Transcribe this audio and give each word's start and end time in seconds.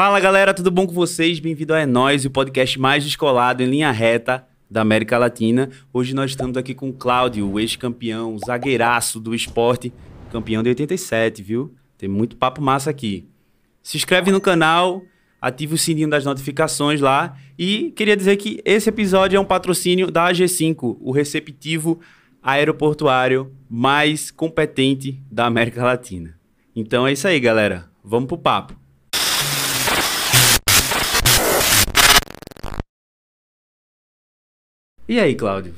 Fala 0.00 0.20
galera, 0.20 0.54
tudo 0.54 0.70
bom 0.70 0.86
com 0.86 0.92
vocês? 0.92 1.40
Bem-vindo 1.40 1.74
a 1.74 1.80
É 1.80 1.84
Nós, 1.84 2.24
o 2.24 2.30
podcast 2.30 2.78
mais 2.78 3.02
descolado 3.02 3.64
em 3.64 3.66
linha 3.66 3.90
reta 3.90 4.46
da 4.70 4.80
América 4.80 5.18
Latina. 5.18 5.70
Hoje 5.92 6.14
nós 6.14 6.30
estamos 6.30 6.56
aqui 6.56 6.72
com 6.72 6.90
o 6.90 6.92
Cláudio, 6.92 7.50
o 7.50 7.58
ex-campeão, 7.58 8.38
zagueiraço 8.46 9.18
do 9.18 9.34
esporte, 9.34 9.92
campeão 10.30 10.62
de 10.62 10.68
87, 10.68 11.42
viu? 11.42 11.74
Tem 11.98 12.08
muito 12.08 12.36
papo 12.36 12.62
massa 12.62 12.90
aqui. 12.90 13.28
Se 13.82 13.96
inscreve 13.96 14.30
no 14.30 14.40
canal, 14.40 15.02
ativa 15.40 15.74
o 15.74 15.78
sininho 15.78 16.08
das 16.08 16.24
notificações 16.24 17.00
lá 17.00 17.36
e 17.58 17.90
queria 17.96 18.16
dizer 18.16 18.36
que 18.36 18.62
esse 18.64 18.88
episódio 18.88 19.36
é 19.36 19.40
um 19.40 19.44
patrocínio 19.44 20.12
da 20.12 20.30
AG5, 20.30 20.96
o 21.00 21.10
receptivo 21.10 21.98
aeroportuário 22.40 23.52
mais 23.68 24.30
competente 24.30 25.20
da 25.28 25.46
América 25.46 25.82
Latina. 25.82 26.38
Então 26.76 27.04
é 27.04 27.10
isso 27.10 27.26
aí, 27.26 27.40
galera. 27.40 27.90
Vamos 28.04 28.28
pro 28.28 28.38
papo. 28.38 28.77
E 35.08 35.18
aí, 35.18 35.34
Cláudio? 35.34 35.74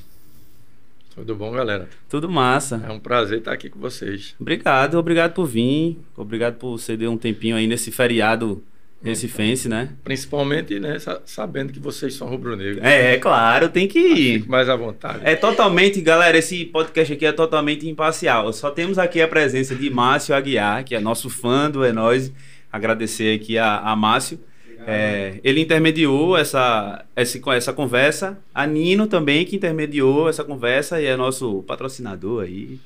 Tudo 1.14 1.34
bom, 1.34 1.50
galera? 1.52 1.88
Tudo 2.08 2.28
massa. 2.30 2.82
É 2.86 2.90
um 2.90 2.98
prazer 2.98 3.38
estar 3.38 3.52
aqui 3.52 3.68
com 3.68 3.78
vocês. 3.78 4.34
Obrigado, 4.40 4.94
obrigado 4.98 5.32
por 5.34 5.46
vir. 5.46 5.98
Obrigado 6.16 6.54
por 6.56 6.78
ceder 6.78 7.08
um 7.10 7.16
tempinho 7.16 7.56
aí 7.56 7.66
nesse 7.66 7.90
feriado 7.90 8.62
recifense, 9.02 9.68
né? 9.68 9.90
Principalmente, 10.04 10.78
né, 10.78 10.98
sa- 10.98 11.20
sabendo 11.24 11.72
que 11.72 11.78
vocês 11.80 12.14
são 12.14 12.28
rubro-negros. 12.28 12.82
É, 12.84 13.14
é 13.14 13.18
claro, 13.18 13.68
tem 13.70 13.88
que 13.88 13.98
ir. 13.98 14.48
Mais 14.48 14.68
à 14.68 14.76
vontade. 14.76 15.20
É 15.24 15.34
totalmente, 15.34 16.00
galera, 16.00 16.36
esse 16.36 16.64
podcast 16.66 17.12
aqui 17.14 17.24
é 17.24 17.32
totalmente 17.32 17.88
imparcial. 17.88 18.52
Só 18.52 18.70
temos 18.70 18.98
aqui 18.98 19.20
a 19.22 19.28
presença 19.28 19.74
de 19.74 19.88
Márcio 19.90 20.34
Aguiar, 20.34 20.84
que 20.84 20.94
é 20.94 21.00
nosso 21.00 21.30
fã 21.30 21.70
do 21.70 21.82
É 21.84 21.92
Nós. 21.92 22.30
Agradecer 22.72 23.34
aqui 23.40 23.56
a, 23.58 23.78
a 23.78 23.96
Márcio. 23.96 24.38
É, 24.86 25.40
ele 25.44 25.60
intermediou 25.60 26.36
essa, 26.36 27.04
essa, 27.14 27.38
essa 27.54 27.72
conversa. 27.72 28.38
A 28.54 28.66
Nino 28.66 29.06
também, 29.06 29.44
que 29.44 29.56
intermediou 29.56 30.28
essa 30.28 30.44
conversa 30.44 31.00
e 31.00 31.06
é 31.06 31.16
nosso 31.16 31.62
patrocinador 31.64 32.44
aí. 32.44 32.78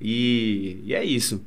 E, 0.00 0.80
e 0.84 0.94
é 0.94 1.04
isso. 1.04 1.44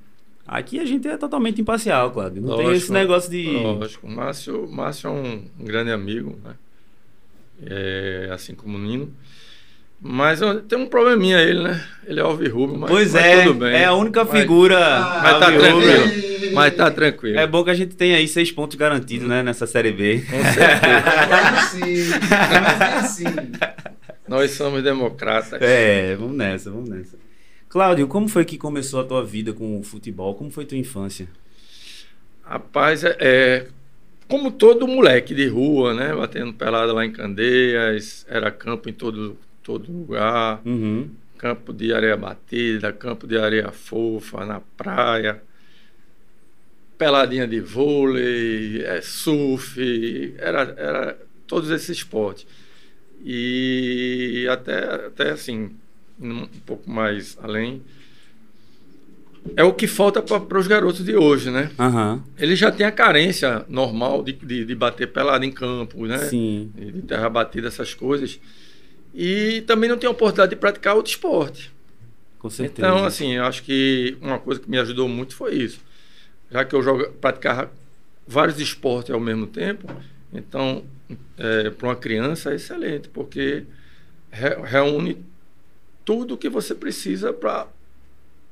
Aqui 0.47 0.79
a 0.79 0.85
gente 0.85 1.07
é 1.07 1.17
totalmente 1.17 1.59
imparcial, 1.59 2.11
Cláudio. 2.11 2.41
Não 2.41 2.55
tem 2.55 2.67
Lógico, 2.67 2.83
esse 2.83 2.91
negócio 2.91 3.31
de. 3.31 3.47
Lógico. 3.47 4.07
Márcio, 4.07 4.67
Márcio 4.71 5.07
é 5.07 5.11
um, 5.11 5.45
um 5.59 5.65
grande 5.65 5.91
amigo, 5.91 6.37
né? 6.43 6.53
É, 7.65 8.29
assim 8.31 8.53
como 8.53 8.77
o 8.77 8.81
Nino. 8.81 9.11
Mas 10.07 10.39
tem 10.67 10.77
um 10.77 10.85
probleminha 10.85 11.39
ele, 11.41 11.63
né? 11.63 11.83
Ele 12.05 12.19
é 12.19 12.23
alvirrubro, 12.23 12.77
mas, 12.77 12.91
pois 12.91 13.11
mas 13.13 13.25
é, 13.25 13.43
tudo 13.43 13.59
bem. 13.61 13.73
é 13.73 13.85
a 13.85 13.93
única 13.93 14.23
Mas- 14.23 14.39
figura. 14.39 14.79
Mas 14.79 15.39
tá 15.39 15.45
alvirrubra. 15.47 15.93
tranquilo. 15.97 16.53
Mas 16.53 16.75
tá 16.75 16.91
tranquilo. 16.91 17.39
É 17.39 17.47
bom 17.47 17.63
que 17.63 17.71
a 17.71 17.73
gente 17.73 17.95
tenha 17.95 18.17
aí 18.17 18.27
seis 18.27 18.51
pontos 18.51 18.77
garantidos, 18.77 19.27
né, 19.27 19.41
nessa 19.41 19.65
Série 19.65 19.91
B. 19.91 20.21
Com 20.29 20.43
certeza. 20.43 21.61
Sim. 21.71 22.19
Claro 22.29 23.07
sim. 23.07 23.25
Nós 24.27 24.51
somos 24.51 24.83
democratas. 24.83 25.59
É, 25.59 26.15
vamos 26.15 26.37
nessa, 26.37 26.69
vamos 26.69 26.87
nessa. 26.87 27.17
Cláudio, 27.67 28.07
como 28.07 28.27
foi 28.27 28.45
que 28.45 28.59
começou 28.59 28.99
a 28.99 29.03
tua 29.03 29.23
vida 29.25 29.53
com 29.53 29.79
o 29.79 29.83
futebol? 29.83 30.35
Como 30.35 30.51
foi 30.51 30.65
tua 30.65 30.77
infância? 30.77 31.27
Rapaz, 32.43 33.03
é, 33.03 33.17
é, 33.19 33.65
como 34.27 34.51
todo 34.51 34.87
moleque 34.87 35.33
de 35.33 35.47
rua, 35.47 35.95
né? 35.95 36.13
Batendo 36.13 36.53
pelada 36.53 36.93
lá 36.93 37.03
em 37.03 37.11
Candeias, 37.11 38.23
era 38.29 38.51
campo 38.51 38.87
em 38.87 38.93
todo, 38.93 39.35
todo 39.65 39.91
lugar, 39.91 40.61
Uhum. 40.63 41.09
campo 41.39 41.73
de 41.73 41.91
areia 41.91 42.15
batida, 42.15 42.93
campo 42.93 43.25
de 43.27 43.35
areia 43.35 43.71
fofa, 43.71 44.45
na 44.45 44.61
praia, 44.77 45.41
peladinha 46.97 47.47
de 47.47 47.59
vôlei, 47.59 48.83
é, 48.83 49.01
surf, 49.01 49.75
era, 50.37 50.61
era 50.77 51.17
todos 51.47 51.71
esses 51.71 51.89
esportes. 51.89 52.45
E 53.23 54.47
até, 54.51 55.07
até 55.07 55.31
assim, 55.31 55.71
um 56.21 56.45
pouco 56.65 56.89
mais 56.89 57.35
além, 57.41 57.81
é 59.55 59.63
o 59.63 59.73
que 59.73 59.87
falta 59.87 60.21
para 60.21 60.59
os 60.59 60.67
garotos 60.67 61.03
de 61.03 61.15
hoje, 61.15 61.49
né? 61.49 61.71
Aham. 61.79 62.23
Ele 62.37 62.55
já 62.55 62.71
tem 62.71 62.85
a 62.85 62.91
carência 62.91 63.65
normal 63.67 64.23
de, 64.23 64.33
de, 64.33 64.63
de 64.63 64.75
bater 64.75 65.07
pelada 65.11 65.45
em 65.45 65.51
campo, 65.51 66.05
né? 66.05 66.19
Sim. 66.19 66.71
De 66.75 67.01
terra 67.01 67.29
batida, 67.29 67.67
essas 67.67 67.93
coisas. 67.93 68.39
E 69.15 69.61
também 69.61 69.89
não 69.89 69.97
tem 69.97 70.07
a 70.07 70.11
oportunidade 70.11 70.49
de 70.51 70.55
praticar 70.57 70.95
outro 70.95 71.11
esporte. 71.11 71.71
Com 72.39 72.49
certeza. 72.49 72.87
Então, 72.87 73.05
assim, 73.05 73.33
eu 73.33 73.45
acho 73.45 73.63
que 73.63 74.17
uma 74.21 74.37
coisa 74.39 74.59
que 74.61 74.69
me 74.69 74.77
ajudou 74.77 75.07
muito 75.07 75.35
foi 75.35 75.55
isso. 75.55 75.79
Já 76.51 76.65
que 76.65 76.75
eu 76.75 76.83
jogo, 76.83 77.11
praticava 77.13 77.71
vários 78.27 78.59
esportes 78.59 79.11
ao 79.13 79.19
mesmo 79.19 79.47
tempo, 79.47 79.87
então, 80.33 80.83
para 81.77 81.87
uma 81.87 81.95
criança 81.95 82.51
é 82.51 82.55
excelente, 82.55 83.07
porque 83.09 83.63
re- 84.31 84.57
reúne 84.63 85.17
tudo 86.03 86.37
que 86.37 86.49
você 86.49 86.75
precisa 86.75 87.33
para 87.33 87.67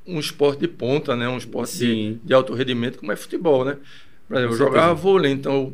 um 0.06 0.20
esporte 0.20 0.60
de 0.60 0.68
ponta, 0.68 1.16
né? 1.16 1.28
Um 1.28 1.38
esporte 1.38 1.78
de, 1.78 2.16
de 2.24 2.34
alto 2.34 2.54
rendimento, 2.54 3.00
como 3.00 3.12
é 3.12 3.16
futebol, 3.16 3.64
né? 3.66 3.78
Por 4.28 4.38
exemplo, 4.38 4.54
eu 4.54 4.58
jogava 4.58 4.94
vôlei, 4.94 5.32
então 5.32 5.74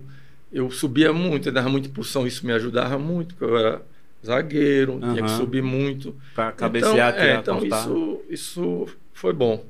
eu 0.51 0.69
subia 0.71 1.13
muito, 1.13 1.47
eu 1.49 1.53
dava 1.53 1.69
muita 1.69 1.87
impulsão, 1.87 2.27
isso 2.27 2.45
me 2.45 2.51
ajudava 2.53 2.97
muito, 2.97 3.35
porque 3.35 3.51
eu 3.53 3.57
era 3.57 3.81
zagueiro, 4.25 4.99
tinha 4.99 5.23
que 5.23 5.31
subir 5.31 5.61
muito. 5.63 6.15
Pra 6.35 6.51
cabecear, 6.51 7.13
então, 7.13 7.23
é, 7.25 7.35
então 7.35 7.59
cortar. 7.59 7.81
isso, 7.81 8.21
isso 8.29 8.87
foi 9.13 9.33
bom. 9.33 9.63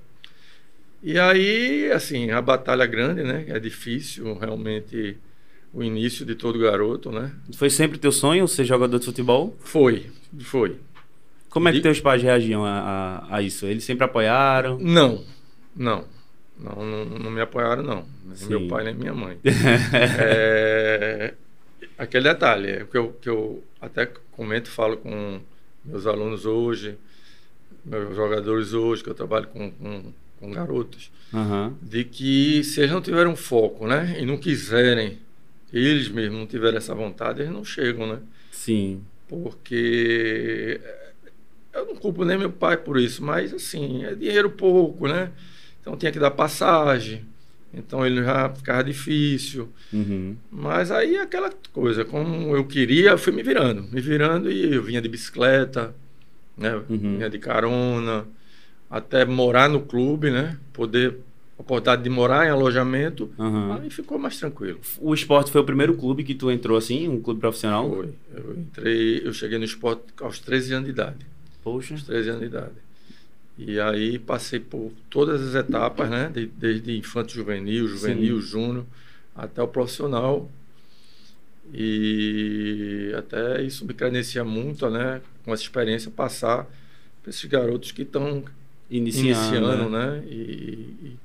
E 1.01 1.17
aí, 1.17 1.91
assim, 1.91 2.29
a 2.31 2.41
batalha 2.41 2.85
grande, 2.85 3.23
né? 3.23 3.45
É 3.47 3.59
difícil, 3.59 4.33
realmente, 4.37 5.17
o 5.73 5.81
início 5.83 6.25
de 6.25 6.35
todo 6.35 6.59
garoto, 6.59 7.11
né? 7.11 7.31
Foi 7.55 7.69
sempre 7.69 7.97
teu 7.97 8.11
sonho 8.11 8.47
ser 8.47 8.65
jogador 8.65 8.99
de 8.99 9.05
futebol? 9.05 9.55
Foi, 9.61 10.07
foi. 10.41 10.77
Como 11.49 11.67
é 11.69 11.71
que 11.71 11.77
E- 11.77 11.81
teus 11.81 11.99
pais 12.01 12.21
reagiam 12.21 12.65
a, 12.65 12.79
a, 13.29 13.37
a 13.37 13.41
isso? 13.41 13.65
Eles 13.65 13.83
sempre 13.83 14.03
apoiaram? 14.03 14.77
Não, 14.79 15.23
não. 15.75 16.03
Não, 16.59 16.75
não, 16.85 17.05
não 17.05 17.31
me 17.31 17.39
apoiaram, 17.39 17.81
não. 17.81 18.05
Nem 18.25 18.35
Sim. 18.35 18.49
meu 18.49 18.67
pai, 18.67 18.83
nem 18.83 18.93
minha 18.93 19.13
mãe. 19.13 19.37
É, 20.19 21.33
aquele 21.97 22.25
detalhe, 22.25 22.69
é 22.69 22.83
que 22.85 22.97
eu, 22.97 23.13
que 23.21 23.29
eu 23.29 23.63
até 23.79 24.11
comento, 24.39 24.69
falo 24.69 24.95
com 24.95 25.41
meus 25.83 26.07
alunos 26.07 26.45
hoje, 26.45 26.97
meus 27.83 28.15
jogadores 28.15 28.71
hoje, 28.73 29.03
que 29.03 29.09
eu 29.09 29.13
trabalho 29.13 29.47
com, 29.47 29.69
com, 29.69 30.13
com 30.39 30.51
garotos, 30.51 31.11
Aham. 31.33 31.73
de 31.81 32.05
que 32.05 32.63
se 32.63 32.79
eles 32.79 32.91
não 32.91 33.01
tiverem 33.01 33.29
um 33.29 33.35
foco, 33.35 33.85
né, 33.85 34.15
e 34.17 34.25
não 34.25 34.37
quiserem, 34.37 35.19
eles 35.73 36.07
mesmos 36.07 36.39
não 36.39 36.47
tiverem 36.47 36.77
essa 36.77 36.95
vontade, 36.95 37.41
eles 37.41 37.51
não 37.51 37.65
chegam, 37.65 38.07
né? 38.07 38.19
Sim. 38.49 39.03
Porque 39.27 40.79
eh, 40.81 41.11
eu 41.73 41.85
não 41.87 41.95
culpo 41.97 42.23
nem 42.23 42.37
meu 42.37 42.49
pai 42.51 42.77
por 42.77 42.97
isso, 42.97 43.21
mas 43.21 43.53
assim, 43.53 44.05
é 44.05 44.15
dinheiro 44.15 44.49
pouco, 44.51 45.05
né? 45.05 45.31
Então 45.81 45.97
tinha 45.97 46.13
que 46.13 46.19
dar 46.19 46.31
passagem, 46.31 47.25
então 47.73 48.05
ele 48.05 48.23
já 48.23 48.49
ficava 48.49 48.83
difícil. 48.83 49.69
Uhum. 49.93 50.35
Mas 50.51 50.91
aí 50.91 51.17
aquela 51.17 51.51
coisa, 51.71 52.03
como 52.03 52.55
eu 52.55 52.65
queria, 52.65 53.11
eu 53.11 53.17
fui 53.17 53.33
me 53.33 53.43
virando, 53.43 53.83
me 53.83 54.01
virando 54.01 54.51
e 54.51 54.73
eu 54.73 54.83
vinha 54.83 55.01
de 55.01 55.09
bicicleta, 55.09 55.93
né? 56.57 56.75
Uhum. 56.89 57.17
Vinha 57.17 57.29
de 57.29 57.39
carona, 57.39 58.25
até 58.89 59.23
morar 59.23 59.69
no 59.69 59.81
clube, 59.81 60.31
né? 60.31 60.57
Poder 60.73 61.17
a 61.57 61.61
oportunidade 61.61 62.03
de 62.03 62.09
morar 62.09 62.47
em 62.47 62.49
alojamento, 62.49 63.29
Aham. 63.37 63.79
aí 63.81 63.89
ficou 63.89 64.17
mais 64.17 64.39
tranquilo. 64.39 64.79
O 64.97 65.13
esporte 65.13 65.51
foi 65.51 65.59
o 65.59 65.65
primeiro 65.65 65.93
clube 65.93 66.23
que 66.23 66.33
tu 66.33 66.49
entrou 66.49 66.77
assim, 66.77 67.09
um 67.09 67.21
clube 67.21 67.41
profissional? 67.41 67.89
Foi. 67.89 68.13
Eu 68.33 68.55
entrei, 68.57 69.21
eu 69.25 69.33
cheguei 69.33 69.57
no 69.57 69.65
esporte 69.65 70.03
aos 70.21 70.39
13 70.39 70.73
anos 70.75 70.85
de 70.85 70.91
idade. 70.91 71.25
Poxa. 71.61 71.95
aos 71.95 72.03
13 72.03 72.29
anos 72.29 72.41
de 72.41 72.47
idade. 72.47 72.71
E 73.59 73.77
aí 73.79 74.17
passei 74.17 74.59
por 74.59 74.91
todas 75.09 75.41
as 75.49 75.53
etapas, 75.53 76.09
né? 76.09 76.31
De- 76.33 76.47
desde 76.47 76.97
infanto 76.97 77.33
juvenil, 77.33 77.87
juvenil, 77.87 78.39
Sim. 78.41 78.47
júnior, 78.47 78.85
até 79.35 79.61
o 79.61 79.67
profissional. 79.67 80.49
E 81.73 83.13
até 83.17 83.61
isso 83.61 83.85
me 83.85 83.93
credencia 83.93 84.43
muito, 84.43 84.89
né? 84.89 85.21
Com 85.43 85.53
essa 85.53 85.63
experiência, 85.63 86.09
passar 86.09 86.65
para 87.21 87.29
esses 87.29 87.45
garotos 87.45 87.91
que 87.91 88.03
estão 88.03 88.43
Iniciando, 88.89 89.27
iniciando, 89.27 89.89
né? 89.89 90.11
né? 90.19 90.23
E, 90.27 90.33
e 90.33 91.17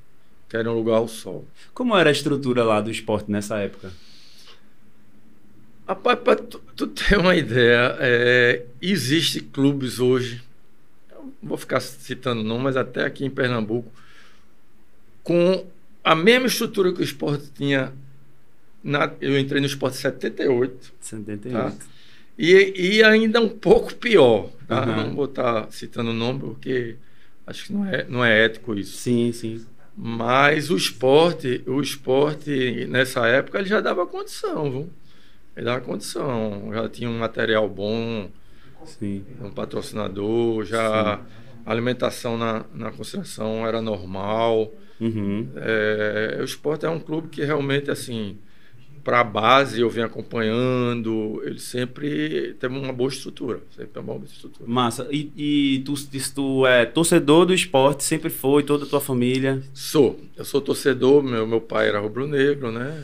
querem 0.49 0.69
um 0.71 0.75
lugar 0.75 0.97
ao 0.97 1.07
sol. 1.07 1.47
Como 1.73 1.97
era 1.97 2.09
a 2.09 2.11
estrutura 2.11 2.63
lá 2.63 2.79
do 2.81 2.91
esporte 2.91 3.31
nessa 3.31 3.57
época? 3.57 3.91
Rapaz, 5.87 6.19
para 6.19 6.35
tu, 6.35 6.59
tu 6.75 6.87
ter 6.87 7.17
uma 7.17 7.35
ideia, 7.35 7.95
é, 7.99 8.65
existe 8.81 9.39
clubes 9.39 9.99
hoje, 9.99 10.41
vou 11.41 11.57
ficar 11.57 11.79
citando 11.79 12.43
não, 12.43 12.59
mas 12.59 12.77
até 12.77 13.05
aqui 13.05 13.25
em 13.25 13.29
Pernambuco, 13.29 13.91
com 15.23 15.65
a 16.03 16.15
mesma 16.15 16.47
estrutura 16.47 16.93
que 16.93 17.01
o 17.01 17.03
esporte 17.03 17.51
tinha. 17.53 17.91
Na, 18.83 19.11
eu 19.19 19.39
entrei 19.39 19.59
no 19.59 19.65
esporte 19.65 19.97
em 19.97 20.01
78, 20.01 20.93
78. 20.99 21.53
Tá. 21.53 21.73
e, 22.37 22.97
e 22.97 23.03
ainda 23.03 23.41
um 23.41 23.49
pouco 23.49 23.95
pior. 23.95 24.49
Tá? 24.67 24.83
Aham. 24.83 25.07
Não 25.07 25.15
vou 25.15 25.25
estar 25.25 25.71
citando 25.71 26.11
o 26.11 26.13
nome, 26.13 26.39
porque 26.39 26.95
acho 27.47 27.65
que 27.65 27.73
não 27.73 27.85
é, 27.85 28.05
não 28.07 28.23
é 28.23 28.45
ético 28.45 28.75
isso. 28.75 28.97
Sim, 28.97 29.31
sim. 29.31 29.65
Mas 29.97 30.69
o 30.69 30.77
esporte, 30.77 31.63
o 31.65 31.81
esporte 31.81 32.85
nessa 32.87 33.25
época 33.27 33.59
ele 33.59 33.69
já 33.69 33.81
dava 33.81 34.05
condição, 34.05 34.69
viu? 34.69 34.89
Ele 35.55 35.65
dava 35.65 35.81
condição, 35.81 36.69
já 36.73 36.89
tinha 36.89 37.09
um 37.09 37.17
material 37.17 37.67
bom, 37.69 38.29
Sim. 38.85 39.23
um 39.41 39.51
patrocinador, 39.51 40.63
já 40.65 41.21
a 41.65 41.71
alimentação 41.71 42.37
na, 42.37 42.65
na 42.73 42.91
concentração 42.91 43.65
era 43.65 43.81
normal. 43.81 44.71
Uhum. 44.99 45.49
É, 45.55 46.37
o 46.39 46.43
esporte 46.43 46.85
é 46.85 46.89
um 46.89 46.99
clube 46.99 47.27
que 47.29 47.43
realmente, 47.43 47.91
assim, 47.91 48.37
para 49.05 49.19
a 49.19 49.23
base 49.23 49.81
eu 49.81 49.89
venho 49.89 50.07
acompanhando, 50.07 51.41
ele 51.45 51.59
sempre 51.59 52.55
teve 52.59 52.75
uma 52.75 52.91
boa 52.91 53.09
estrutura, 53.09 53.61
sempre 53.75 53.99
uma 53.99 54.13
boa 54.15 54.25
estrutura. 54.25 54.67
Massa. 54.67 55.07
E, 55.11 55.31
e 55.35 55.79
tu, 55.85 55.93
tu 56.33 56.65
é 56.65 56.85
torcedor 56.85 57.45
do 57.45 57.53
esporte, 57.53 58.03
sempre 58.03 58.31
foi, 58.31 58.63
toda 58.63 58.85
a 58.85 58.87
tua 58.87 58.99
família? 58.99 59.61
Sou, 59.73 60.19
eu 60.35 60.43
sou 60.43 60.59
torcedor, 60.59 61.21
meu, 61.21 61.45
meu 61.45 61.61
pai 61.61 61.87
era 61.87 61.99
rubro-negro, 61.99 62.71
né? 62.71 63.03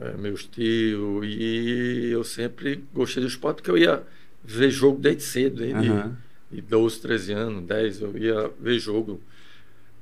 É, 0.00 0.08
é, 0.08 0.16
meus 0.16 0.44
tios, 0.46 1.24
e 1.24 2.08
eu 2.10 2.24
sempre 2.24 2.82
gostei 2.92 3.22
do 3.22 3.28
esporte 3.28 3.56
porque 3.56 3.70
eu 3.70 3.78
ia 3.78 4.02
ver 4.44 4.70
jogo 4.70 4.98
desde 5.00 5.22
cedo, 5.22 5.56
desde 5.56 5.88
Aham. 5.88 6.16
de 6.50 6.60
12, 6.60 7.00
13 7.00 7.32
anos, 7.32 7.64
10, 7.64 8.00
eu 8.02 8.16
ia 8.18 8.50
ver 8.60 8.78
jogo. 8.78 9.20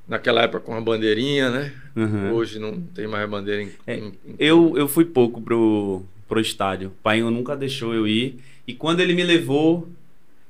Naquela 0.06 0.42
época 0.42 0.60
com 0.60 0.74
a 0.74 0.80
bandeirinha, 0.80 1.50
né? 1.50 1.72
Aham. 1.96 2.32
Hoje 2.32 2.58
não 2.58 2.80
tem 2.80 3.06
mais 3.06 3.28
bandeira 3.28 3.62
em, 3.62 3.70
É, 3.86 3.96
em- 3.98 4.12
Eu, 4.38 4.72
eu 4.76 4.88
fui 4.88 5.04
pouco 5.04 5.40
pro, 5.40 6.02
pro 6.26 6.40
estádio. 6.40 6.88
O 6.88 7.02
pai 7.02 7.20
nunca 7.20 7.54
deixou 7.54 7.92
eu 7.94 8.06
ir. 8.08 8.38
E 8.66 8.72
quando 8.72 9.00
ele 9.00 9.12
me 9.12 9.22
levou, 9.22 9.86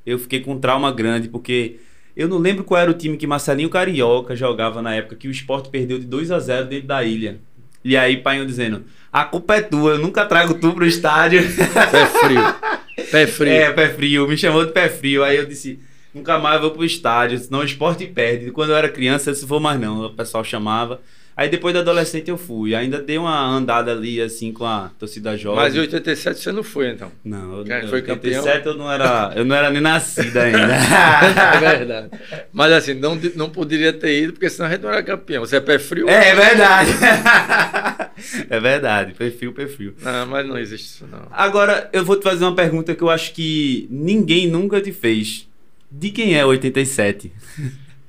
eu 0.07 0.17
fiquei 0.19 0.41
com 0.41 0.53
um 0.53 0.61
trauma 0.61 0.93
grande, 0.93 1.29
porque 1.29 1.77
eu 2.17 2.29
não 2.29 2.39
lembro 2.39 2.63
qual 2.63 2.81
era 2.81 2.91
o 2.91 2.95
time 2.95 3.17
que 3.17 3.27
Marcelinho 3.27 3.69
Carioca 3.69 4.37
jogava 4.37 4.81
na 4.81 4.95
época, 4.95 5.17
que 5.17 5.27
o 5.27 5.31
esporte 5.31 5.69
perdeu 5.71 5.99
de 5.99 6.07
2 6.07 6.31
a 6.31 6.39
0 6.39 6.69
dentro 6.69 6.87
da 6.87 7.03
ilha. 7.03 7.39
E 7.85 7.97
aí, 7.97 8.17
pai 8.19 8.45
dizendo: 8.47 8.85
a 9.13 9.25
culpa 9.25 9.57
é 9.57 9.61
tua, 9.63 9.93
eu 9.93 9.99
nunca 9.99 10.25
trago 10.25 10.55
tu 10.55 10.73
pro 10.73 10.87
estádio. 10.87 11.41
Pé 11.43 12.07
frio. 12.07 12.41
Pé 13.11 13.27
frio. 13.27 13.53
É, 13.53 13.73
pé 13.73 13.89
frio, 13.89 14.29
me 14.29 14.37
chamou 14.37 14.65
de 14.65 14.73
pé 14.73 14.89
frio. 14.89 15.25
Aí 15.25 15.37
eu 15.37 15.47
disse, 15.47 15.79
nunca 16.15 16.39
mais 16.39 16.61
vou 16.61 16.71
pro 16.71 16.85
estádio, 16.85 17.39
senão 17.39 17.61
o 17.61 17.65
esporte 17.65 18.07
perde. 18.07 18.51
Quando 18.51 18.71
eu 18.71 18.77
era 18.77 18.89
criança, 18.89 19.31
eu 19.31 19.35
disse, 19.35 19.47
vou 19.47 19.61
mais 19.61 19.81
não, 19.81 20.07
o 20.07 20.15
pessoal 20.15 20.45
chamava. 20.45 21.01
Aí 21.39 21.49
depois 21.49 21.73
da 21.73 21.79
adolescente 21.79 22.29
eu 22.29 22.37
fui. 22.37 22.75
Ainda 22.75 23.01
dei 23.01 23.17
uma 23.17 23.47
andada 23.47 23.93
ali, 23.93 24.21
assim, 24.21 24.53
com 24.53 24.65
a 24.65 24.91
torcida 24.99 25.37
jovem. 25.37 25.61
Mas 25.61 25.77
em 25.77 25.79
87 25.79 26.41
você 26.41 26.51
não 26.51 26.65
foi, 26.65 26.91
então. 26.91 27.13
Não, 27.25 27.59
eu, 27.59 27.65
Quem 27.65 27.77
eu, 27.77 27.87
foi 27.89 28.01
87 28.01 28.67
eu 28.67 28.75
não 28.75 28.91
era, 28.91 29.33
eu 29.37 29.45
não 29.45 29.55
era 29.55 29.71
nem 29.71 29.81
nascida 29.81 30.43
ainda. 30.43 30.75
é 31.55 31.77
verdade. 31.77 32.11
Mas 32.53 32.73
assim, 32.73 32.95
não, 32.95 33.17
não 33.37 33.49
poderia 33.51 33.93
ter 33.93 34.21
ido, 34.21 34.33
porque 34.33 34.51
senão 34.51 34.67
a 34.69 34.73
gente 34.73 34.83
não 34.83 34.91
era 34.91 35.01
campeão. 35.01 35.47
Você 35.47 35.59
é 35.59 35.61
pé 35.61 35.79
frio? 35.79 36.09
é, 36.09 36.31
é 36.31 36.35
verdade. 36.35 36.91
é 38.49 38.61
verdade, 38.61 39.15
perfil, 39.15 39.53
perfil. 39.53 39.95
Não, 40.03 40.27
mas 40.27 40.47
não 40.47 40.59
existe 40.59 40.87
isso, 40.87 41.07
não. 41.07 41.27
Agora, 41.31 41.89
eu 41.93 42.05
vou 42.05 42.17
te 42.17 42.23
fazer 42.23 42.45
uma 42.45 42.55
pergunta 42.55 42.95
que 42.95 43.03
eu 43.03 43.11
acho 43.11 43.33
que 43.33 43.87
ninguém 43.91 44.49
nunca 44.49 44.81
te 44.81 44.93
fez. 44.93 45.49
De 45.91 46.11
quem 46.11 46.37
é 46.37 46.45
o 46.45 46.49
87? 46.49 47.33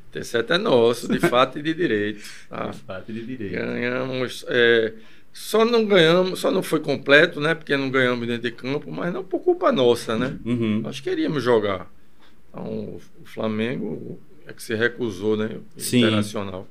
87 0.09 0.51
é 0.53 0.57
nosso, 0.57 1.07
de 1.07 1.19
fato 1.19 1.59
e 1.59 1.61
de 1.61 1.73
direito. 1.73 2.23
Tá? 2.49 2.73
Fato 2.73 3.13
de 3.13 3.25
direito. 3.25 3.53
Ganhamos. 3.53 4.45
é, 4.47 4.93
só 5.31 5.63
não 5.63 5.85
ganhamos, 5.85 6.39
só 6.39 6.51
não 6.51 6.63
foi 6.63 6.79
completo, 6.79 7.39
né? 7.39 7.53
Porque 7.53 7.77
não 7.77 7.89
ganhamos 7.89 8.27
dentro 8.27 8.43
de 8.43 8.51
campo, 8.51 8.91
mas 8.91 9.13
não 9.13 9.23
por 9.23 9.39
culpa 9.39 9.71
nossa, 9.71 10.17
né? 10.17 10.37
Uhum. 10.43 10.81
Nós 10.81 10.99
queríamos 10.99 11.43
jogar. 11.43 11.89
Então, 12.49 12.99
o 13.21 13.25
Flamengo 13.25 14.19
é 14.47 14.53
que 14.53 14.61
se 14.61 14.73
recusou, 14.73 15.37
né? 15.37 15.57
Sim. 15.77 15.99
Internacional. 15.99 16.67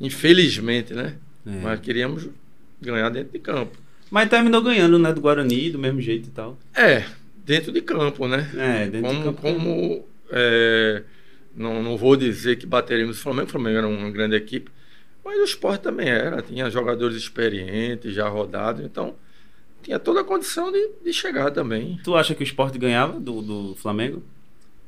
Infelizmente, 0.00 0.94
né? 0.94 1.18
É. 1.46 1.50
Mas 1.62 1.80
queríamos 1.80 2.28
ganhar 2.84 3.08
dentro 3.10 3.32
de 3.32 3.38
campo. 3.38 3.76
Mas 4.10 4.28
terminou 4.28 4.62
ganhando, 4.62 4.98
né? 4.98 5.12
Do 5.12 5.20
Guarani, 5.20 5.70
do 5.70 5.78
mesmo 5.78 6.00
jeito 6.00 6.28
e 6.28 6.30
tal. 6.32 6.58
É, 6.74 7.04
dentro 7.44 7.72
de 7.72 7.80
campo, 7.80 8.28
né? 8.28 8.48
É, 8.56 8.86
dentro 8.88 9.08
como, 9.08 9.18
do 9.20 9.24
campo. 9.24 9.42
como 9.42 10.04
é, 10.30 11.02
não, 11.56 11.82
não 11.82 11.96
vou 11.96 12.16
dizer 12.16 12.56
que 12.56 12.66
bateríamos 12.66 13.18
o 13.18 13.22
Flamengo, 13.22 13.48
o 13.48 13.50
Flamengo 13.52 13.78
era 13.78 13.88
uma 13.88 14.10
grande 14.10 14.36
equipe, 14.36 14.70
mas 15.24 15.38
o 15.38 15.44
esporte 15.44 15.82
também 15.82 16.08
era, 16.08 16.42
tinha 16.42 16.68
jogadores 16.70 17.16
experientes, 17.16 18.12
já 18.14 18.28
rodados, 18.28 18.84
então 18.84 19.14
tinha 19.82 19.98
toda 19.98 20.20
a 20.20 20.24
condição 20.24 20.70
de, 20.72 20.90
de 21.04 21.12
chegar 21.12 21.50
também. 21.50 21.98
Tu 22.04 22.14
acha 22.14 22.34
que 22.34 22.42
o 22.42 22.44
esporte 22.44 22.78
ganhava 22.78 23.18
do, 23.20 23.42
do 23.42 23.74
Flamengo? 23.76 24.22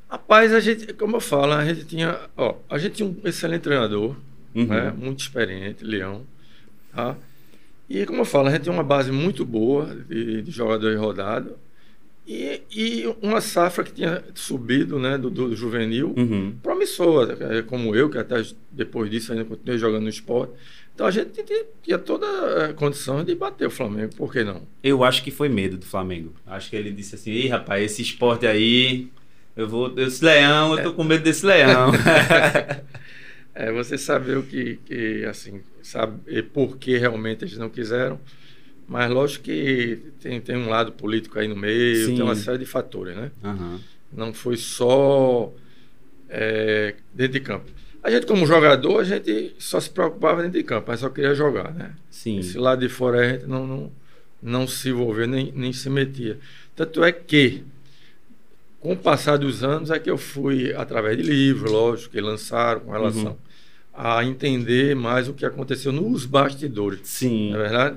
Rapaz, 0.09 0.53
a 0.55 0.61
gente, 0.61 0.93
como 0.95 1.17
eu 1.17 1.21
falo, 1.21 1.53
a 1.53 1.65
gente 1.65 1.85
tinha, 1.85 2.19
ó, 2.37 2.55
a 2.71 2.79
gente 2.79 2.95
tinha 2.97 3.09
um 3.09 3.17
excelente 3.25 3.63
treinador, 3.63 4.15
Uhum. 4.55 4.65
né, 4.67 4.91
muito 4.97 5.21
experiente, 5.21 5.85
Leão, 5.85 6.23
tá? 6.95 7.15
E 7.89 8.05
como 8.05 8.21
eu 8.21 8.25
falo, 8.25 8.49
a 8.49 8.51
gente 8.53 8.63
tem 8.63 8.73
uma 8.73 8.83
base 8.83 9.13
muito 9.13 9.45
boa 9.45 9.87
de, 10.09 10.43
de 10.43 10.51
jogadores 10.51 10.99
rodados 10.99 11.53
e, 12.27 12.61
e 12.75 13.15
uma 13.23 13.41
safra 13.41 13.85
que 13.85 13.93
tinha 13.93 14.25
subido, 14.35 14.99
né, 14.99 15.17
do, 15.17 15.31
do 15.31 15.55
juvenil, 15.55 16.13
Uhum. 16.17 16.55
promissora, 16.63 17.37
é, 17.59 17.63
como 17.63 17.95
eu, 17.95 18.11
que 18.11 18.19
até 18.19 18.43
depois 18.73 19.09
disso 19.09 19.33
ainda 19.33 19.45
continuei 19.45 19.79
jogando 19.79 20.03
no 20.03 20.09
esporte. 20.09 20.53
Então 20.93 21.07
a 21.07 21.11
gente 21.11 21.45
tinha, 21.83 21.99
toda 21.99 22.27
a 22.71 22.73
condição 22.73 23.23
de 23.23 23.35
bater 23.35 23.67
o 23.69 23.71
Flamengo, 23.71 24.15
por 24.17 24.33
que 24.33 24.43
não? 24.43 24.63
Eu 24.83 25.05
acho 25.05 25.23
que 25.23 25.31
foi 25.31 25.49
medo 25.49 25.77
do 25.77 25.85
Flamengo. 25.87 26.33
Acho 26.47 26.71
que 26.71 26.75
ele 26.77 26.91
disse 26.91 27.15
assim: 27.15 27.31
Ih, 27.33 27.49
rapaz, 27.49 27.85
esse 27.85 28.01
esporte 28.03 28.47
aí. 28.47 29.09
Eu 29.55 29.69
vou. 29.69 29.93
Esse 29.99 30.25
leão, 30.25 30.75
eu 30.77 30.83
tô 30.83 30.93
com 30.95 31.05
medo 31.05 31.23
desse 31.23 31.45
leão. 31.45 31.93
É 33.59 33.73
você 33.73 33.97
saber 33.97 34.37
o 34.37 34.43
que, 34.43 34.79
que 34.85 35.25
assim, 35.25 35.63
saber 35.83 36.43
por 36.53 36.77
que 36.77 36.99
realmente 36.99 37.43
eles 37.43 37.57
não 37.57 37.71
quiseram. 37.71 38.21
Mas 38.87 39.11
lógico 39.11 39.45
que 39.45 39.99
tem, 40.21 40.39
tem 40.43 40.57
um 40.57 40.69
lado 40.69 40.93
político 40.93 41.39
aí 41.39 41.49
no 41.49 41.57
meio, 41.57 42.07
Sim. 42.07 42.17
tem 42.17 42.23
uma 42.23 42.35
série 42.35 42.59
de 42.59 42.67
fatores, 42.67 43.17
né? 43.17 43.31
Aham. 43.43 43.81
Não 44.13 44.35
foi 44.35 44.59
só 44.59 45.51
é, 46.29 46.97
dentro 47.15 47.33
de 47.33 47.41
campo. 47.41 47.71
A 48.03 48.11
gente, 48.11 48.27
como 48.27 48.47
jogador, 48.47 49.01
a 49.01 49.05
gente 49.05 49.57
só 49.59 49.81
se 49.81 49.89
preocupava 49.89 50.43
dentro 50.43 50.59
de 50.59 50.63
campo, 50.63 50.85
mas 50.89 51.01
só 51.01 51.09
queria 51.09 51.35
jogar, 51.35 51.73
né? 51.73 51.93
Sim. 52.11 52.39
Esse 52.39 52.59
lado 52.59 52.81
de 52.81 52.91
fora 52.91 53.21
a 53.21 53.33
gente 53.33 53.47
não, 53.47 53.67
não, 53.67 53.93
não 54.43 54.67
se 54.69 54.91
envolvia, 54.91 55.27
nem, 55.27 55.51
nem 55.57 55.73
se 55.73 55.89
metia. 55.89 56.39
Tanto 56.77 57.03
é 57.03 57.11
que, 57.11 57.65
com 58.81 58.93
o 58.93 58.97
passar 58.97 59.39
dos 59.39 59.65
anos, 59.65 59.91
é 59.91 59.99
que 59.99 60.11
eu 60.11 60.19
fui, 60.19 60.75
através 60.75 61.17
de 61.17 61.23
livros, 61.23 61.73
lógico, 61.73 62.13
que 62.13 62.21
lançaram 62.21 62.81
com 62.81 62.93
relação 62.93 63.33
Uhum. 63.33 63.46
A 63.97 64.25
entender 64.25 64.95
mais 64.95 65.29
o 65.29 65.33
que 65.35 65.45
aconteceu 65.45 65.93
nos 65.93 66.27
bastidores. 66.27 67.01
Sim. 67.05 67.51
Não 67.53 67.61
é 67.61 67.63
verdade? 67.63 67.97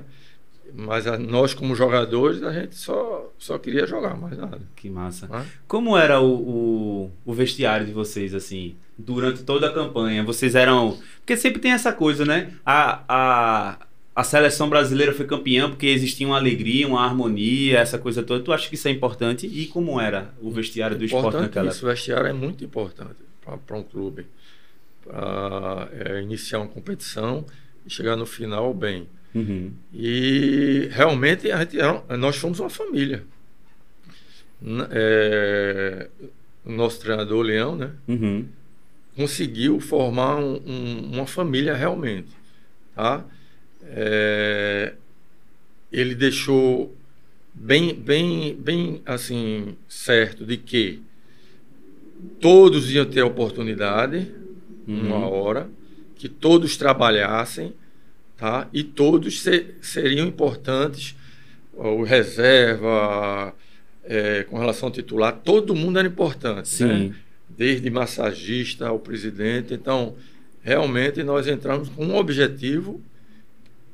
Mas 0.74 1.06
a- 1.06 1.18
nós, 1.18 1.52
como 1.52 1.74
jogadores, 1.74 2.42
a 2.42 2.52
gente 2.52 2.76
só, 2.76 3.30
só 3.38 3.58
queria 3.58 3.86
jogar, 3.86 4.16
mais 4.16 4.38
nada. 4.38 4.60
Que 4.76 4.88
massa. 4.88 5.28
Como 5.66 5.96
era 5.96 6.20
o, 6.20 6.32
o, 6.32 7.10
o 7.26 7.32
vestiário 7.34 7.84
de 7.86 7.92
vocês, 7.92 8.34
assim, 8.34 8.76
durante 8.96 9.42
toda 9.42 9.66
a 9.68 9.72
campanha? 9.72 10.22
Vocês 10.22 10.54
eram. 10.54 10.96
Porque 11.18 11.36
sempre 11.36 11.60
tem 11.60 11.72
essa 11.72 11.92
coisa, 11.92 12.24
né? 12.24 12.52
A, 12.64 13.02
a, 13.08 13.78
a 14.14 14.22
seleção 14.24 14.68
brasileira 14.68 15.12
foi 15.12 15.26
campeã 15.26 15.68
porque 15.68 15.86
existia 15.86 16.24
uma 16.26 16.36
alegria, 16.36 16.86
uma 16.86 17.04
harmonia, 17.04 17.78
essa 17.80 17.98
coisa 17.98 18.22
toda. 18.22 18.42
Tu 18.44 18.52
acha 18.52 18.68
que 18.68 18.76
isso 18.76 18.86
é 18.86 18.92
importante? 18.92 19.48
E 19.48 19.66
como 19.66 20.00
era 20.00 20.32
o 20.40 20.52
vestiário 20.52 20.96
do 20.96 21.04
esporte 21.04 21.36
naquela 21.36 21.68
isso, 21.70 21.84
o 21.84 21.88
vestiário 21.88 22.28
é 22.28 22.32
muito 22.32 22.64
importante 22.64 23.16
para 23.66 23.76
um 23.76 23.82
clube. 23.82 24.24
Para 25.10 26.20
iniciar 26.22 26.58
uma 26.60 26.68
competição 26.68 27.44
e 27.84 27.90
chegar 27.90 28.14
no 28.16 28.24
final 28.26 28.72
bem. 28.72 29.08
Uhum. 29.34 29.72
E 29.92 30.88
realmente 30.92 31.50
a 31.50 31.58
gente 31.60 31.78
era- 31.80 32.16
nós 32.16 32.36
fomos 32.36 32.60
uma 32.60 32.70
família. 32.70 33.24
É, 34.90 36.08
o 36.64 36.70
nosso 36.72 37.00
treinador, 37.00 37.42
Leão, 37.42 37.74
né, 37.76 37.90
Uhum. 38.06 38.46
conseguiu 39.16 39.80
formar 39.80 40.36
um- 40.36 40.60
um- 40.66 41.10
uma 41.14 41.26
família 41.26 41.74
realmente. 41.74 42.28
Tá? 42.94 43.24
É, 43.84 44.92
ele 45.90 46.14
deixou 46.14 46.94
bem, 47.54 47.94
bem, 47.94 48.54
bem 48.54 49.00
assim 49.06 49.76
certo 49.88 50.44
de 50.44 50.56
que 50.58 51.00
todos 52.38 52.90
iam 52.92 53.06
ter 53.06 53.22
oportunidade, 53.22 54.30
Uhum. 54.90 55.06
uma 55.06 55.28
hora, 55.28 55.68
que 56.16 56.28
todos 56.28 56.76
trabalhassem, 56.76 57.72
tá? 58.36 58.68
E 58.72 58.82
todos 58.82 59.40
se- 59.42 59.74
seriam 59.80 60.26
importantes, 60.26 61.14
o 61.74 62.02
reserva, 62.02 63.54
é, 64.04 64.44
com 64.44 64.58
relação 64.58 64.88
ao 64.88 64.92
titular, 64.92 65.32
todo 65.44 65.74
mundo 65.74 65.98
era 65.98 66.08
importante, 66.08 66.68
Sim. 66.68 66.84
né? 66.86 67.14
Desde 67.48 67.88
massagista 67.90 68.88
ao 68.88 68.98
presidente. 68.98 69.74
Então, 69.74 70.14
realmente 70.62 71.22
nós 71.22 71.46
entramos 71.46 71.88
com 71.88 72.06
um 72.06 72.16
objetivo, 72.16 73.00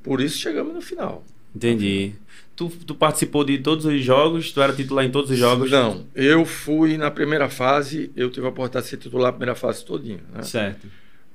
por 0.02 0.20
isso 0.20 0.38
chegamos 0.38 0.74
no 0.74 0.80
final. 0.80 1.24
Entendi. 1.54 2.12
Tu, 2.56 2.68
tu 2.70 2.94
participou 2.94 3.44
de 3.44 3.58
todos 3.58 3.84
os 3.84 4.02
jogos? 4.02 4.50
Tu 4.50 4.60
era 4.62 4.72
titular 4.72 5.04
em 5.04 5.10
todos 5.10 5.30
os 5.30 5.38
jogos? 5.38 5.70
Não, 5.70 6.06
eu 6.14 6.44
fui 6.46 6.96
na 6.96 7.10
primeira 7.10 7.50
fase, 7.50 8.10
eu 8.16 8.30
tive 8.30 8.46
a 8.46 8.48
oportunidade 8.48 8.84
de 8.86 8.90
ser 8.90 8.96
titular 8.96 9.26
na 9.26 9.32
primeira 9.32 9.54
fase 9.54 9.84
todinha, 9.84 10.20
né? 10.34 10.42
Certo. 10.42 10.86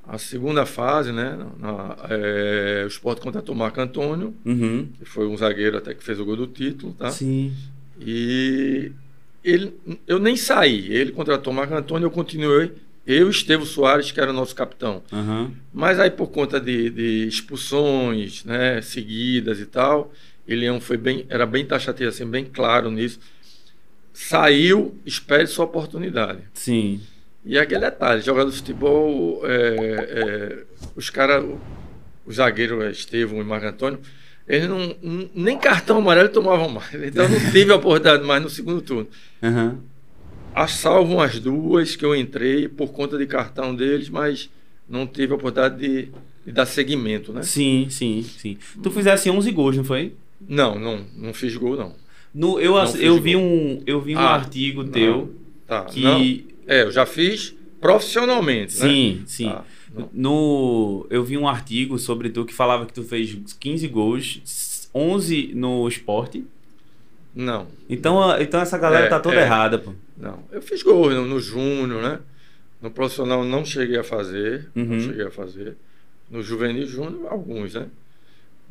a 0.07 0.17
segunda 0.17 0.65
fase, 0.65 1.11
né? 1.11 1.37
Na, 1.59 1.95
é, 2.09 2.81
o 2.85 2.87
Sport 2.87 3.19
contratou 3.21 3.53
o 3.53 3.57
Marco 3.57 3.79
Antônio, 3.79 4.33
Uhum. 4.43 4.87
que 4.97 5.05
foi 5.05 5.27
um 5.27 5.37
zagueiro 5.37 5.77
até 5.77 5.93
que 5.93 6.03
fez 6.03 6.19
o 6.19 6.25
gol 6.25 6.35
do 6.35 6.47
título, 6.47 6.93
tá? 6.93 7.11
Sim. 7.11 7.53
E 7.99 8.91
ele, 9.43 9.73
eu 10.07 10.17
nem 10.17 10.35
saí. 10.35 10.91
Ele 10.91 11.11
contratou 11.11 11.53
o 11.53 11.55
Marco 11.55 11.75
Antônio, 11.75 12.07
eu 12.07 12.11
continuei. 12.11 12.71
Eu 13.05 13.27
e 13.27 13.31
Estevo 13.31 13.65
Soares, 13.65 14.11
que 14.11 14.19
era 14.19 14.31
o 14.31 14.33
nosso 14.33 14.55
capitão. 14.55 15.01
Aham. 15.13 15.51
Mas 15.73 15.99
aí, 15.99 16.09
por 16.11 16.27
conta 16.27 16.59
de, 16.59 16.89
de 16.89 17.27
expulsões 17.27 18.43
né, 18.45 18.81
seguidas 18.81 19.59
e 19.59 19.65
tal, 19.65 20.11
ele 20.53 20.65
é 20.65 20.79
foi 20.79 20.97
bem, 20.97 21.25
era 21.29 21.45
bem 21.45 21.65
taxativo, 21.65 22.09
assim, 22.09 22.25
bem 22.25 22.45
claro 22.45 22.89
nisso. 22.91 23.19
Saiu, 24.13 24.95
espere 25.05 25.47
sua 25.47 25.65
oportunidade. 25.65 26.41
Sim. 26.53 27.01
E 27.43 27.57
aquele 27.57 27.81
detalhe, 27.81 28.21
jogador 28.21 28.51
de 28.51 28.57
futebol, 28.57 29.41
é, 29.45 29.49
é, 29.49 30.63
os 30.95 31.09
caras, 31.09 31.43
o 32.25 32.31
zagueiro 32.31 32.83
é, 32.83 32.91
Estevão 32.91 33.41
e 33.41 33.43
Marco 33.43 33.65
Antônio, 33.65 33.99
eles 34.47 34.67
não, 34.67 34.95
nem 35.33 35.57
cartão 35.57 35.97
amarelo 35.97 36.29
tomavam 36.29 36.69
mais. 36.69 36.93
Então 37.01 37.27
não 37.27 37.51
tive 37.51 37.71
a 37.71 37.75
oportunidade 37.75 38.23
mais 38.23 38.43
no 38.43 38.49
segundo 38.49 38.81
turno. 38.81 39.07
Aham. 39.41 39.79
As 40.53 40.71
salvam 40.71 41.21
as 41.21 41.39
duas 41.39 41.95
que 41.95 42.03
eu 42.03 42.13
entrei 42.13 42.67
por 42.67 42.91
conta 42.91 43.17
de 43.17 43.25
cartão 43.25 43.73
deles, 43.73 44.09
mas 44.09 44.49
não 44.87 45.07
tive 45.07 45.31
a 45.31 45.35
oportunidade 45.35 45.79
de, 45.79 46.09
de 46.45 46.51
dar 46.51 46.65
seguimento, 46.65 47.31
né? 47.31 47.41
Sim, 47.43 47.87
sim, 47.89 48.21
sim. 48.23 48.57
Tu 48.83 48.91
fizesse 48.91 49.29
11 49.29 49.49
gols, 49.51 49.77
não 49.77 49.85
foi? 49.85 50.13
Não, 50.47 50.77
não, 50.79 51.05
não 51.17 51.33
fiz 51.33 51.55
gol, 51.55 51.75
não. 51.77 51.95
No, 52.33 52.59
eu, 52.59 52.73
Não 52.73 52.95
eu 52.97 53.13
gol. 53.15 53.21
vi 53.21 53.35
um, 53.35 53.81
eu 53.85 54.01
vi 54.01 54.15
um 54.15 54.19
Ah, 54.19 54.33
artigo 54.35 54.83
não. 54.83 54.89
teu 54.91 55.35
Tá. 55.67 55.85
que. 55.85 56.01
Não. 56.01 56.19
É, 56.67 56.83
eu 56.83 56.91
já 56.91 57.05
fiz 57.05 57.53
profissionalmente, 57.79 58.79
né? 58.79 58.87
Sim, 58.89 59.23
sim. 59.25 59.49
Tá. 59.49 59.63
No, 60.13 61.05
eu 61.09 61.23
vi 61.23 61.37
um 61.37 61.47
artigo 61.47 61.97
sobre 61.99 62.29
tu 62.29 62.45
que 62.45 62.53
falava 62.53 62.85
que 62.85 62.93
tu 62.93 63.03
fez 63.03 63.37
15 63.59 63.87
gols, 63.89 64.89
11 64.93 65.51
no 65.55 65.87
esporte. 65.87 66.45
Não, 67.33 67.67
Então, 67.89 68.19
então 68.41 68.59
essa 68.59 68.77
galera 68.77 69.05
É, 69.05 69.09
tá 69.09 69.19
toda 69.19 69.35
é. 69.37 69.43
errada, 69.43 69.77
pô. 69.79 69.93
não. 70.17 70.39
Eu 70.51 70.61
fiz 70.61 70.83
gol 70.83 71.09
no, 71.11 71.25
no 71.25 71.39
júnior, 71.39 72.01
né? 72.01 72.19
No 72.81 72.91
profissional 72.91 73.43
não 73.45 73.63
cheguei 73.63 73.97
a 73.97 74.03
fazer, 74.03 74.69
Uhum. 74.75 74.85
não 74.85 74.99
cheguei 74.99 75.25
a 75.25 75.31
fazer. 75.31 75.77
No 76.29 76.41
juvenil 76.43 76.85
júnior, 76.87 77.27
alguns, 77.29 77.73
né? 77.73 77.87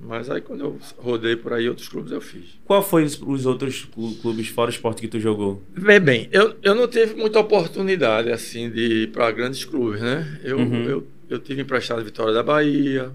Mas 0.02 0.30
aí 0.30 0.40
quando 0.40 0.60
eu 0.64 0.78
rodei 0.96 1.36
por 1.36 1.52
aí 1.52 1.68
outros 1.68 1.86
clubes 1.88 2.10
eu 2.10 2.20
fiz. 2.20 2.58
Qual 2.64 2.82
foi 2.82 3.04
os, 3.04 3.20
os 3.20 3.44
outros 3.44 3.84
clu- 3.84 4.14
clubes 4.16 4.48
fora 4.48 4.70
esporte 4.70 5.00
que 5.02 5.08
tu 5.08 5.20
jogou? 5.20 5.62
Bem, 5.76 6.00
bem, 6.00 6.28
eu, 6.32 6.56
eu 6.62 6.74
não 6.74 6.88
tive 6.88 7.14
muita 7.14 7.38
oportunidade 7.38 8.30
assim 8.32 8.70
de 8.70 9.02
ir 9.02 9.10
para 9.12 9.30
grandes 9.30 9.64
clubes, 9.64 10.00
né? 10.00 10.40
Eu, 10.42 10.58
Uhum. 10.58 10.84
eu, 10.88 11.06
eu 11.28 11.38
tive 11.38 11.60
emprestado 11.62 12.02
Vitória 12.02 12.32
da 12.32 12.42
Bahia, 12.42 13.12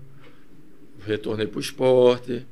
retornei 1.05 1.47
para 1.47 1.57
o 1.57 1.61
esporte, 1.61 2.45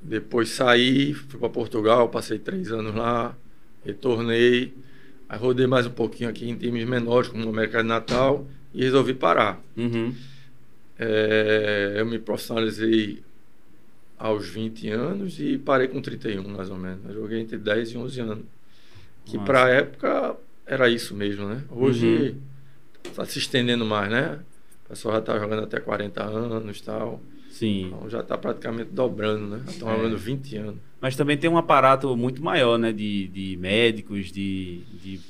depois 0.00 0.48
saí, 0.48 1.14
fui 1.14 1.38
para 1.38 1.48
Portugal, 1.48 2.08
passei 2.08 2.38
três 2.38 2.72
anos 2.72 2.94
lá, 2.94 3.36
retornei, 3.84 4.74
aí 5.28 5.38
rodei 5.38 5.68
mais 5.68 5.86
um 5.86 5.90
pouquinho 5.90 6.28
aqui 6.28 6.48
em 6.50 6.56
times 6.56 6.84
menores, 6.88 7.28
como 7.28 7.46
o 7.46 7.50
América 7.50 7.80
de 7.80 7.88
Natal, 7.88 8.44
e 8.74 8.82
resolvi 8.82 9.14
parar. 9.14 9.62
Uhum. 9.76 10.12
É, 10.98 11.94
eu 11.98 12.06
me 12.06 12.18
profissionalizei 12.18 13.22
aos 14.22 14.48
20 14.48 14.88
anos 14.88 15.40
e 15.40 15.58
parei 15.58 15.88
com 15.88 16.00
31, 16.00 16.46
mais 16.48 16.70
ou 16.70 16.76
menos. 16.78 17.04
Eu 17.06 17.14
joguei 17.22 17.40
entre 17.40 17.58
10 17.58 17.90
e 17.90 17.98
11 17.98 18.20
anos. 18.20 18.44
Que 19.24 19.36
para 19.38 19.64
a 19.64 19.68
época 19.68 20.36
era 20.64 20.88
isso 20.88 21.12
mesmo, 21.14 21.48
né? 21.48 21.64
Hoje 21.70 22.36
está 23.04 23.24
se 23.24 23.38
estendendo 23.40 23.84
mais, 23.84 24.10
né? 24.10 24.38
O 24.86 24.88
pessoal 24.90 25.14
já 25.14 25.20
está 25.20 25.38
jogando 25.38 25.64
até 25.64 25.80
40 25.80 26.22
anos 26.22 26.78
e 26.78 26.82
tal. 26.84 27.20
Sim. 27.50 27.86
Então 27.88 28.08
já 28.08 28.20
está 28.20 28.38
praticamente 28.38 28.90
dobrando, 28.92 29.46
né? 29.56 29.62
Estão 29.68 29.90
É. 29.90 29.96
jogando 29.96 30.16
20 30.16 30.56
anos. 30.56 30.76
Mas 31.00 31.16
também 31.16 31.36
tem 31.36 31.50
um 31.50 31.58
aparato 31.58 32.16
muito 32.16 32.42
maior, 32.42 32.78
né? 32.78 32.92
De, 32.92 33.26
de 33.28 33.56
médicos, 33.56 34.30
de, 34.30 34.82
de 35.02 35.20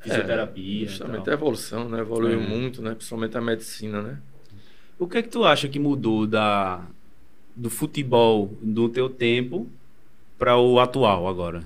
fisioterapia. 0.00 0.86
É, 0.86 0.88
justamente 0.88 1.30
a 1.30 1.32
evolução, 1.34 1.88
né? 1.88 2.00
Evoluiu 2.00 2.40
É. 2.40 2.46
muito, 2.46 2.82
né? 2.82 2.94
Principalmente 2.94 3.36
a 3.36 3.40
medicina, 3.40 4.02
né? 4.02 4.18
O 4.98 5.06
que 5.06 5.18
é 5.18 5.22
que 5.22 5.28
tu 5.28 5.44
acha 5.44 5.68
que 5.68 5.78
mudou 5.78 6.26
da, 6.26 6.84
do 7.56 7.68
futebol 7.70 8.54
do 8.62 8.88
teu 8.88 9.08
tempo 9.08 9.68
para 10.38 10.56
o 10.56 10.78
atual 10.80 11.28
agora? 11.28 11.62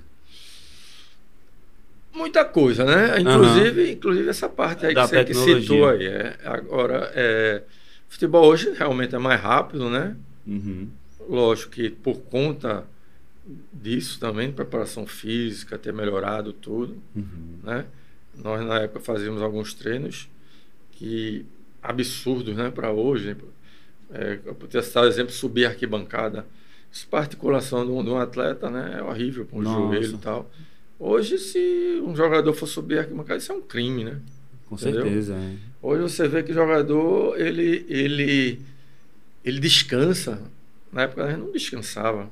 Muita 2.13 2.45
coisa, 2.45 2.85
né? 2.85 3.21
Inclusive, 3.21 3.91
inclusive 3.93 4.29
essa 4.29 4.49
parte 4.49 4.87
aí 4.87 4.95
Da 4.95 5.03
que 5.03 5.09
você 5.09 5.19
que 5.25 5.33
tecnologia. 5.33 5.61
citou 5.61 5.89
aí. 5.89 6.07
É, 6.07 6.39
agora, 6.45 7.11
é, 7.15 7.63
futebol 8.09 8.47
hoje 8.47 8.73
realmente 8.73 9.15
é 9.15 9.19
mais 9.19 9.41
rápido, 9.41 9.91
né? 9.91 10.17
Uhum. 10.47 10.89
Lógico 11.29 11.73
que 11.73 11.91
por 11.91 12.19
conta 12.23 12.85
disso 13.73 14.21
também, 14.21 14.53
preparação 14.53 15.07
física, 15.07 15.77
ter 15.77 15.93
melhorado 15.93 16.53
tudo, 16.53 16.97
Uhum. 17.17 17.59
né? 17.65 17.85
Nós 18.37 18.65
na 18.65 18.81
época 18.81 19.01
fazíamos 19.01 19.43
alguns 19.43 19.75
treinos 19.75 20.29
que 20.93 21.45
absurdos, 21.83 22.57
né, 22.57 22.71
para 22.71 22.91
hoje. 22.93 23.37
É, 24.13 24.39
eu 24.45 24.55
podia 24.55 24.83
citar 24.83 25.05
o 25.05 25.07
exemplo, 25.07 25.33
subir 25.33 25.67
a 25.67 25.71
arquibancada. 25.71 26.47
Isso 26.93 27.09
articulação 27.13 27.85
de 27.85 27.91
um, 27.91 28.05
de 28.05 28.11
um 28.11 28.19
atleta, 28.19 28.71
né, 28.71 28.97
é 28.99 29.03
horrível 29.03 29.45
para 29.45 29.59
o 29.59 29.65
joelho 29.65 30.15
e 30.15 30.19
tal. 30.19 30.51
Hoje, 30.99 31.39
se 31.39 32.01
um 32.05 32.15
jogador 32.15 32.53
for 32.53 32.67
subir 32.67 32.99
a 32.99 33.01
arquibancada, 33.01 33.39
isso 33.39 33.51
é 33.51 33.55
um 33.55 33.61
crime, 33.61 34.05
né? 34.05 34.21
Com 34.67 34.77
Entendeu? 34.77 35.03
certeza. 35.03 35.35
é. 35.35 35.55
Hoje 35.83 36.03
você 36.03 36.29
vê 36.29 36.43
que 36.43 36.53
o 36.53 36.55
jogador, 36.55 37.39
ele, 37.39 37.85
ele, 37.89 38.61
ele 39.45 39.61
descansa. 39.61 40.41
Na 40.93 41.03
época 41.03 41.25
a 41.25 41.31
gente 41.31 41.41
não 41.41 41.53
descansava. 41.53 42.31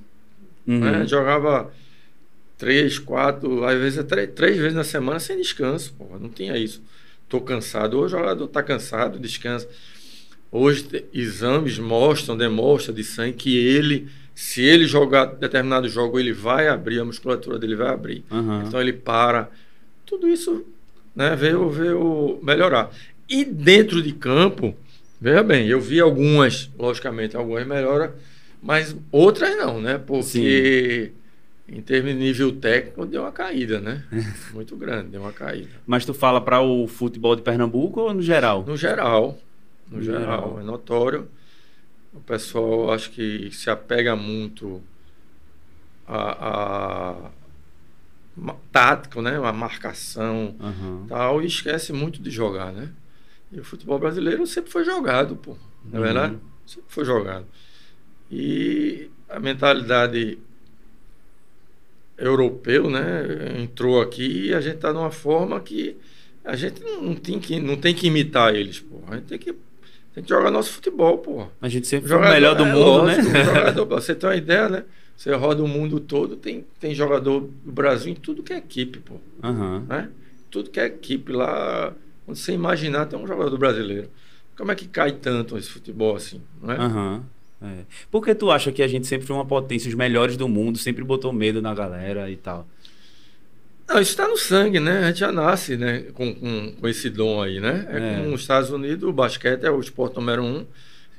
Uhum. 0.67 0.79
Né? 0.79 1.07
Jogava 1.07 1.73
três, 2.57 2.99
quatro, 2.99 3.65
às 3.65 3.79
vezes 3.79 4.05
três, 4.05 4.31
três 4.33 4.57
vezes 4.57 4.75
na 4.75 4.85
semana 4.85 5.19
sem 5.19 5.37
descanso. 5.37 5.95
Não 6.21 6.29
tinha 6.29 6.57
isso. 6.57 6.81
Tô 7.29 7.41
cansado. 7.41 7.99
Hoje 7.99 8.15
o 8.15 8.19
jogador 8.19 8.47
tá 8.47 8.63
cansado, 8.63 9.19
descansa. 9.19 9.69
Hoje 10.55 11.07
exames 11.15 11.79
mostram, 11.79 12.37
demonstram 12.37 12.95
de 12.95 13.03
sangue 13.03 13.33
que 13.33 13.57
ele, 13.57 14.09
se 14.35 14.61
ele 14.61 14.87
jogar 14.87 15.25
determinado 15.25 15.89
jogo, 15.89 16.21
ele 16.21 16.35
vai 16.35 16.69
abrir, 16.69 17.01
a 17.01 17.05
musculatura 17.07 17.59
dele 17.59 17.75
vai 17.75 17.89
abrir. 17.89 18.23
Aham. 18.31 18.65
Então 18.67 18.79
ele 18.79 18.93
para. 18.93 19.51
Tudo 20.05 20.29
isso 20.29 20.63
né, 21.17 21.35
veio, 21.35 21.71
veio 21.71 22.39
melhorar. 22.43 22.91
E 23.27 23.47
dentro 23.47 24.03
de 24.03 24.13
campo, 24.13 24.77
veja 25.19 25.43
bem, 25.43 25.67
eu 25.69 25.81
vi 25.81 26.01
algumas, 26.01 26.71
logicamente, 26.79 27.35
algumas 27.35 27.67
melhoras, 27.67 28.11
mas 28.63 28.95
outras 29.11 29.57
não, 29.57 29.81
né? 29.81 29.97
Porque 29.97 31.13
em 31.67 31.81
termos 31.81 32.13
de 32.13 32.19
nível 32.19 32.53
técnico 32.53 33.07
deu 33.07 33.23
uma 33.23 33.33
caída, 33.33 33.81
né? 33.81 34.05
Muito 34.53 34.77
grande, 34.77 35.09
deu 35.09 35.23
uma 35.23 35.33
caída. 35.33 35.71
Mas 35.87 36.05
tu 36.05 36.13
fala 36.13 36.43
para 36.43 36.61
o 36.61 36.87
futebol 36.87 37.35
de 37.35 37.41
Pernambuco 37.41 38.03
ou 38.03 38.13
no 38.13 38.21
geral? 38.21 38.63
No 38.67 38.77
geral, 38.77 39.39
no, 39.93 40.03
geral, 40.03 40.59
é 40.61 40.63
notório. 40.63 41.29
O 42.13 42.21
pessoal 42.21 42.93
acho 42.93 43.11
que 43.11 43.51
se 43.53 43.71
apega 43.71 44.15
muito 44.17 44.83
a, 46.07 47.21
a 47.29 47.31
tático, 48.71 49.21
né? 49.23 49.37
A 49.37 49.53
marcação, 49.53 50.55
Aham. 50.61 51.07
tal, 51.09 51.43
e 51.43 51.47
esquece 51.47 51.93
muito 51.93 52.21
de 52.21 52.31
jogar, 52.31 52.73
né? 52.73 52.91
E 53.51 53.61
o 53.61 53.65
futebol 53.65 53.99
brasileiro 53.99 54.47
sempre 54.47 54.71
foi 54.71 54.85
jogado, 54.85 55.37
pô. 55.37 55.57
Não 55.85 55.95
é 55.95 55.97
Uhum. 55.99 56.03
verdade? 56.05 56.39
Sempre 56.67 56.89
foi 56.89 57.05
jogado. 57.05 57.47
E 58.31 59.11
a 59.29 59.39
mentalidade 59.39 60.39
europeu, 62.17 62.89
né, 62.89 63.61
entrou 63.61 64.01
aqui 64.01 64.49
e 64.49 64.55
a 64.55 64.61
gente 64.61 64.77
está 64.77 64.93
numa 64.93 65.11
forma 65.11 65.59
que 65.61 65.97
a 66.45 66.55
gente 66.57 66.81
não, 66.83 67.03
não 67.03 67.15
tem 67.15 67.39
que 67.41 67.59
não 67.61 67.77
tem 67.77 67.95
que 67.95 68.07
imitar 68.07 68.55
eles, 68.55 68.81
pô. 68.81 69.01
A 69.09 69.17
gente 69.17 69.27
tem 69.27 69.39
que 69.39 69.55
tem 70.15 70.23
que 70.23 70.29
jogar 70.29 70.51
nosso 70.51 70.73
futebol, 70.73 71.19
pô. 71.19 71.47
A 71.61 71.69
gente 71.69 71.87
sempre 71.87 72.09
foi 72.09 72.19
o 72.19 72.21
melhor 72.21 72.55
do 72.55 72.65
é 72.65 72.73
mundo, 72.73 73.03
lógico, 73.05 73.29
né? 73.29 73.45
jogador, 73.45 73.87
você 73.87 74.15
tem 74.15 74.29
uma 74.29 74.37
ideia, 74.37 74.69
né? 74.69 74.85
Você 75.17 75.33
roda 75.35 75.63
o 75.63 75.69
mundo 75.69 76.01
todo, 76.01 76.37
tem, 76.37 76.67
tem 76.81 76.95
jogador 76.95 77.41
do 77.41 77.73
Brasil 77.73 78.13
em 78.13 78.15
tudo 78.15 78.43
que 78.43 78.53
é 78.53 78.57
equipe, 78.57 78.99
pô 78.99 79.15
Aham. 79.43 79.85
né? 79.89 80.11
Tudo 80.51 80.71
que 80.71 80.81
é 80.81 80.87
equipe 80.87 81.33
lá, 81.33 81.95
onde 82.27 82.39
você 82.39 82.53
imaginar, 82.53 83.07
tem 83.07 83.19
um 83.19 83.27
jogador 83.27 83.57
brasileiro. 83.57 84.11
Como 84.57 84.71
é 84.71 84.75
que 84.75 84.87
cai 84.87 85.13
tanto 85.13 85.57
esse 85.57 85.69
futebol 85.69 86.15
assim, 86.15 86.41
não 86.61 86.73
é? 86.73 86.77
Aham. 86.77 87.25
É. 87.63 87.85
Por 88.11 88.25
que 88.25 88.35
tu 88.35 88.51
acha 88.51 88.73
que 88.73 88.83
a 88.83 88.89
gente 88.89 89.07
sempre 89.07 89.27
foi 89.27 89.37
uma 89.37 89.47
potência, 89.47 89.89
os 89.89 89.95
melhores 89.95 90.37
do 90.37 90.49
mundo, 90.49 90.79
sempre 90.79 91.05
botou 91.05 91.33
medo 91.33 91.63
na 91.63 91.73
galera 91.73 92.29
e 92.29 92.37
tal? 92.37 92.67
Não, 93.89 94.01
isso 94.01 94.13
está 94.13 94.27
no 94.29 94.37
sangue, 94.37 94.81
né? 94.81 94.99
A 95.01 95.07
gente 95.09 95.21
já 95.21 95.33
nasce 95.33 95.77
né? 95.77 96.05
com, 96.15 96.35
com, 96.35 96.73
com 96.81 96.89
esse 96.89 97.11
dom 97.11 97.43
aí, 97.43 97.61
né? 97.61 97.87
É, 97.91 97.97
É. 97.97 98.17
como 98.17 98.31
nos 98.31 98.41
Estados 98.43 98.71
Unidos, 98.71 99.09
o 99.09 99.13
basquete 99.13 99.65
é 99.65 99.71
o 99.71 99.81
esporte 99.81 100.17
número 100.17 100.43
um. 100.43 100.67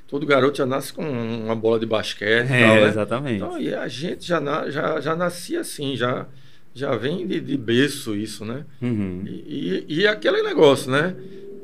Todo 0.08 0.26
garoto 0.26 0.58
já 0.58 0.66
nasce 0.66 0.94
com 0.94 1.04
uma 1.04 1.56
bola 1.56 1.80
de 1.80 1.86
basquete 1.86 2.50
e 2.50 2.54
É, 2.54 2.68
tal, 2.68 2.76
né? 2.76 2.88
exatamente. 2.88 3.36
Então, 3.36 3.60
e 3.60 3.74
a 3.74 3.88
gente 3.88 4.28
já, 4.28 4.70
já, 4.70 5.00
já 5.00 5.16
nascia 5.16 5.62
assim, 5.62 5.96
já, 5.96 6.28
já 6.74 6.96
vem 6.96 7.26
de, 7.26 7.40
de 7.40 7.58
berço 7.58 8.16
isso, 8.16 8.46
né? 8.46 8.66
Uhum. 8.82 9.24
E, 9.26 9.86
e, 9.88 10.00
e 10.02 10.08
aquele 10.08 10.44
negócio, 10.44 10.92
né? 10.92 11.16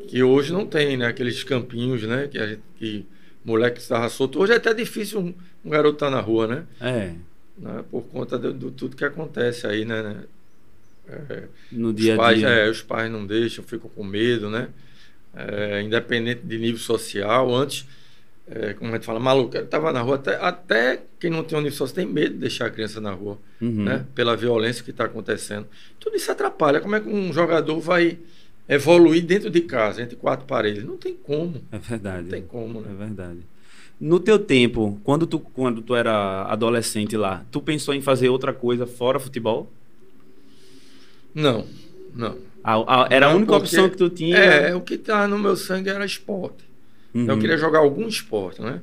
que 0.10 0.24
hoje 0.24 0.51
não 0.51 0.65
tem, 0.65 0.98
né? 0.98 1.06
Aqueles 1.06 1.44
campinhos, 1.44 2.01
né? 2.01 2.27
Que, 2.27 2.39
a 2.39 2.48
gente, 2.48 2.62
que 2.77 3.06
moleque 3.46 3.79
estava 3.79 4.10
solto. 4.10 4.39
Hoje 4.39 4.53
é 4.53 4.56
até 4.56 4.74
difícil 4.74 5.20
um, 5.20 5.34
um 5.63 5.70
garoto 5.70 5.98
estar 5.98 6.08
tá 6.08 6.12
na 6.12 6.20
rua, 6.20 6.48
né? 6.48 6.63
É. 6.82 7.13
né? 7.56 7.84
Por 7.91 8.01
conta 8.01 8.39
de, 8.39 8.51
de, 8.51 8.72
tudo 8.72 8.96
que 8.96 9.06
acontece 9.06 9.68
aí, 9.68 9.86
né? 9.86 10.24
É, 11.10 11.44
no 11.72 11.94
dia 11.94 12.13
a 12.13 12.16
dia. 12.16 12.24
Pais, 12.24 12.44
é, 12.44 12.70
os 12.70 12.82
pais 12.82 13.12
não 13.12 13.25
deixam, 13.25 13.63
ficam 13.63 13.89
com 13.89 14.04
medo, 14.04 14.50
né? 14.50 14.70
É, 15.36 15.82
independente 15.82 16.42
de 16.44 16.58
nível 16.58 16.80
social. 16.80 17.54
Antes, 17.54 17.88
é, 18.48 18.74
como 18.74 18.92
a 18.92 18.96
gente 18.96 19.06
fala, 19.06 19.20
maluco, 19.20 19.56
ele 19.56 19.66
estava 19.66 19.92
na 19.92 20.01
rua, 20.01 20.16
até, 20.16 20.36
até 20.36 21.04
quem 21.20 21.30
não 21.30 21.44
tem 21.44 21.58
um 21.58 21.62
nível 21.62 21.78
social 21.78 21.96
tem 21.96 22.06
medo 22.06 22.34
de 22.34 22.39
deixar 22.39 22.68
a 22.68 22.70
criança 22.70 23.00
na 23.00 23.12
rua, 23.12 23.38
uhum. 23.62 23.84
né? 23.84 24.06
Pela 24.13 24.36
violência 24.36 24.84
que 24.84 24.92
está 24.92 25.06
acontecendo. 25.06 25.68
Tudo 26.00 26.16
isso 26.16 26.32
atrapalha. 26.32 26.80
Como 26.80 26.96
é 26.96 27.00
que 27.00 27.10
um 27.10 27.32
jogador 27.34 27.80
vai 27.80 28.18
evoluir 28.68 29.25
dentro 29.25 29.50
de 29.50 29.62
casa, 29.62 30.01
entre 30.01 30.16
quatro 30.16 30.46
paredes? 30.46 30.84
Não 30.84 30.98
tem 30.98 31.16
como. 31.16 31.62
É 31.72 31.78
verdade. 31.78 32.24
Não 32.24 32.30
tem 32.30 32.42
como, 32.44 32.82
né? 32.82 32.89
É 32.92 32.96
verdade. 32.96 33.39
No 34.00 34.20
teu 34.20 34.39
tempo, 34.39 35.00
quando 35.04 35.28
tu, 35.28 35.39
quando 35.39 35.82
tu 35.82 35.94
era 35.94 36.44
adolescente 36.44 37.18
lá, 37.18 37.46
tu 37.51 37.62
pensou 37.62 37.94
em 37.94 38.01
fazer 38.01 38.30
outra 38.30 38.54
coisa 38.54 38.88
fora 38.88 39.20
futebol? 39.20 39.72
Não, 41.33 41.65
não. 42.13 42.38
A, 42.63 43.03
a, 43.03 43.07
era 43.09 43.27
não, 43.27 43.33
a 43.33 43.38
única 43.38 43.55
opção 43.55 43.89
que 43.89 43.98
tu 43.98 44.09
tinha? 44.09 44.38
É, 44.38 44.75
o 44.75 44.81
que 44.81 44.95
estava 44.95 45.27
no 45.27 45.39
meu 45.39 45.55
sangue 45.55 45.89
era 45.89 46.05
esporte. 46.05 46.63
Uhum. 47.13 47.25
Eu 47.27 47.39
queria 47.39 47.57
jogar 47.57 47.79
algum 47.79 48.07
esporte, 48.07 48.62
né? 48.62 48.81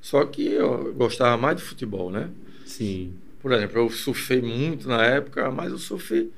Só 0.00 0.24
que 0.24 0.46
eu 0.46 0.94
gostava 0.94 1.36
mais 1.36 1.56
de 1.56 1.62
futebol, 1.62 2.10
né? 2.10 2.28
Sim. 2.64 3.12
Por 3.40 3.52
exemplo, 3.52 3.78
eu 3.78 3.90
surfei 3.90 4.40
muito 4.40 4.88
na 4.88 5.04
época, 5.04 5.50
mas 5.50 5.72
o 5.72 5.78
surf, 5.78 6.30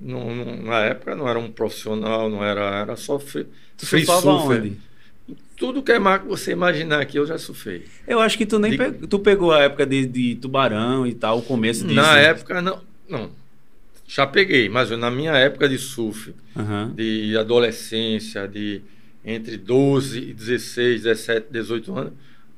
não, 0.00 0.34
não, 0.34 0.56
na 0.62 0.80
época, 0.80 1.14
não 1.14 1.28
era 1.28 1.38
um 1.38 1.50
profissional, 1.50 2.28
não 2.28 2.44
era, 2.44 2.80
era 2.80 2.96
só 2.96 3.18
free, 3.18 3.46
tu 3.76 3.86
free 3.86 4.04
surfer. 4.04 4.62
Onde? 4.62 4.76
Tudo 5.56 5.82
que 5.82 5.92
é 5.92 5.98
mar 5.98 6.20
que 6.20 6.28
você 6.28 6.52
imaginar 6.52 7.00
aqui, 7.00 7.18
eu 7.18 7.26
já 7.26 7.36
surfei. 7.36 7.84
Eu 8.06 8.20
acho 8.20 8.38
que 8.38 8.46
tu 8.46 8.58
nem 8.58 8.70
de... 8.70 8.78
pe... 8.78 9.06
tu 9.06 9.18
pegou 9.18 9.52
a 9.52 9.60
época 9.60 9.84
de, 9.84 10.06
de 10.06 10.36
tubarão 10.36 11.06
e 11.06 11.14
tal, 11.14 11.38
o 11.38 11.42
começo 11.42 11.82
disso. 11.82 12.00
Na 12.00 12.18
época, 12.18 12.62
não. 12.62 12.80
Não, 13.08 13.30
já 14.08 14.26
peguei, 14.26 14.70
mas 14.70 14.90
na 14.90 15.10
minha 15.10 15.32
época 15.32 15.68
de 15.68 15.76
surf, 15.76 16.34
uhum. 16.56 16.94
de 16.94 17.36
adolescência, 17.36 18.48
de 18.48 18.80
entre 19.22 19.58
12 19.58 20.30
e 20.30 20.32
16, 20.32 21.02
17, 21.02 21.46
18 21.50 21.94
anos, 21.94 22.12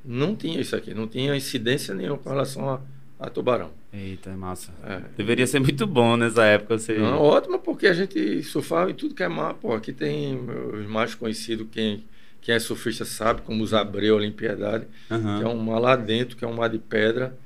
não 0.05 0.37
tinha 0.37 0.61
isso 0.61 0.77
aqui, 0.77 0.95
não 0.95 1.09
tinha 1.09 1.35
incidência 1.35 1.93
nenhuma 1.93 2.19
com 2.19 2.31
relação 2.31 2.71
a, 2.71 2.81
a 3.19 3.29
tubarão. 3.29 3.73
Eita, 3.93 4.31
é 4.31 4.35
massa. 4.37 4.73
É. 4.85 5.01
Deveria 5.17 5.45
ser 5.45 5.59
muito 5.59 5.85
bom 5.89 6.17
nessa 6.17 6.45
época. 6.45 6.79
Você... 6.79 6.97
Não, 6.97 7.19
ótimo, 7.19 7.59
porque 7.59 7.89
a 7.89 7.93
gente 7.93 8.45
surfava 8.45 8.93
em 8.93 8.95
tudo 8.95 9.17
que 9.17 9.23
é 9.25 9.29
mar. 9.29 9.55
Pô, 9.55 9.75
aqui 9.75 9.93
tem 9.93 10.39
os 10.73 10.87
mais 10.87 11.17
conhecidos, 11.17 11.67
quem, 11.73 12.05
quem 12.41 12.55
é 12.55 12.61
surfista 12.61 13.05
sabe, 13.05 13.43
como 13.43 13.65
os 13.65 13.75
Abreu 13.75 14.15
Olimpiedade, 14.15 14.87
uhum. 15.11 15.39
que 15.39 15.45
é 15.45 15.49
um 15.49 15.59
mar 15.59 15.81
lá 15.81 15.97
dentro, 15.97 16.37
que 16.37 16.45
é 16.45 16.49
um 16.49 16.55
mar 16.55 16.69
de 16.69 16.79
pedra 16.79 17.37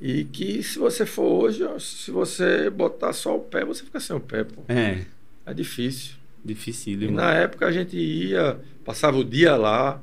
e 0.00 0.24
que 0.24 0.62
se 0.62 0.78
você 0.78 1.04
for 1.04 1.44
hoje, 1.44 1.64
se 1.80 2.10
você 2.10 2.70
botar 2.70 3.12
só 3.12 3.36
o 3.36 3.40
pé, 3.40 3.64
você 3.64 3.82
fica 3.82 3.98
sem 3.98 4.14
o 4.14 4.20
pé, 4.20 4.44
pô. 4.44 4.62
É. 4.68 5.04
É 5.44 5.54
difícil. 5.54 6.14
Difícil. 6.44 7.02
E 7.02 7.10
na 7.10 7.34
época 7.34 7.66
a 7.66 7.72
gente 7.72 7.96
ia, 7.96 8.58
passava 8.84 9.16
o 9.18 9.24
dia 9.24 9.56
lá, 9.56 10.00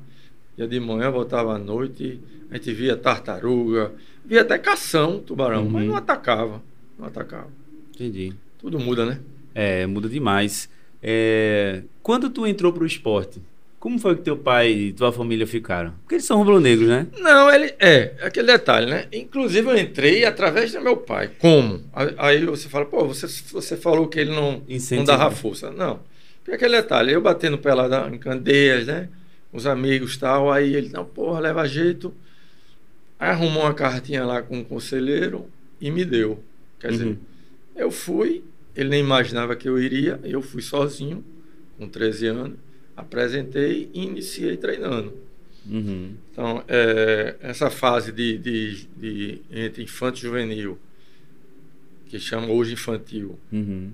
ia 0.58 0.68
de 0.68 0.78
manhã, 0.78 1.10
voltava 1.10 1.54
à 1.54 1.58
noite, 1.58 2.20
a 2.50 2.56
gente 2.56 2.72
via 2.72 2.96
tartaruga, 2.96 3.92
via 4.24 4.42
até 4.42 4.58
cação, 4.58 5.18
tubarão, 5.18 5.64
uhum. 5.64 5.70
mas 5.70 5.88
não 5.88 5.96
atacava. 5.96 6.62
Não 6.98 7.06
atacava. 7.06 7.48
Entendi. 7.94 8.34
Tudo 8.58 8.78
muda, 8.78 9.06
né? 9.06 9.20
É, 9.54 9.86
muda 9.86 10.08
demais. 10.08 10.68
É... 11.02 11.82
Quando 12.02 12.28
tu 12.28 12.46
entrou 12.46 12.72
pro 12.72 12.86
esporte, 12.86 13.40
como 13.78 13.98
foi 13.98 14.16
que 14.16 14.22
teu 14.22 14.36
pai 14.36 14.72
e 14.72 14.92
tua 14.92 15.12
família 15.12 15.46
ficaram? 15.46 15.92
Porque 16.02 16.16
eles 16.16 16.24
são 16.24 16.38
rubro-negros, 16.38 16.88
né? 16.88 17.06
Não, 17.18 17.52
ele 17.52 17.74
é, 17.78 18.14
aquele 18.22 18.46
detalhe, 18.46 18.86
né? 18.90 19.06
Inclusive 19.12 19.68
eu 19.68 19.78
entrei 19.78 20.24
através 20.24 20.72
do 20.72 20.80
meu 20.80 20.96
pai. 20.96 21.30
Como? 21.38 21.82
Aí 22.16 22.44
você 22.46 22.68
fala, 22.68 22.86
pô, 22.86 23.06
você, 23.06 23.26
você 23.52 23.76
falou 23.76 24.08
que 24.08 24.18
ele 24.18 24.34
não, 24.34 24.62
não 24.92 25.04
dava 25.04 25.30
força. 25.30 25.70
Não. 25.70 26.00
Porque 26.38 26.52
aquele 26.52 26.80
detalhe, 26.80 27.12
eu 27.12 27.20
batendo 27.20 27.58
pé 27.58 27.74
lá 27.74 28.08
em 28.08 28.18
Candeias, 28.18 28.86
né? 28.86 29.08
Os 29.52 29.66
amigos 29.66 30.16
tal, 30.16 30.50
aí 30.50 30.74
ele, 30.74 30.88
não, 30.88 31.04
porra, 31.04 31.40
leva 31.40 31.68
jeito. 31.68 32.14
Aí 33.18 33.30
arrumou 33.30 33.62
uma 33.62 33.74
cartinha 33.74 34.24
lá 34.24 34.42
com 34.42 34.58
um 34.58 34.64
conselheiro 34.64 35.48
e 35.80 35.90
me 35.90 36.04
deu. 36.04 36.42
Quer 36.80 36.92
dizer, 36.92 37.06
uhum. 37.06 37.16
eu 37.76 37.90
fui, 37.90 38.42
ele 38.74 38.88
nem 38.88 39.00
imaginava 39.00 39.54
que 39.54 39.68
eu 39.68 39.78
iria, 39.78 40.18
eu 40.24 40.42
fui 40.42 40.62
sozinho, 40.62 41.24
com 41.78 41.88
13 41.88 42.26
anos 42.26 42.65
apresentei 42.96 43.90
e 43.92 44.04
iniciei 44.04 44.56
treinando. 44.56 45.12
Uhum. 45.68 46.14
Então, 46.32 46.64
é, 46.68 47.36
essa 47.40 47.70
fase 47.70 48.12
de, 48.12 48.38
de, 48.38 48.86
de, 48.96 49.42
entre 49.50 49.82
infanto 49.82 50.18
e 50.18 50.22
juvenil, 50.22 50.78
que 52.06 52.18
chama 52.18 52.48
hoje 52.48 52.72
infantil, 52.72 53.38
uhum. 53.52 53.92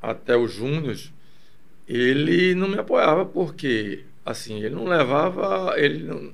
até 0.00 0.36
os 0.36 0.52
júniores, 0.52 1.12
ele 1.88 2.54
não 2.54 2.68
me 2.68 2.78
apoiava 2.78 3.24
porque, 3.24 4.04
assim, 4.24 4.62
ele 4.62 4.74
não 4.74 4.84
levava, 4.84 5.74
ele 5.78 6.04
não, 6.04 6.32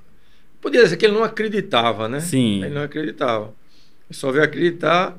podia 0.60 0.82
dizer 0.82 0.96
que 0.96 1.06
ele 1.06 1.14
não 1.14 1.24
acreditava, 1.24 2.08
né? 2.08 2.20
Sim. 2.20 2.64
Ele 2.64 2.74
não 2.74 2.82
acreditava. 2.82 3.54
Ele 4.08 4.18
só 4.18 4.30
veio 4.32 4.44
acreditar 4.44 5.16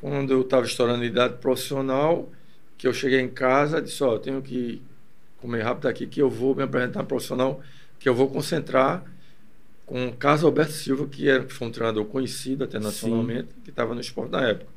quando 0.00 0.32
eu 0.32 0.40
estava 0.40 0.66
estourando 0.66 1.04
idade 1.04 1.38
profissional, 1.38 2.30
que 2.76 2.86
eu 2.86 2.92
cheguei 2.92 3.20
em 3.20 3.28
casa 3.28 3.78
e 3.78 3.82
disse, 3.82 4.02
ó, 4.02 4.10
oh, 4.10 4.14
eu 4.14 4.18
tenho 4.18 4.42
que 4.42 4.82
comer 5.44 5.62
rápido 5.62 5.86
aqui, 5.88 6.06
que 6.06 6.22
eu 6.22 6.30
vou 6.30 6.54
me 6.54 6.62
apresentar 6.62 7.02
um 7.02 7.04
profissional, 7.04 7.60
que 8.00 8.08
eu 8.08 8.14
vou 8.14 8.28
concentrar 8.28 9.04
com 9.84 10.08
o 10.08 10.12
Carlos 10.14 10.42
Alberto 10.42 10.72
Silva, 10.72 11.06
que 11.06 11.28
era, 11.28 11.46
foi 11.46 11.68
um 11.68 11.70
treinador 11.70 12.06
conhecido 12.06 12.64
até 12.64 12.78
nacionalmente, 12.78 13.48
Sim. 13.48 13.60
que 13.62 13.70
estava 13.70 13.94
no 13.94 14.00
esporte 14.00 14.32
na 14.32 14.48
época. 14.48 14.72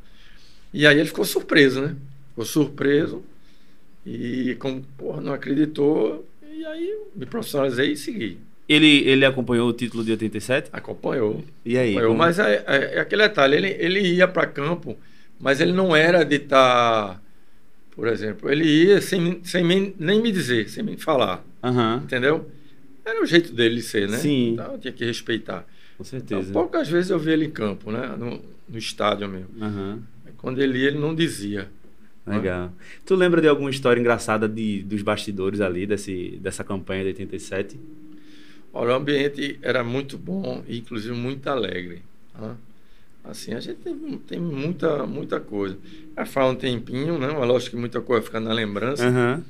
E 0.73 0.85
aí 0.85 0.99
ele 0.99 1.07
ficou 1.07 1.23
surpreso, 1.23 1.81
né? 1.81 1.95
Ficou 2.29 2.43
surpreso 2.43 3.23
e, 4.05 4.55
como 4.59 4.81
porra, 4.97 5.21
não 5.21 5.31
acreditou, 5.31 6.27
e 6.43 6.65
aí 6.65 6.99
me 7.15 7.25
profissionalizei 7.25 7.93
e 7.93 7.97
segui. 7.97 8.37
Ele, 8.67 9.07
ele 9.07 9.23
acompanhou 9.23 9.69
o 9.69 9.73
título 9.73 10.03
de 10.03 10.11
87? 10.11 10.69
Acompanhou. 10.73 11.41
E 11.63 11.77
aí? 11.77 11.91
Acompanhou, 11.91 12.09
como... 12.09 12.19
Mas 12.19 12.39
é, 12.39 12.65
é, 12.67 12.95
é, 12.95 12.99
aquele 12.99 13.23
detalhe, 13.23 13.55
ele, 13.55 13.69
ele 13.79 14.01
ia 14.01 14.27
para 14.27 14.45
campo, 14.45 14.97
mas 15.39 15.61
ele 15.61 15.71
não 15.71 15.95
era 15.95 16.25
de 16.25 16.35
estar... 16.35 17.15
Tá 17.15 17.26
por 17.97 18.07
exemplo. 18.07 18.49
Ele 18.51 18.63
ia 18.63 19.01
sem, 19.01 19.43
sem 19.43 19.63
nem 19.63 20.21
me 20.21 20.31
dizer, 20.31 20.69
sem 20.69 20.83
me 20.83 20.95
falar. 20.97 21.43
Uhum. 21.63 21.95
Entendeu? 21.95 22.47
Era 23.03 23.23
o 23.23 23.25
jeito 23.25 23.51
dele 23.51 23.81
ser, 23.81 24.07
né? 24.07 24.17
Sim. 24.17 24.53
Então 24.53 24.73
eu 24.73 24.77
tinha 24.77 24.93
que 24.93 25.03
respeitar. 25.03 25.65
Com 25.97 26.03
certeza. 26.03 26.41
Então, 26.41 26.53
poucas 26.53 26.87
vezes 26.87 27.09
eu 27.09 27.17
vi 27.17 27.31
ele 27.31 27.45
em 27.45 27.49
campo, 27.49 27.91
né? 27.91 28.15
No, 28.15 28.39
no 28.69 28.77
estádio 28.77 29.27
mesmo. 29.27 29.49
Uhum. 29.59 29.99
Quando 30.37 30.61
ele 30.61 30.77
ia, 30.77 30.89
ele 30.89 30.99
não 30.99 31.15
dizia. 31.15 31.71
Né? 32.23 32.37
Legal. 32.37 32.65
Né? 32.65 32.71
Tu 33.03 33.15
lembra 33.15 33.41
de 33.41 33.47
alguma 33.47 33.71
história 33.71 33.99
engraçada 33.99 34.47
de, 34.47 34.83
dos 34.83 35.01
bastidores 35.01 35.59
ali, 35.59 35.87
desse, 35.87 36.37
dessa 36.39 36.63
campanha 36.63 37.01
de 37.01 37.07
87? 37.09 37.79
Olha, 38.71 38.91
o 38.91 38.95
ambiente 38.95 39.57
era 39.63 39.83
muito 39.83 40.19
bom 40.19 40.63
e, 40.67 40.77
inclusive, 40.77 41.15
muito 41.15 41.47
alegre. 41.47 42.03
Né? 42.39 42.55
Assim, 43.29 43.53
a 43.53 43.59
gente 43.59 43.79
tem, 43.79 43.93
tem 44.25 44.39
muita, 44.39 45.05
muita 45.05 45.39
coisa. 45.39 45.77
Já 46.15 46.25
fala 46.25 46.51
um 46.51 46.55
tempinho, 46.55 47.19
né? 47.19 47.27
Mas 47.27 47.47
lógico 47.47 47.71
que 47.71 47.79
muita 47.79 47.99
coisa 47.99 48.23
fica 48.23 48.39
na 48.39 48.53
lembrança. 48.53 49.05
Uhum. 49.07 49.43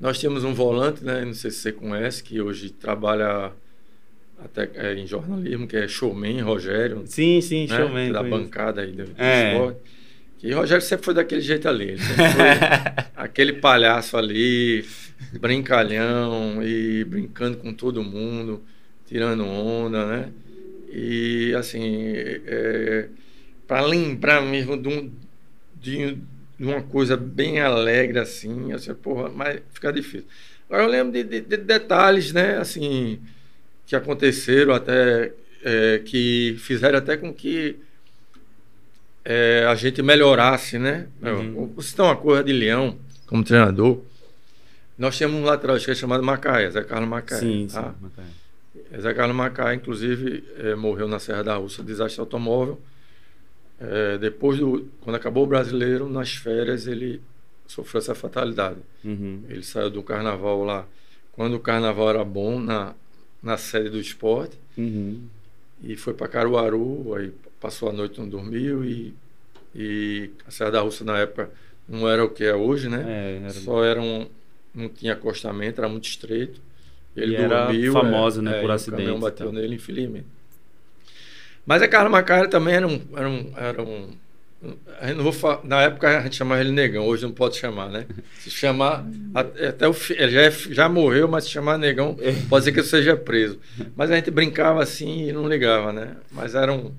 Nós 0.00 0.18
temos 0.18 0.42
um 0.42 0.52
volante, 0.52 1.04
né? 1.04 1.24
Não 1.24 1.34
sei 1.34 1.50
se 1.50 1.58
você 1.58 1.72
conhece, 1.72 2.22
que 2.22 2.40
hoje 2.40 2.70
trabalha 2.70 3.52
até 4.44 4.68
é, 4.74 4.94
em 4.94 5.06
jornalismo, 5.06 5.66
que 5.66 5.76
é 5.76 5.86
showman, 5.86 6.40
Rogério. 6.40 7.04
Sim, 7.06 7.40
sim, 7.40 7.66
né? 7.68 7.76
showman. 7.76 8.12
Da 8.12 8.22
bancada 8.22 8.82
aí 8.82 8.92
do, 8.92 9.04
do 9.04 9.14
é. 9.16 9.52
esporte. 9.52 9.80
E 10.42 10.52
Rogério 10.52 10.82
sempre 10.84 11.04
foi 11.04 11.14
daquele 11.14 11.40
jeito 11.40 11.68
ali. 11.68 11.90
Ele 11.90 11.98
sempre 11.98 12.24
foi 12.24 12.44
aquele 13.16 13.52
palhaço 13.54 14.16
ali, 14.16 14.84
brincalhão 15.40 16.62
e 16.62 17.04
brincando 17.04 17.58
com 17.58 17.72
todo 17.72 18.02
mundo, 18.02 18.62
tirando 19.06 19.46
onda, 19.46 20.04
né? 20.04 20.28
E, 20.94 21.52
assim, 21.56 22.12
é, 22.14 23.08
para 23.66 23.80
lembrar 23.80 24.40
mesmo 24.40 24.80
de, 24.80 24.88
um, 24.88 25.10
de, 25.80 26.18
uma 26.58 26.82
coisa 26.82 27.16
bem 27.16 27.58
alegre, 27.58 28.20
assim, 28.20 28.72
assim, 28.72 28.94
porra, 28.94 29.28
mas 29.28 29.60
fica 29.72 29.92
difícil. 29.92 30.26
Agora 30.68 30.84
eu 30.84 30.88
lembro 30.88 31.12
de, 31.12 31.24
de, 31.24 31.40
de 31.40 31.56
detalhes, 31.56 32.32
né, 32.32 32.58
assim, 32.58 33.20
que 33.86 33.96
aconteceram 33.96 34.72
até, 34.72 35.32
é, 35.64 35.98
que 36.04 36.54
fizeram 36.60 36.98
até 36.98 37.16
com 37.16 37.34
que 37.34 37.76
é, 39.24 39.66
a 39.68 39.74
gente 39.74 40.00
melhorasse, 40.00 40.78
né? 40.78 41.08
Uhum. 41.20 41.72
Você 41.74 41.96
tem 41.96 42.04
uma 42.04 42.16
coisa 42.16 42.44
de 42.44 42.52
leão 42.52 42.96
como 43.26 43.42
treinador. 43.42 44.00
Nós 44.96 45.16
tínhamos 45.16 45.40
um 45.40 45.44
lateral 45.44 45.76
esquerdo 45.76 45.98
chamado 45.98 46.22
Macaé, 46.22 46.70
Zé 46.70 46.84
Carlos 46.84 47.08
Macaé. 47.08 47.40
Sim, 47.40 47.66
tá? 47.66 47.82
sim, 47.82 47.94
Macaé. 48.00 48.43
Zé 49.00 49.12
Carlos 49.14 49.36
Macá, 49.36 49.74
inclusive, 49.74 50.44
é, 50.58 50.74
morreu 50.74 51.08
na 51.08 51.18
Serra 51.18 51.42
da 51.44 51.56
Rússia, 51.56 51.82
desastre 51.84 52.20
automóvel. 52.20 52.80
É, 53.80 54.18
depois 54.18 54.58
do, 54.58 54.88
quando 55.00 55.16
acabou 55.16 55.44
o 55.44 55.46
brasileiro, 55.46 56.08
nas 56.08 56.34
férias 56.34 56.86
ele 56.86 57.20
sofreu 57.66 57.98
essa 58.00 58.14
fatalidade. 58.14 58.78
Uhum. 59.04 59.42
Ele 59.48 59.62
saiu 59.62 59.90
do 59.90 60.02
carnaval 60.02 60.62
lá 60.64 60.86
quando 61.32 61.54
o 61.54 61.60
carnaval 61.60 62.10
era 62.10 62.24
bom 62.24 62.60
na, 62.60 62.94
na 63.42 63.56
sede 63.56 63.90
do 63.90 63.98
esporte. 63.98 64.56
Uhum. 64.78 65.22
E 65.82 65.96
foi 65.96 66.14
para 66.14 66.28
Caruaru, 66.28 67.14
aí 67.14 67.32
passou 67.60 67.88
a 67.90 67.92
noite, 67.92 68.20
não 68.20 68.28
dormiu. 68.28 68.84
E, 68.84 69.12
e 69.74 70.30
a 70.46 70.50
Serra 70.50 70.70
da 70.70 70.80
Russa, 70.80 71.04
na 71.04 71.18
época, 71.18 71.50
não 71.88 72.08
era 72.08 72.24
o 72.24 72.30
que 72.30 72.44
é 72.44 72.54
hoje, 72.54 72.88
né? 72.88 73.04
É, 73.06 73.38
era- 73.42 73.52
Só 73.52 73.84
era 73.84 74.00
um. 74.00 74.26
Não 74.72 74.88
tinha 74.88 75.12
acostamento, 75.12 75.80
era 75.80 75.88
muito 75.88 76.08
estreito. 76.08 76.60
Ele 77.16 77.32
E 77.32 77.36
era 77.36 77.66
dormiu. 77.66 77.92
famosa, 77.92 78.42
né, 78.42 78.58
é, 78.58 78.60
por 78.60 78.70
e 78.70 78.72
acidentes 78.72 78.86
O 78.86 78.90
caminhão 78.90 79.18
e 79.18 79.20
bateu 79.20 79.46
tal. 79.46 79.54
nele, 79.54 79.74
infelizmente. 79.76 80.26
Mas 81.66 81.82
a 81.82 81.88
Carla 81.88 82.10
Macaira 82.10 82.48
também 82.48 82.74
era 82.74 82.86
um. 82.86 83.00
Era 83.16 83.28
um, 83.28 83.52
era 83.56 83.82
um 83.82 84.08
a 84.98 85.08
gente 85.08 85.16
não 85.18 85.30
vou 85.30 85.60
na 85.64 85.82
época 85.82 86.18
a 86.18 86.22
gente 86.22 86.36
chamava 86.36 86.62
ele 86.62 86.70
negão, 86.72 87.04
hoje 87.06 87.22
não 87.24 87.32
pode 87.32 87.54
chamar, 87.58 87.90
né? 87.90 88.06
Se 88.38 88.50
chamar, 88.50 89.04
até 89.34 89.86
o, 89.86 89.94
ele 90.08 90.32
já, 90.32 90.40
é- 90.40 90.50
já 90.50 90.88
morreu, 90.88 91.28
mas 91.28 91.44
se 91.44 91.50
chamar 91.50 91.76
negão, 91.76 92.16
pode 92.48 92.64
ser 92.64 92.72
que 92.72 92.80
eu 92.80 92.84
seja 92.84 93.14
preso. 93.14 93.58
Mas 93.94 94.10
a 94.10 94.16
gente 94.16 94.30
brincava 94.30 94.82
assim 94.82 95.28
e 95.28 95.32
não 95.34 95.46
ligava, 95.46 95.92
né? 95.92 96.16
Mas 96.32 96.54
era 96.54 96.72
um, 96.72 96.92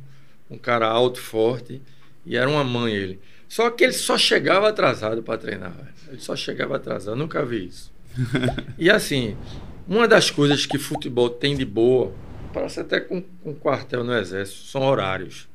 um 0.47 0.59
cara 0.59 0.85
alto, 0.87 1.19
forte, 1.19 1.81
e 2.23 2.37
era 2.37 2.47
uma 2.47 2.63
mãe 2.63 2.93
ele. 2.93 3.19
Só 3.49 3.71
que 3.71 3.83
ele 3.83 3.93
só 3.93 4.15
chegava 4.15 4.69
atrasado 4.69 5.23
para 5.23 5.35
treinar, 5.39 5.73
ele 6.07 6.19
só 6.21 6.35
chegava 6.35 6.75
atrasado, 6.75 7.13
eu 7.13 7.17
nunca 7.17 7.43
vi 7.43 7.65
isso. 7.65 7.91
E 8.77 8.91
assim, 8.91 9.35
uma 9.87 10.07
das 10.07 10.29
coisas 10.31 10.65
que 10.65 10.77
futebol 10.77 11.29
tem 11.29 11.55
de 11.55 11.65
boa, 11.65 12.11
parece 12.53 12.79
até 12.79 12.99
com, 12.99 13.21
com 13.43 13.53
quartel 13.53 14.03
no 14.03 14.13
exército, 14.13 14.67
são 14.67 14.81
horários. 14.81 15.47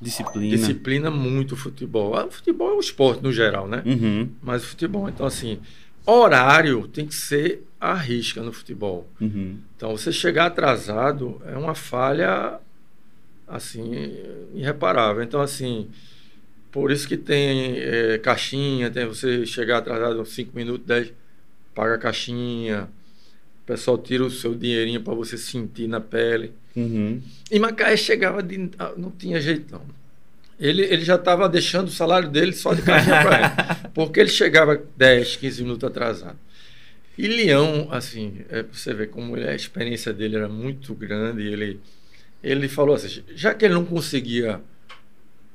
Disciplina. 0.00 0.56
Disciplina 0.56 1.10
muito 1.10 1.52
o 1.52 1.56
futebol. 1.56 2.14
Ah, 2.14 2.26
O 2.26 2.30
futebol 2.30 2.72
é 2.72 2.74
o 2.74 2.80
esporte 2.80 3.22
no 3.22 3.32
geral, 3.32 3.66
né? 3.66 3.82
Uhum. 3.86 4.28
Mas 4.42 4.62
o 4.62 4.66
futebol, 4.66 5.08
então 5.08 5.24
assim, 5.24 5.58
horário 6.04 6.86
tem 6.88 7.06
que 7.06 7.14
ser 7.14 7.66
a 7.80 7.94
risca 7.94 8.42
no 8.42 8.52
futebol. 8.52 9.08
Uhum. 9.20 9.58
Então 9.76 9.96
você 9.96 10.12
chegar 10.12 10.46
atrasado 10.46 11.40
é 11.46 11.56
uma 11.56 11.74
falha 11.74 12.60
assim 13.48 14.14
irreparável. 14.54 15.22
Então 15.22 15.40
assim, 15.40 15.88
por 16.70 16.90
isso 16.90 17.08
que 17.08 17.16
tem 17.16 17.78
eh, 17.78 18.18
caixinha, 18.18 18.90
tem 18.90 19.06
você 19.06 19.46
chegar 19.46 19.78
atrasado 19.78 20.20
uns 20.20 20.34
5 20.34 20.54
minutos, 20.54 20.86
10, 20.86 21.12
paga 21.74 21.94
a 21.94 21.98
caixinha. 21.98 22.88
O 23.66 23.72
pessoal 23.74 23.98
tira 23.98 24.24
o 24.24 24.30
seu 24.30 24.54
dinheirinho 24.54 25.02
para 25.02 25.12
você 25.12 25.36
sentir 25.36 25.88
na 25.88 26.00
pele. 26.00 26.52
Uhum. 26.76 27.20
E 27.50 27.58
Macaé 27.58 27.96
chegava 27.96 28.40
de. 28.40 28.70
ah, 28.78 28.92
Não 28.96 29.10
tinha 29.10 29.40
jeito, 29.40 29.72
não. 29.72 29.82
Ele, 30.58 30.82
ele 30.82 31.04
já 31.04 31.16
estava 31.16 31.48
deixando 31.48 31.88
o 31.88 31.90
salário 31.90 32.30
dele 32.30 32.52
só 32.52 32.72
de 32.72 32.82
caixinha 32.82 33.20
para 33.22 33.38
ele. 33.40 33.88
Porque 33.92 34.20
ele 34.20 34.30
chegava 34.30 34.80
10, 34.96 35.36
15 35.36 35.62
minutos 35.64 35.84
atrasado. 35.84 36.38
E 37.18 37.26
Leão, 37.26 37.88
assim, 37.90 38.42
é 38.50 38.62
você 38.62 38.94
ver 38.94 39.08
como 39.08 39.34
a 39.34 39.54
experiência 39.54 40.12
dele 40.12 40.36
era 40.36 40.48
muito 40.48 40.94
grande. 40.94 41.42
e 41.42 41.52
Ele, 41.52 41.80
ele 42.44 42.68
falou 42.68 42.94
assim: 42.94 43.24
já 43.34 43.52
que 43.52 43.64
ele 43.64 43.74
não 43.74 43.84
conseguia 43.84 44.60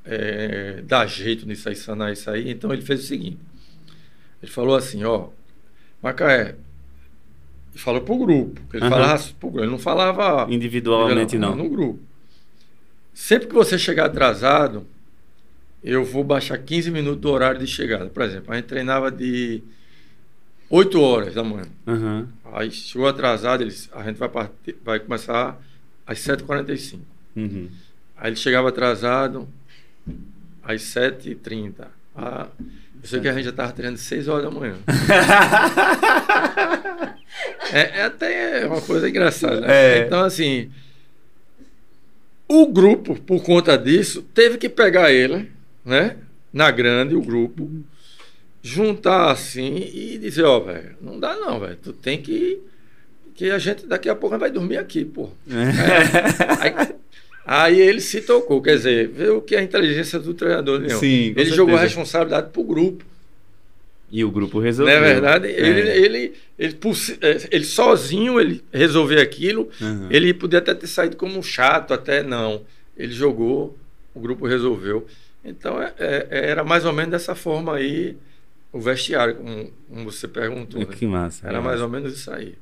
é, 0.03 0.81
dar 0.85 1.07
jeito 1.07 1.45
nisso 1.47 1.69
aí, 1.69 1.75
sanar 1.77 2.11
isso 2.11 2.29
aí, 2.29 2.51
então 2.51 2.73
ele 2.73 2.81
fez 2.81 2.99
o 2.99 3.07
seguinte: 3.07 3.37
ele 4.43 4.51
falou 4.51 4.75
assim, 4.75 5.03
ó, 5.05 5.29
Macaé, 6.03 6.55
e 7.73 7.79
falou 7.79 8.01
pro 8.01 8.17
grupo, 8.17 8.61
ele 8.73 8.83
Aham. 8.83 8.89
falava 8.91 9.23
pro 9.39 9.49
grupo, 9.49 9.63
ele 9.63 9.71
não 9.71 9.79
falava 9.79 10.51
Individualmente, 10.51 11.37
não. 11.37 11.55
no 11.55 11.69
grupo. 11.69 11.99
Sempre 13.13 13.47
que 13.47 13.53
você 13.53 13.77
chegar 13.77 14.05
atrasado, 14.05 14.85
eu 15.83 16.03
vou 16.03 16.23
baixar 16.23 16.57
15 16.57 16.91
minutos 16.91 17.21
do 17.21 17.29
horário 17.29 17.59
de 17.59 17.67
chegada. 17.67 18.07
Por 18.09 18.23
exemplo, 18.23 18.53
a 18.53 18.55
gente 18.55 18.65
treinava 18.65 19.11
de 19.11 19.61
8 20.69 21.01
horas 21.01 21.33
da 21.33 21.43
manhã. 21.43 21.67
Aham. 21.87 22.27
Aí 22.53 22.71
chegou 22.71 23.07
atrasado, 23.07 23.61
eles, 23.63 23.89
a 23.93 24.03
gente 24.03 24.17
vai, 24.17 24.29
partir, 24.29 24.75
vai 24.83 24.99
começar 24.99 25.59
às 26.05 26.19
7h45. 26.19 26.99
Uhum. 27.35 27.69
Aí 28.17 28.29
ele 28.29 28.35
chegava 28.35 28.69
atrasado 28.69 29.47
às 30.63 30.81
7h30. 30.81 31.73
Ah, 32.15 32.47
eu 33.01 33.07
sei 33.07 33.19
que 33.19 33.27
a 33.27 33.33
gente 33.33 33.45
já 33.45 33.49
estava 33.49 33.71
treinando 33.71 33.99
6 33.99 34.27
horas 34.27 34.45
da 34.45 34.51
manhã. 34.51 34.75
é, 37.73 37.99
é 37.99 38.03
até 38.03 38.65
uma 38.67 38.81
coisa 38.81 39.07
engraçada. 39.09 39.61
né? 39.61 39.67
É. 39.69 40.05
Então, 40.05 40.23
assim, 40.23 40.69
o 42.47 42.67
grupo, 42.67 43.15
por 43.21 43.41
conta 43.43 43.77
disso, 43.77 44.21
teve 44.33 44.57
que 44.57 44.67
pegar 44.69 45.11
ele, 45.11 45.49
né? 45.85 46.17
Na 46.51 46.69
grande, 46.69 47.15
o 47.15 47.21
grupo, 47.21 47.69
juntar 48.61 49.31
assim 49.31 49.89
e 49.93 50.17
dizer, 50.17 50.43
ó, 50.43 50.59
velho, 50.59 50.95
não 51.01 51.19
dá 51.19 51.35
não, 51.35 51.59
velho. 51.59 51.77
Tu 51.81 51.93
tem 51.93 52.21
que. 52.21 52.59
Que 53.33 53.49
a 53.49 53.57
gente 53.57 53.87
daqui 53.87 54.09
a 54.09 54.13
pouco 54.15 54.37
vai 54.37 54.51
dormir 54.51 54.77
aqui, 54.77 55.03
pô. 55.05 55.29
É. 55.49 56.59
Aí, 56.59 56.93
aí 57.45 57.79
ele 57.81 58.01
se 58.01 58.21
tocou, 58.21 58.61
quer 58.61 58.75
dizer, 58.75 59.07
viu 59.07 59.41
que 59.41 59.55
a 59.55 59.63
inteligência 59.63 60.19
do 60.19 60.33
treinador, 60.33 60.79
Leão. 60.81 60.99
Sim, 60.99 61.33
Ele 61.35 61.45
jogou 61.45 61.75
a 61.75 61.79
certeza. 61.79 61.99
responsabilidade 62.01 62.49
pro 62.51 62.63
grupo. 62.63 63.03
E 64.11 64.23
o 64.25 64.29
grupo 64.31 64.59
resolveu. 64.59 64.93
é 64.95 64.99
verdade? 64.99 65.47
É. 65.47 65.51
Ele, 65.59 65.79
ele, 65.89 66.33
ele, 66.59 66.73
é, 67.21 67.47
ele 67.49 67.63
sozinho, 67.63 68.39
ele 68.39 68.61
resolver 68.71 69.21
aquilo, 69.21 69.69
Aham. 69.81 70.07
ele 70.11 70.33
podia 70.33 70.59
até 70.59 70.73
ter 70.75 70.87
saído 70.87 71.15
como 71.15 71.37
um 71.39 71.41
chato, 71.43 71.93
até 71.93 72.21
não. 72.21 72.61
Ele 72.97 73.13
jogou, 73.13 73.77
o 74.13 74.19
grupo 74.19 74.45
resolveu. 74.45 75.07
Então 75.43 75.81
é- 75.81 75.93
é- 75.97 76.27
era 76.49 76.63
mais 76.63 76.85
ou 76.85 76.91
menos 76.93 77.11
dessa 77.11 77.33
forma 77.35 77.75
aí 77.75 78.15
o 78.73 78.79
vestiário, 78.79 79.35
como, 79.35 79.71
como 79.89 80.11
você 80.11 80.27
perguntou. 80.27 80.79
né? 80.85 80.87
Que 80.97 81.07
massa. 81.07 81.47
Era 81.47 81.61
mais 81.61 81.79
ou 81.81 81.87
menos 81.89 82.13
isso 82.13 82.29
aí. 82.31 82.55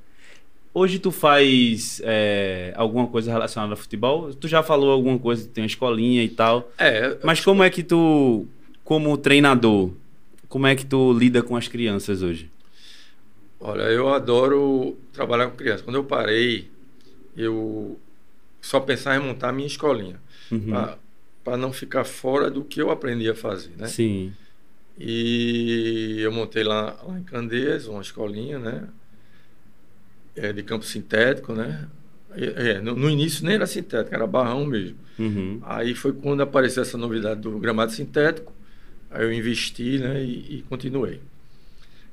Hoje 0.71 0.99
tu 0.99 1.09
faz 1.11 1.99
é, 2.05 2.71
alguma 2.75 3.07
coisa 3.07 3.31
relacionada 3.31 3.73
a 3.73 3.75
futebol? 3.75 4.31
Tu 4.35 4.47
já 4.47 4.61
falou 4.61 4.91
alguma 4.91 5.17
coisa, 5.17 5.49
tem 5.51 5.63
uma 5.63 5.67
escolinha 5.67 6.23
e 6.23 6.29
tal. 6.29 6.71
É, 6.77 7.17
Mas 7.23 7.41
como 7.41 7.63
é 7.63 7.71
que 7.71 7.81
tu, 7.81 8.45
como 8.83 9.17
treinador, 9.17 9.89
como 10.49 10.67
é 10.67 10.75
que 10.75 10.85
tu 10.85 11.13
lida 11.13 11.41
com 11.41 11.55
as 11.55 11.67
crianças 11.67 12.21
hoje? 12.21 12.51
Olha, 13.59 13.83
eu 13.83 14.13
adoro 14.13 14.97
trabalhar 15.13 15.47
com 15.49 15.55
criança. 15.57 15.83
Quando 15.83 15.97
eu 15.97 16.03
parei, 16.03 16.69
eu 17.35 17.99
só 18.61 18.79
pensava 18.79 19.21
em 19.23 19.27
montar 19.27 19.49
a 19.49 19.53
minha 19.53 19.67
escolinha, 19.67 20.19
Uhum. 20.51 20.71
para 21.43 21.55
não 21.57 21.71
ficar 21.71 22.03
fora 22.03 22.49
do 22.49 22.63
que 22.63 22.81
eu 22.81 22.89
aprendi 22.89 23.29
a 23.29 23.35
fazer, 23.35 23.71
né? 23.77 23.87
Sim. 23.87 24.33
E 24.97 26.17
eu 26.19 26.31
montei 26.31 26.63
lá, 26.63 26.97
lá 27.07 27.17
em 27.17 27.23
Candeias, 27.23 27.87
uma 27.87 28.01
escolinha, 28.01 28.59
né? 28.59 28.87
É, 30.35 30.51
de 30.53 30.63
campo 30.63 30.85
sintético, 30.85 31.53
né? 31.53 31.87
É, 32.35 32.79
no, 32.79 32.95
no 32.95 33.09
início 33.09 33.43
nem 33.45 33.55
era 33.55 33.65
sintético, 33.67 34.13
era 34.13 34.27
barrão 34.27 34.65
mesmo. 34.65 34.97
Uhum. 35.17 35.59
Aí 35.63 35.95
foi 35.95 36.13
quando 36.13 36.41
apareceu 36.41 36.81
essa 36.83 36.97
novidade 36.97 37.41
do 37.41 37.57
gramado 37.59 37.91
sintético, 37.91 38.53
aí 39.09 39.23
eu 39.23 39.33
investi, 39.33 39.97
né? 39.99 40.23
E, 40.23 40.57
e 40.57 40.65
continuei. 40.69 41.19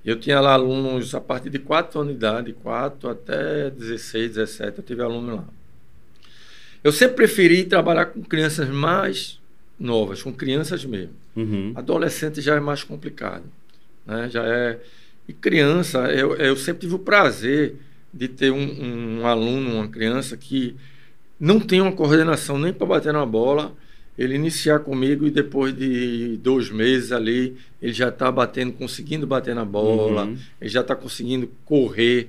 Eu 0.04 0.18
tinha 0.18 0.40
lá 0.40 0.52
alunos 0.52 1.14
a 1.14 1.20
partir 1.20 1.50
de 1.50 1.58
4 1.58 2.00
anos 2.00 2.12
de 2.12 2.18
idade, 2.18 2.52
4 2.52 3.08
até 3.08 3.70
16, 3.70 4.34
17, 4.34 4.78
eu 4.78 4.84
tive 4.84 5.02
aluno 5.02 5.36
lá. 5.36 5.44
Eu 6.84 6.92
sempre 6.92 7.16
preferi 7.16 7.64
trabalhar 7.64 8.06
com 8.06 8.22
crianças 8.22 8.68
mais 8.68 9.40
novas, 9.78 10.22
com 10.22 10.32
crianças 10.32 10.84
mesmo. 10.84 11.14
Uhum. 11.34 11.72
Adolescente 11.74 12.40
já 12.40 12.54
é 12.54 12.60
mais 12.60 12.84
complicado, 12.84 13.44
né? 14.06 14.28
Já 14.30 14.44
é 14.44 14.78
e 15.28 15.32
criança, 15.32 15.98
eu, 16.12 16.36
eu 16.36 16.56
sempre 16.56 16.82
tive 16.82 16.94
o 16.94 16.98
prazer 16.98 17.74
de 18.14 18.28
ter 18.28 18.50
um, 18.50 19.20
um 19.20 19.26
aluno, 19.26 19.74
uma 19.74 19.88
criança 19.88 20.36
que 20.36 20.76
não 21.38 21.58
tem 21.58 21.80
uma 21.80 21.92
coordenação 21.92 22.58
nem 22.58 22.72
para 22.72 22.86
bater 22.86 23.12
na 23.12 23.26
bola, 23.26 23.74
ele 24.18 24.34
iniciar 24.34 24.78
comigo 24.80 25.26
e 25.26 25.30
depois 25.30 25.76
de 25.76 26.36
dois 26.38 26.70
meses 26.70 27.12
ali 27.12 27.56
ele 27.82 27.92
já 27.92 28.08
está 28.08 28.30
batendo, 28.32 28.72
conseguindo 28.72 29.26
bater 29.26 29.54
na 29.54 29.64
bola, 29.64 30.24
Uhum. 30.24 30.38
ele 30.60 30.70
já 30.70 30.80
está 30.80 30.96
conseguindo 30.96 31.50
correr, 31.64 32.28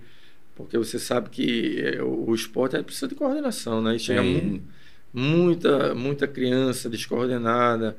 porque 0.56 0.78
você 0.78 1.00
sabe 1.00 1.30
que 1.30 1.80
eh, 1.80 2.02
o, 2.04 2.34
esporte 2.36 2.76
é, 2.76 2.84
precisa 2.84 3.08
de 3.08 3.16
coordenação, 3.16 3.82
né? 3.82 3.96
E 3.96 4.00
chega 4.00 4.20
É. 4.20 4.24
mu- 4.24 4.62
muita 5.14 5.96
muita 5.96 6.28
criança 6.28 6.90
descoordenada 6.90 7.96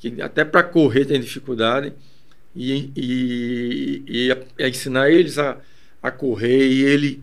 que 0.00 0.20
até 0.20 0.44
para 0.44 0.62
correr 0.62 1.04
tem 1.04 1.20
dificuldade 1.20 1.92
e, 2.56 2.90
e, 2.96 4.02
e 4.08 4.32
a- 4.32 4.64
a 4.64 4.68
ensinar 4.68 5.10
eles 5.10 5.38
a, 5.38 5.56
a 6.02 6.10
correr 6.10 6.68
e 6.68 6.82
ele 6.82 7.22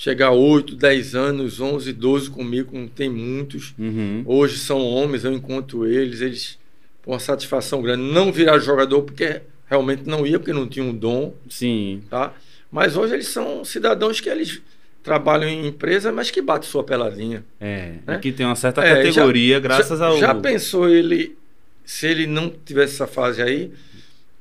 chegar 0.00 0.28
a 0.28 0.32
8, 0.32 0.76
10 0.76 1.14
anos, 1.14 1.60
11, 1.60 1.92
12 1.92 2.30
comigo, 2.30 2.70
como 2.70 2.88
tem 2.88 3.10
muitos. 3.10 3.74
Uhum. 3.78 4.22
Hoje 4.24 4.56
são 4.58 4.80
homens, 4.80 5.24
eu 5.26 5.32
encontro 5.32 5.86
eles, 5.86 6.22
eles 6.22 6.58
com 7.04 7.10
uma 7.12 7.18
satisfação 7.18 7.82
grande. 7.82 8.02
Não 8.02 8.32
virar 8.32 8.58
jogador 8.60 9.02
porque 9.02 9.42
realmente 9.68 10.04
não 10.06 10.26
ia, 10.26 10.38
porque 10.38 10.54
não 10.54 10.66
tinha 10.66 10.82
um 10.86 10.94
dom, 10.94 11.34
Sim. 11.50 12.02
tá? 12.08 12.32
Mas 12.72 12.96
hoje 12.96 13.12
eles 13.12 13.28
são 13.28 13.62
cidadãos 13.62 14.20
que 14.22 14.30
eles 14.30 14.62
trabalham 15.02 15.46
em 15.50 15.66
empresa, 15.66 16.10
mas 16.10 16.30
que 16.30 16.40
batem 16.40 16.66
sua 16.70 16.82
peladinha. 16.82 17.44
É. 17.60 17.96
Né? 18.06 18.14
Aqui 18.14 18.32
tem 18.32 18.46
uma 18.46 18.56
certa 18.56 18.82
É, 18.82 19.02
categoria, 19.04 19.56
já- 19.56 19.60
graças 19.60 19.98
já, 19.98 20.06
ao. 20.06 20.18
Já 20.18 20.34
pensou 20.34 20.88
ele, 20.88 21.36
se 21.84 22.06
ele 22.06 22.26
não 22.26 22.48
tivesse 22.48 22.94
essa 22.94 23.06
fase 23.06 23.42
aí, 23.42 23.70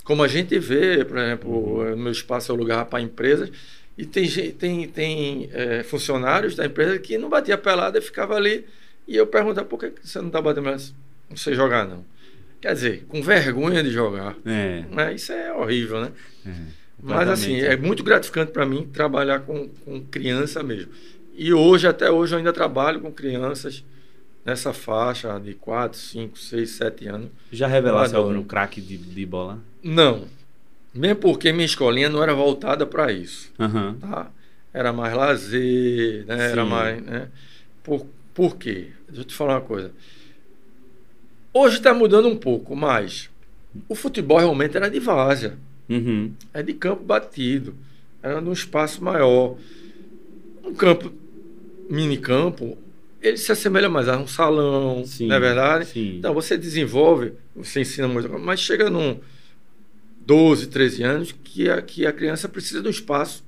como 0.06 0.24
a 0.24 0.28
gente 0.30 0.58
vê, 0.58 1.04
por 1.04 1.18
exemplo, 1.18 1.52
Uhum. 1.52 1.90
no 1.92 1.98
meu 1.98 2.12
espaço 2.14 2.50
eu 2.50 2.56
alugava 2.56 2.86
para 2.86 3.02
empresas, 3.02 3.52
E 4.00 4.06
tem, 4.06 4.30
tem, 4.54 4.88
tem 4.88 5.50
é, 5.52 5.84
funcionários 5.84 6.56
da 6.56 6.66
empresa 6.66 6.98
que 6.98 7.18
não 7.18 7.28
batia 7.28 7.58
pelada 7.58 7.98
e 7.98 8.02
ficava 8.02 8.34
ali. 8.34 8.66
E 9.06 9.14
eu 9.14 9.28
perguntava, 9.28 9.68
por 9.68 9.78
que 9.78 9.92
você 10.02 10.22
não 10.22 10.30
tá 10.30 10.42
batendo 10.42 10.64
pelada? 10.64 10.84
Não 11.30 11.36
sei 11.36 11.54
jogar, 11.54 11.86
não. 11.86 12.06
Quer 12.62 12.74
dizer, 12.76 13.04
com 13.10 13.22
vergonha 13.22 13.84
de 13.84 13.92
jogar. 13.92 14.38
É. 14.46 14.86
Né? 14.90 15.16
Isso 15.16 15.34
é 15.34 15.54
horrível, 15.54 16.00
né? 16.00 16.12
é. 16.48 16.52
Mas 17.04 17.28
assim, 17.28 17.60
é 17.60 17.76
muito 17.76 18.02
gratificante 18.02 18.54
para 18.54 18.66
mim 18.66 18.88
trabalhar 18.88 19.42
com, 19.42 19.68
com 19.68 20.02
criança 20.06 20.64
mesmo. 20.64 20.94
E 21.36 21.54
hoje, 21.54 21.86
até 21.86 22.10
hoje, 22.10 22.34
eu 22.34 22.38
ainda 22.38 22.54
trabalho 22.54 23.02
com 23.02 23.12
crianças 23.12 23.84
nessa 24.46 24.72
faixa 24.72 25.38
de 25.40 25.56
4, 25.56 26.00
5, 26.00 26.40
6, 26.40 26.70
7 26.70 27.08
anos. 27.10 27.30
Já 27.52 27.68
revelasse 27.68 28.16
algum 28.16 28.42
craque 28.44 28.80
de, 28.80 28.96
de 28.96 29.26
bola? 29.26 29.60
Não. 29.84 30.26
Mesmo 30.94 31.18
porque 31.18 31.52
minha 31.52 31.66
escolinha 31.66 32.10
não 32.10 32.22
era 32.22 32.34
voltada 32.34 32.86
para 32.86 33.12
isso. 33.12 33.52
Aham. 33.60 33.98
Tá? 34.00 34.32
Era 34.74 34.92
mais 34.94 35.14
lazer, 35.14 36.26
né? 36.26 36.52
Era 36.52 36.66
mais. 36.66 37.02
Né? 37.02 37.28
Por, 37.84 38.06
por 38.34 38.56
quê? 38.58 38.88
Deixa 39.08 39.22
eu 39.22 39.26
te 39.26 39.36
falar 39.36 39.56
uma 39.56 39.62
coisa. 39.62 39.92
Hoje 41.54 41.78
está 41.78 41.94
mudando 41.94 42.28
um 42.28 42.38
pouco, 42.38 42.76
mas 42.76 43.30
o 43.88 43.96
futebol 43.96 44.38
realmente 44.38 44.78
era 44.78 44.90
de 44.90 45.00
várzea. 45.00 45.58
Uhum. 45.90 46.32
É 46.54 46.62
de 46.62 46.74
campo 46.74 47.04
batido. 47.04 47.76
Era 48.22 48.40
num 48.42 48.54
espaço 48.54 49.04
maior. 49.04 49.58
Um 50.64 50.74
campo, 50.74 51.12
mini 51.90 52.18
campo, 52.18 52.78
ele 53.22 53.38
se 53.38 53.52
assemelha 53.52 53.90
mais 53.90 54.08
a 54.08 54.18
um 54.18 54.28
salão, 54.28 55.04
Sim, 55.06 55.28
não 55.28 55.36
é 55.36 55.40
verdade? 55.40 55.86
sim. 55.86 56.18
Então 56.18 56.34
você 56.34 56.58
desenvolve, 56.58 57.34
você 57.56 57.82
ensina 57.82 58.08
muito, 58.08 58.30
mas 58.40 58.60
chega 58.60 58.90
num 58.90 59.20
12, 60.30 60.68
13 60.68 61.02
anos 61.02 61.32
que 61.32 61.68
a, 61.68 61.82
que 61.82 62.06
a 62.06 62.14
criança 62.14 62.48
precisa 62.48 62.84
de 62.84 62.88
um 62.88 62.92
espaço 62.92 63.44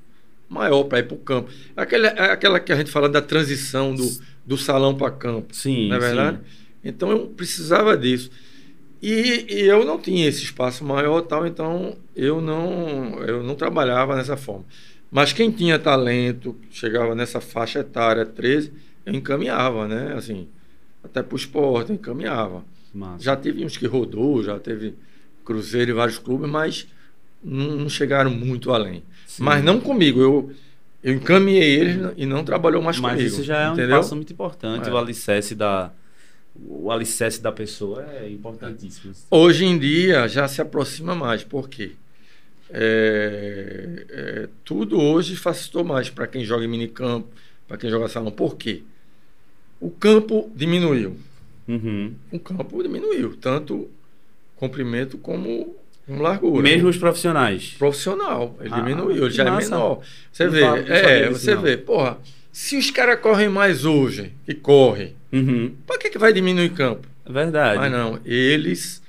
maior 0.50 0.84
para 0.86 0.98
ir 0.98 1.04
para 1.04 1.14
o 1.14 1.20
campo. 1.20 1.52
Aquela, 1.78 2.08
é 2.08 2.32
aquela 2.32 2.60
que 2.60 2.74
a 2.74 2.76
gente 2.76 2.90
fala 2.90 3.08
da 3.08 3.22
transição 3.22 3.94
do, 3.94 4.10
do 4.44 4.58
salão 4.58 4.96
para 4.96 5.12
campo. 5.12 5.56
Sim, 5.56 5.90
Não 5.90 5.98
é 5.98 6.00
verdade? 6.00 6.40
Então 6.84 7.12
eu 7.12 7.28
precisava 7.28 7.96
disso. 7.96 8.32
E, 9.00 9.46
e 9.48 9.62
eu 9.62 9.86
não 9.86 10.00
tinha 10.00 10.28
esse 10.28 10.44
espaço 10.44 10.84
maior 10.84 11.22
tal, 11.22 11.46
então 11.46 11.96
eu 12.16 12.42
não, 12.42 13.24
eu 13.26 13.44
não 13.44 13.54
trabalhava 13.54 14.16
nessa 14.16 14.36
forma. 14.36 14.66
Mas 15.12 15.32
quem 15.32 15.52
tinha 15.52 15.78
talento, 15.78 16.56
chegava 16.72 17.14
nessa 17.14 17.40
faixa 17.40 17.80
etária 17.80 18.26
13, 18.26 18.74
eu 19.06 19.14
encaminhava, 19.14 19.88
né? 19.88 20.14
Assim, 20.16 20.48
até 21.04 21.22
para 21.22 21.36
o 21.36 21.38
esporte, 21.38 21.92
eu 21.92 21.96
encaminhava. 21.96 22.66
Massa. 22.92 23.24
Já 23.24 23.36
teve 23.36 23.64
uns 23.64 23.78
que 23.78 23.86
rodou, 23.86 24.44
já 24.44 24.58
teve 24.58 24.96
Cruzeiro 25.44 25.92
e 25.92 25.94
vários 25.94 26.18
clubes, 26.18 26.50
mas 26.50 26.88
não, 27.44 27.76
não 27.78 27.90
chegaram 27.90 28.32
muito 28.32 28.72
além. 28.72 29.04
Sim. 29.26 29.44
Mas 29.44 29.64
não 29.64 29.80
comigo, 29.80 30.22
eu, 30.22 30.52
eu 31.04 31.14
encaminhei 31.14 31.80
eles 31.80 32.14
e 32.18 32.26
não 32.26 32.44
trabalhou 32.44 32.82
mais 32.82 33.00
Mas 33.00 33.14
comigo. 33.14 33.28
isso 33.28 33.44
já 33.44 33.62
é 33.62 33.70
um 33.70 33.74
entendeu? 33.74 33.98
passo 33.98 34.16
muito 34.16 34.32
importante. 34.34 34.88
É. 34.88 34.92
O 34.92 34.98
alicerce 34.98 35.56
da. 35.56 35.92
O 36.68 36.92
alicerce 36.92 37.42
da 37.42 37.52
pessoa 37.52 38.06
é 38.06 38.30
importantíssimo. 38.30 39.14
Hoje 39.30 39.66
em 39.66 39.80
dia 39.80 40.28
já 40.28 40.48
se 40.48 40.62
aproxima 40.62 41.16
mais, 41.16 41.44
por 41.44 41.70
quê? 41.70 41.94
É, 42.70 44.06
é, 44.10 44.50
tudo 44.64 45.00
hoje 45.00 45.36
facilitou 45.36 45.84
mais 45.84 46.10
para 46.10 46.28
quem 46.28 46.44
joga 46.44 46.64
em 46.64 46.68
minicampo, 46.68 47.28
para 47.68 47.78
quem 47.78 47.90
joga 47.90 48.08
salão. 48.08 48.32
Por 48.32 48.56
quê? 48.56 48.84
O 49.80 49.90
campo 49.90 50.52
diminuiu. 50.56 51.18
Uhum. 51.68 52.14
O 52.32 52.40
campo 52.40 52.84
diminuiu, 52.84 53.36
tanto 53.38 53.90
comprimento 54.62 55.18
como, 55.18 55.76
como 56.06 56.22
largura. 56.22 56.62
Mesmo 56.62 56.88
os 56.88 56.96
profissionais. 56.98 57.76
profissional, 57.80 58.56
ele 58.62 58.70
Ah, 58.72 58.80
diminuiu, 58.80 59.26
ele 59.26 59.34
já 59.34 59.44
massa. 59.46 59.68
é 59.68 59.70
menor. 59.72 60.02
Você 60.32 60.44
Não 60.46 60.52
vê, 60.52 60.62
é, 60.88 61.30
você 61.30 61.56
não. 61.56 61.62
vê, 61.64 61.78
porra, 61.78 62.20
se 62.52 62.78
os 62.78 62.92
caras 62.92 63.20
correm 63.20 63.50
mais 63.50 63.86
hoje, 63.86 64.32
que 64.46 64.54
correm, 64.54 65.16
Uhum. 65.34 65.74
para 65.88 65.98
que, 65.98 66.10
que 66.12 66.18
vai 66.20 66.32
diminuir 66.32 66.70
campo? 66.74 67.08
É 67.26 67.32
verdade. 67.32 67.80
Mas 67.80 67.92
não, 67.92 68.20
eles 68.24 69.02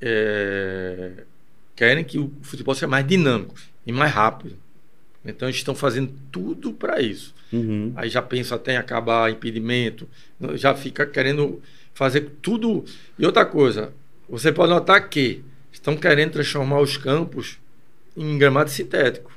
é, 0.00 1.12
querem 1.76 2.02
que 2.04 2.18
o 2.18 2.32
futebol 2.42 2.74
seja 2.74 2.88
mais 2.88 3.06
dinâmico 3.06 3.54
e 3.86 3.92
mais 3.92 4.12
rápido. 4.12 4.56
Então 5.24 5.46
eles 5.48 5.56
estão 5.58 5.74
fazendo 5.74 6.12
tudo 6.32 6.72
para 6.72 7.00
isso. 7.00 7.32
Uhum. 7.52 7.92
Aí 7.96 8.08
já 8.10 8.20
pensa 8.20 8.56
até 8.56 8.74
em 8.74 8.76
acabar 8.76 9.30
impedimento, 9.30 10.08
já 10.54 10.74
fica 10.74 11.06
querendo 11.06 11.62
fazer 11.94 12.32
tudo. 12.42 12.84
E 13.18 13.24
outra 13.24 13.44
coisa, 13.46 13.92
você 14.28 14.52
pode 14.52 14.70
notar 14.72 15.08
que 15.08 15.42
estão 15.72 15.96
querendo 15.96 16.32
transformar 16.32 16.80
os 16.80 16.96
campos 16.96 17.58
em 18.16 18.38
gramado 18.38 18.70
sintético. 18.70 19.32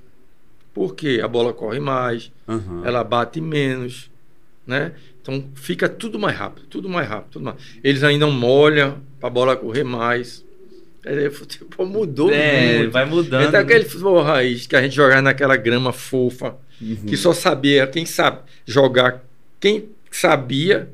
Por 0.73 0.95
quê? 0.95 1.19
A 1.23 1.28
bola 1.28 1.54
corre 1.54 1.80
mais, 1.80 2.32
Uhum. 2.47 2.86
ela 2.86 3.04
bate 3.04 3.41
menos, 3.41 4.10
né? 4.65 4.93
Então 5.21 5.43
fica 5.56 5.89
tudo 5.89 6.17
mais 6.19 6.38
rápido, 6.38 6.67
tudo 6.67 6.88
mais 6.88 7.08
rápido, 7.08 7.32
tudo 7.32 7.45
mais. 7.45 7.58
Eles 7.84 8.04
ainda 8.04 8.28
molham 8.28 9.00
para 9.19 9.28
a 9.28 9.32
bola 9.32 9.56
correr 9.58 9.84
mais. 9.84 10.45
É, 11.04 11.30
futebol 11.32 11.86
mudou 11.86 12.32
É, 12.32 12.78
muito. 12.80 12.91
vai 12.91 13.06
mudando. 13.06 13.47
Então 13.47 13.60
aquele 13.60 13.86
futebol 13.86 14.21
raiz 14.21 14.67
que 14.67 14.76
a 14.76 14.82
gente 14.82 14.95
jogava 14.95 15.21
naquela 15.21 15.56
grama 15.58 15.91
fofa, 15.91 16.56
Uhum. 16.80 16.95
que 17.08 17.17
só 17.17 17.34
sabia 17.34 17.88
quem 17.88 18.06
sabe 18.06 18.39
jogar, 18.65 19.23
quem 19.60 19.89
sabia. 20.12 20.88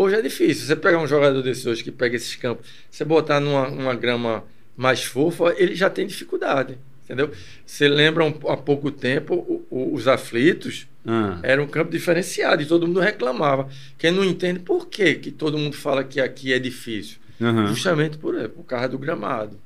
Hoje 0.00 0.16
é 0.16 0.22
difícil. 0.22 0.64
Você 0.66 0.74
pegar 0.74 0.98
um 0.98 1.06
jogador 1.06 1.42
desse 1.42 1.68
hoje 1.68 1.84
que 1.84 1.92
pega 1.92 2.16
esses 2.16 2.34
campos, 2.34 2.66
você 2.90 3.04
botar 3.04 3.38
numa, 3.38 3.94
grama 3.94 4.44
mais 4.74 5.04
fofa, 5.04 5.54
ele 5.58 5.74
já 5.74 5.90
tem 5.90 6.06
dificuldade. 6.06 6.78
Entendeu? 7.04 7.30
Você 7.66 7.86
lembra 7.86 8.24
um- 8.24 8.32
há 8.48 8.56
pouco 8.56 8.90
tempo 8.90 9.34
o- 9.34 9.66
o- 9.68 9.94
os 9.94 10.08
aflitos 10.08 10.86
Ah. 11.06 11.38
era 11.42 11.62
um 11.62 11.66
campo 11.66 11.90
diferenciado 11.90 12.62
e 12.62 12.66
todo 12.66 12.86
mundo 12.86 12.98
reclamava. 12.98 13.68
Quem 13.98 14.10
não 14.10 14.24
entende 14.24 14.60
por 14.60 14.86
que 14.86 15.16
que 15.16 15.30
todo 15.30 15.58
mundo 15.58 15.76
fala 15.76 16.02
que 16.02 16.18
aqui 16.18 16.50
é 16.54 16.58
difícil? 16.58 17.18
Uhum. 17.38 17.66
Justamente 17.66 18.16
por, 18.16 18.48
por 18.48 18.64
causa 18.64 18.88
do 18.88 18.96
gramado. 18.98 19.58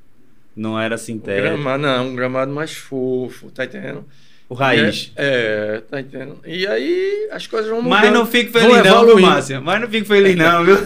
Não 0.56 0.76
era 0.80 0.98
sintético. 0.98 1.46
gramado 1.48 1.80
não, 1.84 2.08
um 2.08 2.16
gramado 2.16 2.52
mais 2.52 2.72
fofo, 2.72 3.52
tá 3.52 3.64
entendendo? 3.66 4.04
O 4.48 4.54
raiz. 4.54 5.12
É, 5.16 5.76
é, 5.76 5.80
tá 5.80 6.00
entendendo? 6.00 6.38
E 6.44 6.66
aí 6.66 7.28
as 7.32 7.46
coisas 7.46 7.70
vão 7.70 7.80
mudando. 7.80 8.00
Mas 8.00 8.12
não 8.12 8.26
fico 8.26 8.52
feliz, 8.52 8.84
não, 8.84 9.06
viu. 9.06 9.18
Márcia? 9.18 9.60
Mas 9.60 9.80
não 9.80 9.88
fico 9.88 10.06
feliz, 10.06 10.36
não, 10.36 10.64
viu? 10.64 10.76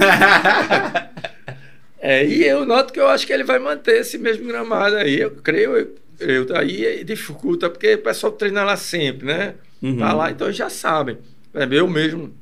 É, 2.00 2.24
e 2.24 2.44
eu 2.44 2.64
noto 2.64 2.92
que 2.92 3.00
eu 3.00 3.08
acho 3.08 3.26
que 3.26 3.32
ele 3.32 3.42
vai 3.42 3.58
manter 3.58 4.00
esse 4.00 4.16
mesmo 4.18 4.46
gramado 4.46 4.94
aí. 4.96 5.18
Eu 5.18 5.32
creio, 5.32 5.76
eu, 5.76 5.96
eu 6.20 6.56
aí 6.56 7.02
dificulta, 7.02 7.68
porque 7.68 7.94
o 7.94 8.02
pessoal 8.02 8.32
treina 8.32 8.62
lá 8.62 8.76
sempre, 8.76 9.26
né? 9.26 9.54
Uhum. 9.82 9.98
Tá 9.98 10.12
lá, 10.12 10.30
então 10.30 10.46
eles 10.46 10.56
já 10.56 10.70
sabem. 10.70 11.18
Exemplo, 11.52 11.74
Eu 11.74 11.88
mesmo, 11.88 12.32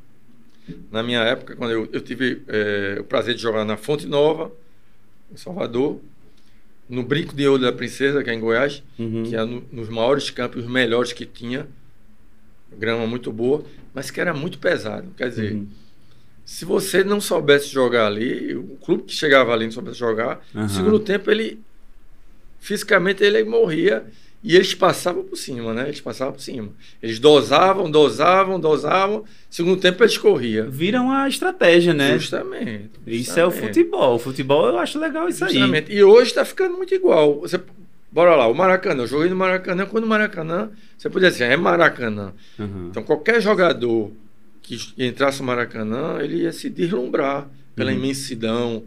na 0.90 1.02
minha 1.02 1.20
época, 1.20 1.56
quando 1.56 1.70
eu, 1.70 1.88
eu 1.92 2.00
tive 2.00 2.42
é, 2.48 2.98
o 3.00 3.04
prazer 3.04 3.34
de 3.34 3.40
jogar 3.40 3.64
na 3.64 3.78
Fonte 3.78 4.06
Nova, 4.06 4.52
em 5.32 5.36
Salvador, 5.36 6.00
no 6.88 7.02
Brinco 7.02 7.34
de 7.34 7.46
Ouro 7.48 7.62
da 7.62 7.72
Princesa, 7.72 8.22
que 8.22 8.30
é 8.30 8.34
em 8.34 8.40
Goiás, 8.40 8.82
Uhum. 8.98 9.24
que 9.24 9.34
é 9.36 9.44
no- 9.44 9.64
nos 9.72 9.88
maiores 9.88 10.30
campos, 10.30 10.64
os 10.64 10.70
melhores 10.70 11.12
que 11.12 11.26
tinha, 11.26 11.66
grama 12.78 13.06
muito 13.06 13.32
boa, 13.32 13.64
mas 13.94 14.10
que 14.10 14.20
era 14.20 14.32
muito 14.34 14.58
pesado. 14.58 15.08
Quer 15.16 15.28
dizer, 15.30 15.52
Uhum. 15.54 15.66
se 16.44 16.64
você 16.64 17.02
não 17.02 17.20
soubesse 17.20 17.68
jogar 17.68 18.06
ali, 18.06 18.54
o 18.54 18.76
clube 18.80 19.04
que 19.04 19.12
chegava 19.14 19.52
ali 19.52 19.64
não 19.64 19.72
soubesse 19.72 19.98
jogar, 19.98 20.40
Aham. 20.54 20.62
no 20.64 20.68
segundo 20.68 20.98
tempo 21.00 21.30
ele 21.30 21.60
fisicamente 22.60 23.22
ele 23.22 23.42
morria 23.44 24.04
e 24.44 24.54
eles 24.54 24.74
passavam 24.74 25.24
por 25.24 25.36
cima, 25.36 25.74
né? 25.74 25.88
Eles 25.88 26.00
passavam 26.00 26.34
por 26.34 26.40
cima. 26.40 26.68
Eles 27.02 27.18
dosavam, 27.18 27.90
dosavam, 27.90 28.60
dosavam. 28.60 29.24
Segundo 29.50 29.80
tempo 29.80 30.02
eles 30.04 30.16
corriam. 30.16 30.70
Vira 30.70 31.00
uma 31.02 31.28
estratégia, 31.28 31.92
né? 31.92 32.18
Justamente. 32.18 32.90
Isso 33.06 33.38
é 33.40 33.44
o 33.44 33.50
justamente. 33.50 33.74
futebol. 33.74 34.14
O 34.14 34.18
futebol 34.18 34.68
eu 34.68 34.78
acho 34.78 34.98
legal 35.00 35.28
isso 35.28 35.44
aí. 35.44 35.52
Justamente. 35.52 35.92
E 35.92 36.02
hoje 36.04 36.30
está 36.30 36.44
ficando 36.44 36.76
muito 36.76 36.94
igual. 36.94 37.40
Você, 37.40 37.60
bora 38.12 38.36
lá, 38.36 38.46
o 38.46 38.54
Maracanã. 38.54 39.02
Eu 39.02 39.06
joguei 39.08 39.28
no 39.28 39.36
Maracanã. 39.36 39.84
Quando 39.86 40.04
o 40.04 40.08
Maracanã, 40.08 40.70
você 40.96 41.10
podia 41.10 41.30
dizer, 41.30 41.50
é 41.50 41.56
Maracanã. 41.56 42.32
Uhum. 42.58 42.88
Então, 42.90 43.02
qualquer 43.02 43.40
jogador 43.42 44.12
que 44.62 44.78
entrasse 44.98 45.40
no 45.40 45.46
Maracanã, 45.46 46.18
ele 46.20 46.42
ia 46.42 46.52
se 46.52 46.68
deslumbrar 46.70 47.48
pela 47.74 47.90
Uhum. 47.90 47.96
imensidão, 47.98 48.84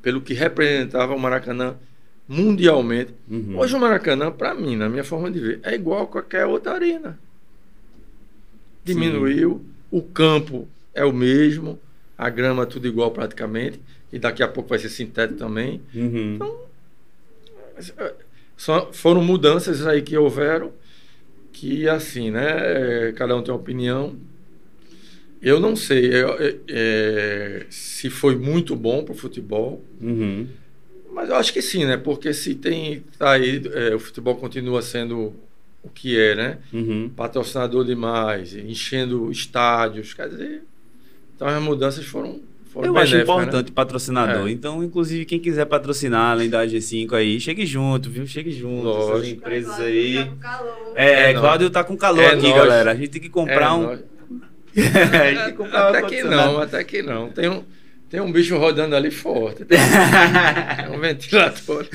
pelo 0.00 0.20
que 0.20 0.32
representava 0.34 1.14
o 1.14 1.18
Maracanã 1.18 1.74
mundialmente. 2.28 3.12
Uhum. 3.28 3.58
Hoje 3.58 3.74
o 3.74 3.80
Maracanã, 3.80 4.30
para 4.30 4.54
mim, 4.54 4.76
na 4.76 4.88
minha 4.88 5.04
forma 5.04 5.30
de 5.30 5.40
ver, 5.40 5.60
é 5.62 5.74
igual 5.74 6.04
a 6.04 6.06
qualquer 6.06 6.46
outra 6.46 6.72
arena. 6.72 7.18
Diminuiu, 8.84 9.64
o 9.90 10.02
campo 10.02 10.68
é 10.94 11.04
o 11.04 11.12
mesmo, 11.12 11.78
a 12.16 12.28
grama 12.28 12.66
tudo 12.66 12.86
igual 12.86 13.10
praticamente, 13.10 13.80
e 14.12 14.18
daqui 14.18 14.42
a 14.42 14.48
pouco 14.48 14.68
vai 14.70 14.78
ser 14.78 14.88
sintético 14.88 15.38
também. 15.38 15.80
Uhum. 15.94 16.38
Só 18.56 18.92
foram 18.92 19.22
mudanças 19.22 19.86
aí 19.86 20.02
que 20.02 20.16
houveram, 20.16 20.72
que 21.52 21.88
assim, 21.88 22.30
né? 22.30 23.12
Cada 23.16 23.36
um 23.36 23.42
tem 23.42 23.52
uma 23.52 23.60
opinião. 23.60 24.16
Eu 25.40 25.58
não 25.58 25.74
sei 25.74 26.14
eu- 26.14 26.36
é, 26.38 26.56
é, 26.68 27.66
se 27.68 28.08
foi 28.08 28.36
muito 28.36 28.76
bom 28.76 29.02
para 29.04 29.12
o 29.12 29.16
futebol, 29.16 29.82
Uhum. 30.00 30.46
Mas 31.12 31.28
eu 31.28 31.36
acho 31.36 31.52
que 31.52 31.60
sim, 31.62 31.84
né? 31.84 31.96
Porque 31.96 32.32
se 32.32 32.54
tem 32.54 33.02
tá 33.18 33.32
aí, 33.32 33.62
é, 33.72 33.94
o 33.94 33.98
futebol 33.98 34.34
continua 34.36 34.80
sendo 34.82 35.34
o 35.82 35.88
que 35.88 36.18
é, 36.18 36.34
né? 36.34 36.58
Uhum. 36.72 37.08
Patrocinador 37.14 37.84
demais, 37.84 38.54
enchendo 38.54 39.30
estádios, 39.30 40.14
quer 40.14 40.28
dizer. 40.28 40.62
Então 41.34 41.48
as 41.48 41.60
mudanças 41.62 42.04
foram, 42.04 42.40
foram 42.72 42.86
Eu 42.88 42.96
acho 42.98 43.16
né? 43.16 43.22
importante 43.22 43.72
patrocinador. 43.72 44.46
É. 44.48 44.50
Então, 44.52 44.82
inclusive, 44.84 45.24
quem 45.24 45.40
quiser 45.40 45.64
patrocinar 45.66 46.30
além 46.32 46.48
da 46.48 46.64
G5 46.64 47.12
aí, 47.14 47.40
chegue 47.40 47.66
junto, 47.66 48.08
viu? 48.08 48.26
Chegue 48.26 48.52
junto. 48.52 48.88
Essas 48.88 49.08
Lógico. 49.08 49.36
empresas 49.40 49.76
Tá 49.76 49.82
aí. 49.82 50.24
com 50.24 50.36
calor. 50.36 50.92
É, 50.94 51.30
É 51.30 51.34
Cláudio 51.34 51.70
tá 51.70 51.82
com 51.84 51.96
calor 51.96 52.22
É 52.22 52.26
aqui, 52.28 52.42
nóis. 52.42 52.54
galera. 52.54 52.92
A 52.92 52.94
gente 52.94 53.08
tem 53.08 53.20
que 53.20 53.26
É, 53.26 53.30
comprar 53.30 53.74
um. 53.74 53.82
nós- 53.82 54.00
a 54.76 54.80
gente 54.80 55.42
tem 55.42 55.44
que 55.46 55.52
comprar 55.52 55.84
um 55.86 55.88
até 55.88 55.98
que 55.98 56.04
ar-condicionado. 56.16 56.52
não, 56.52 56.60
até 56.62 56.84
que 56.84 57.02
não. 57.02 57.28
Tem 57.30 57.48
um, 57.50 57.62
tem 58.12 58.20
um 58.20 58.30
bicho 58.30 58.58
rodando 58.58 58.94
ali 58.94 59.10
forte. 59.10 59.64
Tem, 59.64 59.78
tem 60.76 60.94
um 60.94 61.00
ventilador. 61.00 61.88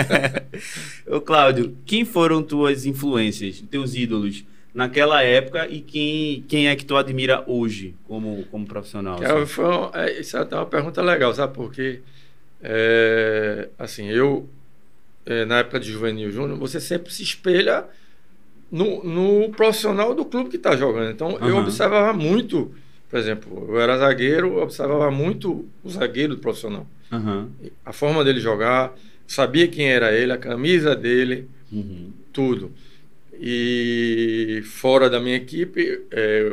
Ô, 1.06 1.20
Cláudio, 1.20 1.76
quem 1.84 2.02
foram 2.02 2.42
tuas 2.42 2.86
influências, 2.86 3.62
teus 3.70 3.94
ídolos 3.94 4.42
naquela 4.72 5.22
época 5.22 5.68
e 5.68 5.82
quem, 5.82 6.42
quem 6.48 6.68
é 6.68 6.74
que 6.74 6.86
tu 6.86 6.96
admira 6.96 7.44
hoje 7.46 7.94
como, 8.08 8.46
como 8.50 8.66
profissional? 8.66 9.20
Cara, 9.20 9.42
assim? 9.42 9.52
foi 9.52 9.66
é, 9.92 10.18
isso 10.18 10.34
é 10.34 10.40
até 10.40 10.56
uma 10.56 10.64
pergunta 10.64 11.02
legal, 11.02 11.34
sabe 11.34 11.52
por 11.52 11.70
quê? 11.70 12.00
É, 12.62 13.68
assim, 13.78 14.08
eu, 14.08 14.48
é, 15.26 15.44
na 15.44 15.58
época 15.58 15.78
de 15.78 15.92
juvenil 15.92 16.30
júnior, 16.30 16.58
você 16.58 16.80
sempre 16.80 17.12
se 17.12 17.22
espelha 17.22 17.84
no, 18.72 19.04
no 19.04 19.50
profissional 19.50 20.14
do 20.14 20.24
clube 20.24 20.48
que 20.48 20.56
está 20.56 20.74
jogando. 20.74 21.10
Então, 21.10 21.32
eu 21.32 21.58
Aham. 21.58 21.60
observava 21.60 22.14
muito, 22.14 22.74
por 23.14 23.20
exemplo, 23.20 23.66
eu 23.68 23.80
era 23.80 23.96
zagueiro, 23.96 24.48
eu 24.48 24.62
observava 24.64 25.08
muito 25.08 25.64
o 25.84 25.88
zagueiro 25.88 26.34
do 26.34 26.40
profissional. 26.40 26.84
Aham. 27.12 27.48
A 27.84 27.92
forma 27.92 28.24
dele 28.24 28.40
jogar, 28.40 28.92
sabia 29.24 29.68
quem 29.68 29.86
era 29.88 30.12
ele, 30.12 30.32
a 30.32 30.36
camisa 30.36 30.96
dele, 30.96 31.48
Uhum. 31.70 32.10
tudo. 32.32 32.72
E 33.40 34.62
fora 34.64 35.08
da 35.08 35.20
minha 35.20 35.36
equipe, 35.36 36.02
é, 36.10 36.50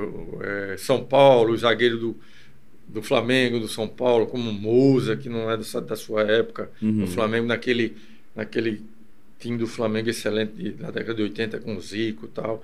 é, 0.73 0.77
São 0.77 1.03
Paulo, 1.03 1.51
o 1.53 1.57
zagueiro 1.57 1.97
do, 1.97 2.15
do 2.87 3.01
Flamengo, 3.01 3.59
do 3.59 3.67
São 3.67 3.87
Paulo, 3.87 4.27
como 4.27 4.53
Mousa, 4.53 5.15
que 5.15 5.29
não 5.29 5.49
é 5.49 5.57
do- 5.57 5.81
da 5.81 5.95
sua 5.95 6.21
época, 6.21 6.69
Uhum. 6.79 7.05
o 7.05 7.07
Flamengo 7.07 7.47
naquele, 7.47 7.97
naquele 8.35 8.83
time 9.39 9.57
do 9.57 9.65
Flamengo 9.65 10.11
excelente 10.11 10.69
da 10.73 10.91
década 10.91 11.15
de 11.15 11.23
80 11.23 11.59
com 11.59 11.75
o 11.75 11.81
Zico 11.81 12.25
e 12.27 12.29
tal. 12.29 12.63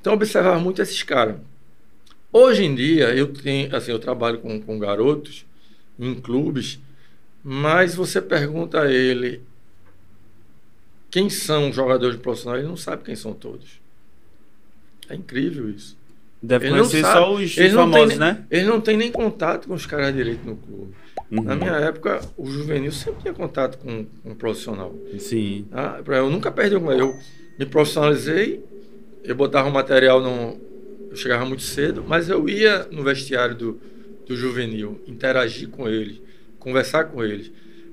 Então 0.00 0.12
eu 0.12 0.16
observava 0.16 0.60
muito 0.60 0.80
esses 0.80 1.02
caras. 1.02 1.34
Hoje 2.38 2.64
em 2.64 2.74
dia 2.74 3.14
eu 3.14 3.28
tenho, 3.32 3.74
assim, 3.74 3.90
eu 3.92 3.98
trabalho 3.98 4.38
com, 4.40 4.60
com 4.60 4.78
garotos 4.78 5.46
em 5.98 6.14
clubes, 6.14 6.78
mas 7.42 7.94
você 7.94 8.20
pergunta 8.20 8.82
a 8.82 8.92
ele 8.92 9.40
quem 11.10 11.30
são 11.30 11.70
os 11.70 11.76
jogadores 11.76 12.16
profissionais, 12.18 12.60
ele 12.60 12.68
não 12.68 12.76
sabe 12.76 13.04
quem 13.04 13.16
são 13.16 13.32
todos. 13.32 13.80
É 15.08 15.14
incrível 15.14 15.70
isso. 15.70 15.96
Deve 16.42 16.66
Ele 16.66 16.74
conhecer 16.76 17.02
só 17.02 17.32
os 17.32 17.56
Ele 17.56 17.70
famosos, 17.70 18.08
tem, 18.10 18.18
né? 18.18 18.44
Ele 18.50 18.66
não 18.66 18.80
tem 18.82 18.96
nem 18.98 19.10
contato 19.10 19.66
com 19.68 19.74
os 19.74 19.86
caras 19.86 20.14
direito 20.14 20.44
no 20.44 20.56
clube. 20.56 20.94
Uhum. 21.30 21.42
Na 21.42 21.56
minha 21.56 21.72
época, 21.72 22.20
o 22.36 22.46
juvenil 22.46 22.92
sempre 22.92 23.22
tinha 23.22 23.32
contato 23.32 23.78
com, 23.78 24.04
com 24.22 24.30
um 24.30 24.34
profissional. 24.34 24.94
Sim. 25.18 25.66
Pra- 26.04 26.18
Eu 26.18 26.28
nunca 26.28 26.50
perdi 26.50 26.76
uma. 26.76 26.92
Eu 26.92 27.18
me 27.58 27.64
profissionalizei, 27.64 28.62
eu 29.24 29.34
botava 29.34 29.68
o 29.68 29.72
material 29.72 30.20
no. 30.20 30.60
Eu 31.16 31.20
chegava 31.20 31.46
muito 31.46 31.62
cedo, 31.62 32.04
mas 32.06 32.28
eu 32.28 32.46
ia 32.46 32.86
no 32.92 33.02
vestiário 33.02 33.54
do, 33.54 33.80
do 34.26 34.36
juvenil, 34.36 35.00
interagir 35.06 35.66
com 35.70 35.88
eles, 35.88 36.20
conversar 36.58 37.04
com 37.04 37.24
eles. 37.24 37.50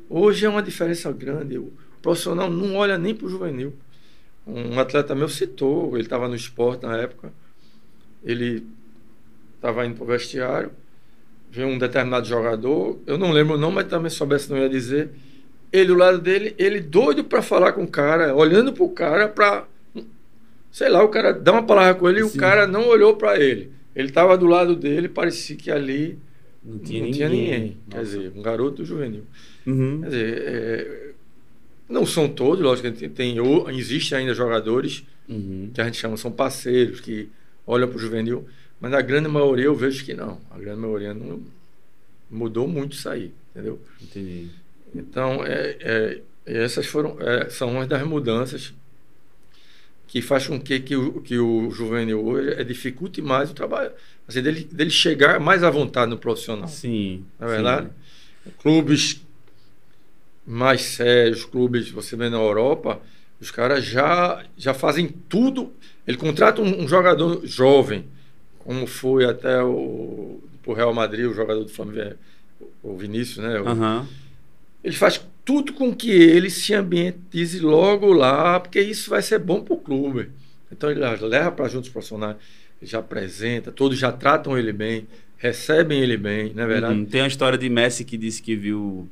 Hoje 0.09 0.45
é 0.45 0.49
uma 0.49 0.61
diferença 0.61 1.09
grande. 1.13 1.57
O 1.57 1.71
profissional 2.01 2.51
não 2.51 2.75
olha 2.75 2.97
nem 2.97 3.15
para 3.15 3.25
o 3.25 3.29
juvenil. 3.29 3.73
Um 4.45 4.77
atleta 4.77 5.15
meu 5.15 5.29
citou, 5.29 5.95
ele 5.95 6.03
estava 6.03 6.27
no 6.27 6.35
esporte 6.35 6.83
na 6.83 6.97
época, 6.97 7.31
ele 8.25 8.67
estava 9.55 9.85
indo 9.85 9.95
para 9.95 10.03
o 10.03 10.07
vestiário, 10.07 10.71
viu 11.49 11.67
um 11.67 11.77
determinado 11.77 12.27
jogador, 12.27 12.99
eu 13.07 13.17
não 13.17 13.31
lembro 13.31 13.55
o 13.55 13.57
nome, 13.57 13.75
mas 13.75 13.87
também 13.87 14.09
soubesse 14.09 14.51
não 14.51 14.57
ia 14.57 14.67
dizer. 14.67 15.11
Ele 15.71 15.85
do 15.85 15.95
lado 15.95 16.19
dele, 16.19 16.53
ele 16.57 16.81
doido 16.81 17.23
para 17.23 17.41
falar 17.41 17.71
com 17.71 17.83
o 17.83 17.87
cara, 17.87 18.35
olhando 18.35 18.73
para 18.73 18.83
o 18.83 18.89
cara 18.89 19.29
para 19.29 19.65
sei 20.73 20.89
lá, 20.89 21.03
o 21.03 21.07
cara 21.09 21.31
dá 21.31 21.51
uma 21.53 21.63
palavra 21.63 21.93
com 21.95 22.09
ele 22.09 22.19
e 22.21 22.27
Sim. 22.27 22.35
o 22.37 22.39
cara 22.41 22.65
não 22.67 22.87
olhou 22.87 23.15
para 23.15 23.39
ele. 23.39 23.71
Ele 23.95 24.07
estava 24.09 24.35
do 24.37 24.47
lado 24.47 24.75
dele, 24.75 25.07
parecia 25.07 25.55
que 25.55 25.69
ali 25.69 26.17
Não 26.65 26.73
não 26.75 26.79
tinha 26.81 27.11
tinha, 27.11 27.29
ninguém. 27.29 27.49
ninguém. 27.59 27.77
Quer 27.89 28.01
dizer, 28.03 28.31
um 28.35 28.41
garoto 28.41 28.83
juvenil. 28.83 29.23
Uhum. 29.67 29.99
Quer 30.01 30.09
dizer, 30.09 30.41
é, 30.47 31.09
não 31.87 32.05
são 32.05 32.27
todos, 32.27 32.63
lógico 32.63 32.91
que 32.91 32.97
tem, 32.97 33.09
tem 33.09 33.39
ou- 33.39 33.69
existe 33.69 34.15
ainda 34.15 34.33
jogadores 34.33 35.05
Uhum. 35.29 35.69
que 35.73 35.79
a 35.79 35.85
gente 35.85 35.97
chama 35.97 36.17
são 36.17 36.31
parceiros 36.31 36.99
que 36.99 37.29
olham 37.67 37.87
para 37.87 37.95
o 37.95 37.99
juvenil, 37.99 38.45
mas 38.81 38.91
na 38.91 38.99
grande 39.01 39.29
maioria 39.29 39.65
eu 39.65 39.75
vejo 39.75 40.03
que 40.03 40.13
não. 40.13 40.41
A 40.51 40.57
grande 40.57 40.79
maioria 40.81 41.13
não 41.13 41.39
mudou 42.29 42.67
muito 42.67 42.93
isso 42.93 43.07
aí, 43.07 43.31
entendeu? 43.51 43.79
Entendi. 44.01 44.47
Então, 44.95 45.45
é, 45.45 45.77
é, 45.79 46.21
essas 46.45 46.85
foram, 46.87 47.15
é, 47.21 47.49
são 47.49 47.71
umas 47.71 47.87
das 47.87 48.05
mudanças 48.05 48.73
que 50.13 50.21
faz 50.21 50.45
com 50.45 50.61
que, 50.61 50.79
que, 50.79 50.95
o, 50.95 51.21
que 51.21 51.39
o 51.39 51.71
juvenil 51.71 52.23
hoje 52.23 52.53
é, 52.53 52.63
dificulte 52.63 53.19
mais 53.19 53.49
o 53.49 53.55
trabalho. 53.55 53.91
Assim, 54.27 54.43
dele, 54.43 54.63
dele 54.71 54.91
chegar 54.91 55.39
mais 55.39 55.63
à 55.63 55.71
vontade 55.71 56.11
no 56.11 56.19
profissional. 56.19 56.67
Sim. 56.67 57.25
Não 57.39 57.47
é 57.47 57.49
sim. 57.49 57.55
verdade? 57.55 57.89
Clubes 58.59 59.25
mais 60.45 60.83
sérios, 60.83 61.45
clubes, 61.45 61.89
você 61.89 62.15
vê 62.15 62.29
na 62.29 62.37
Europa, 62.37 63.01
os 63.41 63.49
caras 63.49 63.83
já, 63.83 64.45
já 64.55 64.71
fazem 64.71 65.07
tudo. 65.07 65.73
Ele 66.05 66.15
contrata 66.17 66.61
um, 66.61 66.83
um 66.83 66.87
jogador 66.87 67.43
jovem, 67.43 68.05
como 68.59 68.85
foi 68.85 69.25
até 69.25 69.63
o 69.63 70.39
pro 70.61 70.73
Real 70.73 70.93
Madrid, 70.93 71.25
o 71.25 71.33
jogador 71.33 71.63
do 71.63 71.71
Flamengo, 71.71 72.17
o 72.83 72.95
Vinícius, 72.95 73.39
né? 73.43 73.59
O- 73.59 73.67
Aham. 73.67 74.07
ele 74.83 74.95
faz 74.95 75.19
tudo 75.45 75.73
com 75.73 75.93
que 75.93 76.11
ele 76.11 76.49
se 76.49 76.73
ambientize 76.73 77.59
logo 77.59 78.13
lá, 78.13 78.59
porque 78.59 78.79
isso 78.79 79.09
vai 79.09 79.21
ser 79.21 79.39
bom 79.39 79.61
para 79.61 79.73
o 79.73 79.77
clube. 79.79 80.29
Então 80.71 80.89
ele 80.89 81.01
leva 81.27 81.51
para 81.51 81.67
juntos 81.67 81.87
os 81.87 81.93
profissionais, 81.93 82.37
já 82.81 82.99
apresenta, 82.99 83.71
todos 83.71 83.97
já 83.97 84.11
tratam 84.11 84.57
ele 84.57 84.73
bem, 84.73 85.07
recebem 85.37 86.01
ele 86.01 86.17
bem, 86.17 86.53
não 86.55 86.63
é 86.63 86.67
verdade? 86.67 86.99
Uhum. 86.99 87.05
Tem 87.05 87.21
a 87.21 87.27
história 87.27 87.57
de 87.57 87.69
Messi 87.69 88.03
que 88.03 88.17
disse 88.17 88.41
que 88.41 88.55
viu. 88.55 89.07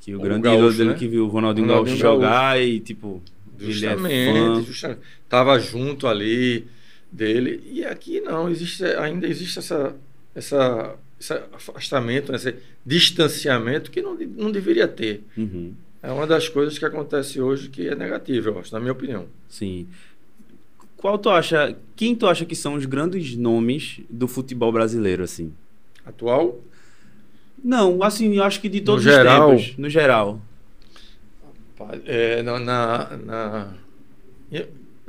Que 0.00 0.14
o, 0.14 0.18
O 0.18 0.22
grande 0.22 0.42
Gaúcho, 0.42 0.58
ídolo 0.58 0.72
dele 0.76 0.90
né? 0.90 0.96
que 0.96 1.06
viu 1.06 1.24
o 1.24 1.28
Ronaldinho, 1.28 1.66
Ronaldinho 1.68 1.96
Gaúcho 1.96 2.02
jogar 2.02 2.60
e, 2.60 2.80
tipo, 2.80 3.22
é 3.60 3.64
Justamente, 3.64 4.38
fã. 4.38 4.62
justamente. 4.64 5.00
Tava 5.28 5.58
junto 5.60 6.08
ali 6.08 6.66
dele. 7.10 7.62
E 7.70 7.84
aqui 7.84 8.20
não, 8.20 8.48
existe, 8.48 8.84
ainda 8.84 9.28
existe 9.28 9.60
essa, 9.60 9.94
essa, 10.34 10.96
esse 11.22 11.32
afastamento, 11.52 12.34
esse 12.34 12.54
distanciamento 12.84 13.90
que 13.90 14.02
não, 14.02 14.14
não 14.14 14.50
deveria 14.50 14.88
ter. 14.88 15.22
Uhum. 15.36 15.72
É 16.02 16.10
uma 16.10 16.26
das 16.26 16.48
coisas 16.48 16.76
que 16.78 16.84
acontece 16.84 17.40
hoje 17.40 17.68
que 17.68 17.86
é 17.88 17.94
negativa, 17.94 18.50
eu 18.50 18.58
acho, 18.58 18.72
na 18.74 18.80
minha 18.80 18.92
opinião. 18.92 19.26
Sim. 19.48 19.86
Qual 20.96 21.16
tu 21.18 21.30
acha. 21.30 21.76
Quem 21.96 22.14
tu 22.14 22.26
acha 22.26 22.44
que 22.44 22.56
são 22.56 22.74
os 22.74 22.84
grandes 22.86 23.36
nomes 23.36 24.00
do 24.10 24.26
futebol 24.26 24.72
brasileiro, 24.72 25.22
assim? 25.22 25.52
Atual, 26.04 26.60
Não, 27.64 28.02
assim, 28.02 28.34
eu 28.34 28.42
acho 28.42 28.60
que 28.60 28.68
de 28.68 28.80
No 28.80 28.86
todos 28.86 29.04
geral? 29.04 29.54
os 29.54 29.62
tempos. 29.62 29.78
No 29.78 29.88
geral. 29.88 30.40
é, 32.04 32.42
na, 32.42 32.58
na, 32.58 33.16
na- 33.18 33.74
eu, 34.50 34.66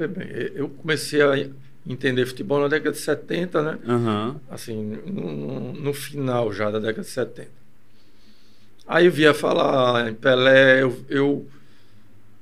bem, 0.08 0.28
eu 0.56 0.70
comecei 0.70 1.22
a 1.22 1.50
entender 1.86 2.26
futebol 2.26 2.62
na 2.62 2.68
década 2.68 2.92
de 2.92 2.98
70, 3.00 3.62
né? 3.62 3.80
Aham. 3.88 4.40
assim, 4.50 4.82
no, 5.06 5.74
no- 5.74 5.94
final 5.94 6.52
já 6.54 6.72
da 6.72 6.80
década 6.80 7.02
de 7.02 7.08
70. 7.10 7.50
Aí 8.88 9.06
eu 9.06 9.12
via 9.12 9.34
falar 9.34 10.10
em 10.10 10.14
Pelé, 10.14 10.82
eu, 10.84 11.06
eu 11.10 11.48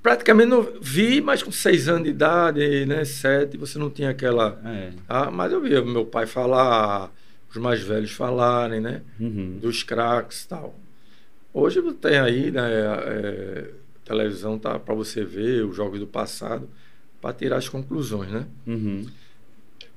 praticamente 0.01 0.49
não 0.49 0.67
vi, 0.82 1.21
mas 1.21 1.43
com 1.43 1.51
seis 1.51 1.88
anos 1.88 2.04
de 2.06 2.10
idade, 2.10 2.86
né, 2.86 3.06
sete, 3.06 3.58
você 3.58 3.77
não 3.77 3.89
tinha 3.89 4.10
aquela... 4.10 4.60
É. 4.65 4.91
Ah, 5.08 5.30
mas 5.30 5.51
eu 5.51 5.62
via 5.62 5.84
meu 5.84 6.06
pai 6.06 6.25
falar, 6.25 7.12
os 7.50 7.58
mais 7.58 7.81
velhos 7.81 8.12
falarem, 8.12 8.79
né, 8.81 9.02
Uhum. 9.19 9.60
dos 9.62 9.83
craques 9.83 10.44
e 10.44 10.48
tal. 10.48 10.75
Hoje 11.54 11.79
você 11.81 11.98
tem 11.98 12.17
aí, 12.17 12.50
né, 12.50 12.62
é, 12.65 13.69
televisão 14.06 14.58
tá 14.58 14.79
para 14.79 14.96
você 14.96 15.23
ver 15.23 15.63
os 15.65 15.75
jogos 15.75 16.00
do 16.00 16.08
passado, 16.08 16.67
para 17.21 17.33
tirar 17.35 17.58
as 17.58 17.69
conclusões, 17.69 18.31
né? 18.31 18.48
Uhum. 18.65 19.06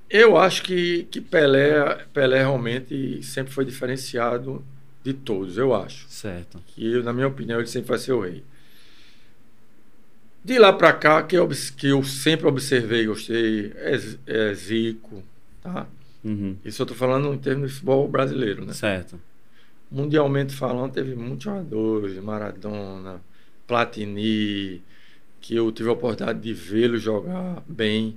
Eu 0.09 0.36
acho 0.36 0.62
que, 0.62 1.05
que 1.11 1.20
Pelé, 1.20 2.05
Pelé 2.12 2.38
realmente 2.38 3.22
sempre 3.22 3.52
foi 3.52 3.64
diferenciado 3.64 4.64
de 5.02 5.12
todos, 5.12 5.59
eu 5.59 5.74
acho. 5.74 6.07
Certo. 6.09 6.61
Que, 6.68 7.02
na 7.02 7.12
minha 7.12 7.28
opinião, 7.28 7.59
ele 7.59 7.66
sempre 7.66 7.88
vai 7.88 7.98
ser 7.98 8.12
o 8.12 8.20
rei. 8.20 8.42
De 10.44 10.59
lá 10.59 10.72
para 10.72 10.92
cá, 10.92 11.22
que 11.22 11.36
eu, 11.36 11.48
que 11.76 11.88
eu 11.88 12.02
sempre 12.05 12.46
observei 12.46 13.02
e 13.02 13.07
gostei, 13.07 13.72
é, 13.76 13.98
é 14.26 14.55
Zico, 14.55 15.22
tá? 15.62 15.86
Uhum. 16.22 16.57
Isso 16.64 16.80
eu 16.82 16.86
tô 16.86 16.94
falando 16.94 17.32
em 17.32 17.38
termos 17.38 17.68
de 17.68 17.74
futebol 17.74 18.09
brasileiro, 18.09 18.64
né? 18.64 18.72
Certo. 18.72 19.20
Mundialmente 19.90 20.55
falando, 20.55 20.92
teve 20.92 21.14
muitos 21.14 21.44
jogadores, 21.44 22.16
Maradona, 22.22 23.20
Platini, 23.66 24.82
que 25.40 25.55
eu 25.55 25.70
tive 25.70 25.90
a 25.90 25.92
oportunidade 25.92 26.40
de 26.40 26.55
vê-lo 26.55 26.96
jogar 26.96 27.62
bem. 27.66 28.16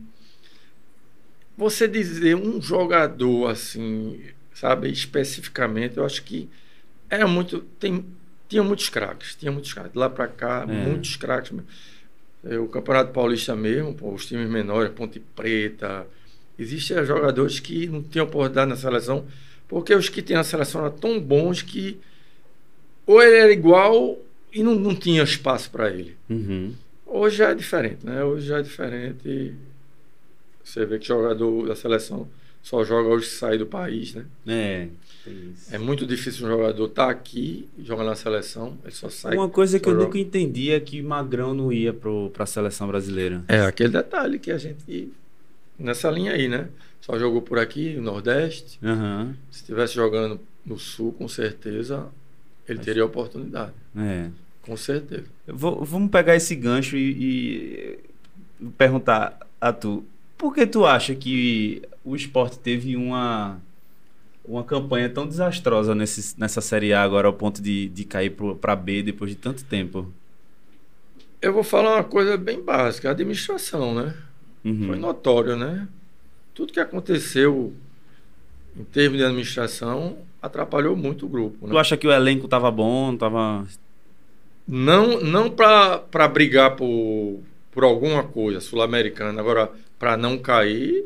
Você 1.58 1.88
dizer 1.88 2.36
um 2.36 2.62
jogador 2.62 3.49
assim, 3.49 4.22
sabe, 4.53 4.91
especificamente, 4.91 5.97
eu 5.97 6.05
acho 6.05 6.24
que 6.24 6.47
era 7.10 7.28
muito. 7.28 7.62
Tem, 7.80 8.05
tinha 8.47 8.64
muitos 8.64 8.89
craques, 8.89 9.36
tinha 9.36 9.51
muitos 9.51 9.74
craques. 9.74 9.93
Lá 9.95 10.10
para 10.10 10.28
cá, 10.28 10.66
É. 10.70 10.72
muitos 10.72 11.16
craques. 11.16 11.51
É, 12.45 12.58
O 12.60 12.68
Campeonato 12.68 13.12
Paulista 13.12 13.55
mesmo, 13.55 13.93
pô, 13.93 14.14
os 14.14 14.26
times 14.26 14.47
menores, 14.49 14.91
Ponte 14.93 15.20
Preta. 15.36 16.05
Existem 16.60 17.03
jogadores 17.05 17.60
que 17.60 17.88
não 17.88 18.01
tinham 18.03 18.26
oportunidade 18.26 18.70
na 18.70 18.76
seleção, 18.76 19.26
porque 19.68 19.93
os 19.93 20.10
que 20.10 20.22
tinham 20.22 20.38
na 20.39 20.43
seleção 20.43 20.82
eram 20.86 20.95
tão 20.95 21.20
bons 21.20 21.62
que 21.62 21.99
ou 23.05 23.22
ele 23.22 23.36
era 23.38 23.51
igual 23.51 24.18
e 24.53 24.62
não, 24.64 24.76
não 24.76 24.95
tinha 24.95 25.24
espaço 25.24 25.70
para 25.72 25.89
ele. 25.89 26.16
Uhum. 26.30 26.74
Hoje 27.05 27.38
já 27.38 27.49
é 27.49 27.55
diferente, 27.55 28.05
né? 28.05 28.24
Hoje 28.24 28.47
já 28.47 28.60
é 28.60 28.62
diferente. 28.62 29.53
Você 30.68 30.86
vê 30.86 30.99
que 30.99 31.07
jogador 31.07 31.68
da 31.68 31.76
seleção 31.76 32.28
só 32.61 32.84
joga 32.84 33.07
hoje 33.09 33.26
que 33.28 33.32
sai 33.36 33.57
do 33.57 33.65
país, 33.65 34.13
né? 34.13 34.26
É. 34.45 34.88
isso. 35.26 35.74
É 35.74 35.78
muito 35.78 36.05
difícil 36.05 36.45
um 36.45 36.49
jogador 36.49 36.86
estar 36.88 37.09
aqui 37.09 37.68
e 37.78 37.84
jogar 37.86 38.03
na 38.03 38.15
seleção, 38.15 38.78
ele 38.84 38.93
só 38.93 39.09
sai. 39.09 39.36
Uma 39.38 39.47
coisa 39.49 39.80
que 39.80 39.88
eu 39.88 39.93
só 39.93 39.97
nunca 39.99 40.18
joga. 40.18 40.20
entendi 40.20 40.72
é 40.72 40.80
que 40.80 41.01
Magrão 41.01 41.53
não 41.53 41.72
ia 41.72 41.93
pro, 41.93 42.30
pra 42.32 42.45
seleção 42.45 42.88
brasileira. 42.88 43.43
É 43.47 43.61
aquele 43.61 43.89
detalhe 43.89 44.38
que 44.39 44.51
a 44.51 44.57
gente. 44.57 45.11
Nessa 45.80 46.09
linha 46.11 46.34
aí, 46.34 46.47
né? 46.49 46.68
Só 46.99 47.18
jogou 47.18 47.41
por 47.41 47.57
aqui, 47.59 47.93
no 47.93 48.01
Nordeste. 48.01 48.78
Aham. 48.84 49.36
Se 49.51 49.59
estivesse 49.61 49.93
jogando 49.93 50.39
no 50.65 50.78
Sul, 50.78 51.13
com 51.13 51.28
certeza 51.30 52.07
ele 52.68 52.80
teria 52.80 53.05
oportunidade. 53.05 53.72
É. 53.95 54.30
Com 54.63 54.76
certeza. 54.76 55.24
Vou- 55.47 55.86
vamos 55.86 56.11
pegar 56.11 56.36
esse 56.36 56.53
gancho 56.55 56.97
e, 56.97 57.97
e 58.61 58.65
perguntar 58.78 59.39
a 59.61 59.72
tu. 59.72 60.03
Por 60.38 60.53
que 60.53 60.65
tu 60.67 60.85
acha 60.85 61.15
que 61.15 61.81
o 62.05 62.15
esporte 62.15 62.59
teve 62.59 62.95
uma, 62.95 63.59
uma 64.45 64.63
campanha 64.63 65.09
tão 65.09 65.27
desastrosa 65.27 65.95
nesse, 65.95 66.39
nessa 66.39 66.61
Série 66.61 66.93
A 66.93 67.01
agora 67.01 67.27
ao 67.27 67.33
ponto 67.33 67.61
de, 67.61 67.89
de 67.89 68.05
cair 68.05 68.31
pro, 68.31 68.55
pra 68.55 68.75
B 68.75 69.01
depois 69.03 69.31
de 69.31 69.38
tanto 69.38 69.63
tempo? 69.65 70.11
Eu 71.41 71.53
vou 71.53 71.63
falar 71.63 71.95
uma 71.95 72.03
coisa 72.03 72.38
bem 72.38 72.61
básica: 72.61 73.09
a 73.09 73.11
administração, 73.11 73.93
né? 73.95 74.13
Uhum. 74.63 74.88
Foi 74.88 74.97
notório, 74.97 75.55
né? 75.55 75.88
Tudo 76.53 76.73
que 76.73 76.79
aconteceu 76.79 77.73
em 78.77 78.83
termos 78.83 79.17
de 79.17 79.23
administração 79.23 80.17
atrapalhou 80.41 80.95
muito 80.95 81.25
o 81.25 81.29
grupo. 81.29 81.67
Tu 81.67 81.73
Né? 81.73 81.79
acha 81.79 81.97
que 81.97 82.07
o 82.07 82.11
elenco 82.11 82.47
tava 82.47 82.69
bom, 82.71 83.15
tava... 83.15 83.65
Não, 84.67 85.21
não 85.21 85.49
para 85.49 86.27
brigar 86.27 86.75
por, 86.75 87.39
por 87.71 87.83
alguma 87.83 88.23
coisa 88.23 88.59
sul-americana, 88.59 89.39
agora 89.39 89.71
para 89.99 90.15
não 90.17 90.37
cair, 90.37 91.05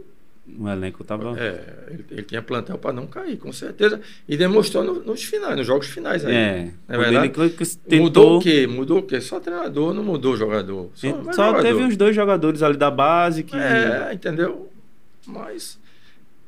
O 0.60 0.68
elenco 0.68 1.04
tava... 1.04 1.40
é, 1.40 1.88
ele, 1.92 2.06
ele 2.12 2.24
tinha 2.24 2.42
plantel 2.42 2.78
para 2.78 2.92
não 2.92 3.08
cair, 3.08 3.38
com 3.38 3.54
certeza. 3.54 4.02
E 4.28 4.36
demonstrou 4.36 4.84
no- 4.84 5.02
nos 5.04 5.24
finais, 5.24 5.56
nos 5.56 5.66
jogos 5.66 5.88
finais 5.88 6.26
aí. 6.26 6.34
É, 6.36 6.72
É 6.90 6.98
verdade? 6.98 7.30
tentou... 7.30 8.00
Mudou 8.02 8.38
o 8.38 8.42
quê? 8.42 8.68
Mudou 8.68 8.98
o 9.00 9.04
quê? 9.04 9.22
Só 9.22 9.40
treinador, 9.40 9.94
não 9.94 10.04
mudou 10.04 10.34
o 10.34 10.38
jogador. 10.38 10.90
Só, 10.94 11.08
Só, 11.32 11.32
jogador. 11.48 11.62
teve 11.62 11.82
uns 11.84 11.96
dois 11.96 12.16
jogadores 12.16 12.62
ali 12.62 12.76
da 12.78 12.92
base 12.92 13.44
que... 13.44 13.56
É, 13.56 14.12
entendeu? 14.14 14.70
Mas 15.26 15.80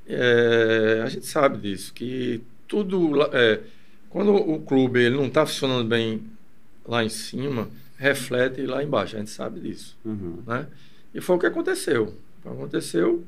é, 0.08 1.02
a 1.04 1.08
gente 1.10 1.26
sabe 1.26 1.58
disso, 1.60 1.94
que 1.94 2.42
tudo. 2.68 3.22
é, 3.32 3.60
quando 4.10 4.34
o 4.36 4.60
clube 4.62 5.00
ele 5.02 5.16
não 5.16 5.28
está 5.28 5.46
funcionando 5.46 5.88
bem 5.88 6.22
lá 6.86 7.04
em 7.04 7.10
cima, 7.10 7.70
reflete 7.98 8.62
lá 8.66 8.84
embaixo. 8.84 9.16
A 9.16 9.20
gente 9.20 9.32
sabe 9.32 9.60
disso. 9.62 9.96
Uhum. 10.04 10.40
Né? 10.46 10.68
E 11.14 11.22
foi 11.22 11.36
o 11.36 11.40
que 11.40 11.46
aconteceu. 11.46 12.14
Aconteceu. 12.46 13.24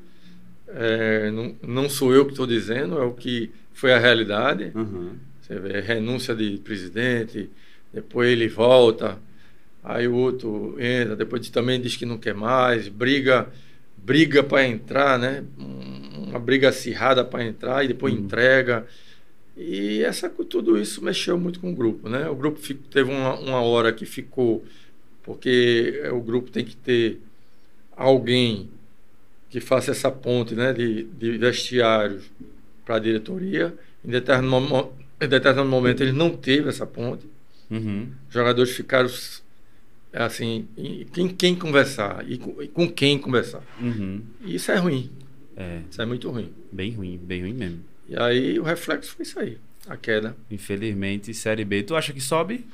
é, 0.68 1.30
não, 1.30 1.54
não 1.62 1.88
sou 1.88 2.12
eu 2.14 2.24
que 2.24 2.32
estou 2.32 2.46
dizendo, 2.46 2.98
é 2.98 3.04
o 3.04 3.12
que 3.12 3.50
foi 3.72 3.92
a 3.92 3.98
realidade. 3.98 4.72
Uhum. 4.74 5.12
Você 5.40 5.58
vê 5.60 5.80
renúncia 5.80 6.34
de 6.34 6.58
presidente, 6.58 7.48
depois 7.94 8.28
ele 8.30 8.48
volta, 8.48 9.16
aí 9.84 10.08
o 10.08 10.14
outro 10.14 10.74
entra, 10.80 11.14
depois 11.14 11.48
também 11.50 11.80
diz 11.80 11.96
que 11.96 12.04
não 12.04 12.18
quer 12.18 12.34
mais, 12.34 12.88
briga, 12.88 13.48
briga 13.96 14.42
para 14.42 14.66
entrar, 14.66 15.18
né? 15.18 15.44
Um- 15.58 15.96
Uma 16.30 16.40
briga 16.40 16.68
acirrada 16.70 17.24
para 17.24 17.44
entrar 17.44 17.84
e 17.84 17.88
depois 17.88 18.12
Uhum. 18.12 18.20
entrega. 18.20 18.84
E 19.56 20.02
essa, 20.02 20.28
tudo 20.28 20.76
isso 20.78 21.02
mexeu 21.02 21.38
muito 21.38 21.60
com 21.60 21.70
o 21.70 21.74
grupo, 21.74 22.08
né? 22.08 22.28
O 22.28 22.34
grupo 22.34 22.58
fi- 22.58 22.74
teve 22.74 23.10
uma, 23.10 23.34
uma 23.38 23.60
hora 23.62 23.90
que 23.92 24.04
ficou, 24.04 24.62
porque 25.22 26.02
o 26.12 26.20
grupo 26.20 26.50
tem 26.50 26.64
que 26.64 26.76
ter 26.76 27.20
alguém 27.96 28.68
que 29.50 29.60
faça 29.60 29.90
essa 29.90 30.10
ponte, 30.10 30.54
né? 30.54 30.72
De, 30.72 31.04
de 31.04 31.38
vestiários 31.38 32.24
para 32.84 32.96
a 32.96 32.98
diretoria. 32.98 33.74
Em 34.04 34.10
determinado, 34.10 34.92
em 35.20 35.28
determinado 35.28 35.68
momento 35.68 36.02
ele 36.02 36.12
não 36.12 36.30
teve 36.36 36.68
essa 36.68 36.86
ponte. 36.86 37.26
Uhum. 37.70 38.08
Os 38.28 38.34
jogadores 38.34 38.72
ficaram 38.72 39.08
assim, 40.12 40.66
em 40.76 41.04
quem, 41.12 41.28
quem 41.28 41.54
conversar 41.54 42.24
e 42.28 42.38
com, 42.38 42.62
e 42.62 42.68
com 42.68 42.90
quem 42.90 43.18
conversar. 43.18 43.62
Uhum. 43.80 44.22
Isso 44.44 44.70
é 44.70 44.76
ruim, 44.76 45.10
É, 45.56 45.80
isso 45.90 46.00
é 46.00 46.06
muito 46.06 46.30
ruim. 46.30 46.52
bem 46.72 46.92
ruim, 46.92 47.18
bem 47.22 47.42
ruim 47.42 47.52
mesmo. 47.54 47.80
E 48.08 48.16
aí 48.16 48.58
o 48.58 48.62
reflexo 48.62 49.12
foi 49.14 49.24
isso 49.24 49.38
aí, 49.38 49.58
a 49.88 49.96
queda. 49.96 50.36
Infelizmente, 50.50 51.34
Série 51.34 51.64
B. 51.64 51.82
Tu 51.82 51.94
acha 51.96 52.12
que 52.12 52.20
sobe? 52.20 52.64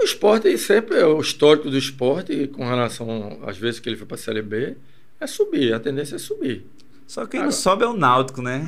O 0.00 0.04
esporte 0.04 0.56
sempre 0.58 0.98
é 0.98 1.06
o 1.06 1.20
histórico 1.20 1.70
do 1.70 1.78
esporte 1.78 2.48
com 2.48 2.66
relação 2.66 3.40
às 3.46 3.56
vezes 3.56 3.80
que 3.80 3.88
ele 3.88 3.96
foi 3.96 4.06
para 4.06 4.16
a 4.16 4.18
Série 4.18 4.42
B 4.42 4.76
é 5.22 5.26
subir, 5.26 5.72
a 5.74 5.80
tendência 5.80 6.16
é 6.16 6.18
subir. 6.18 6.66
Só 7.06 7.26
quem 7.26 7.40
Agora- 7.40 7.52
não 7.52 7.52
sobe 7.52 7.84
é 7.84 7.86
o 7.86 7.92
Náutico, 7.94 8.40
né? 8.42 8.64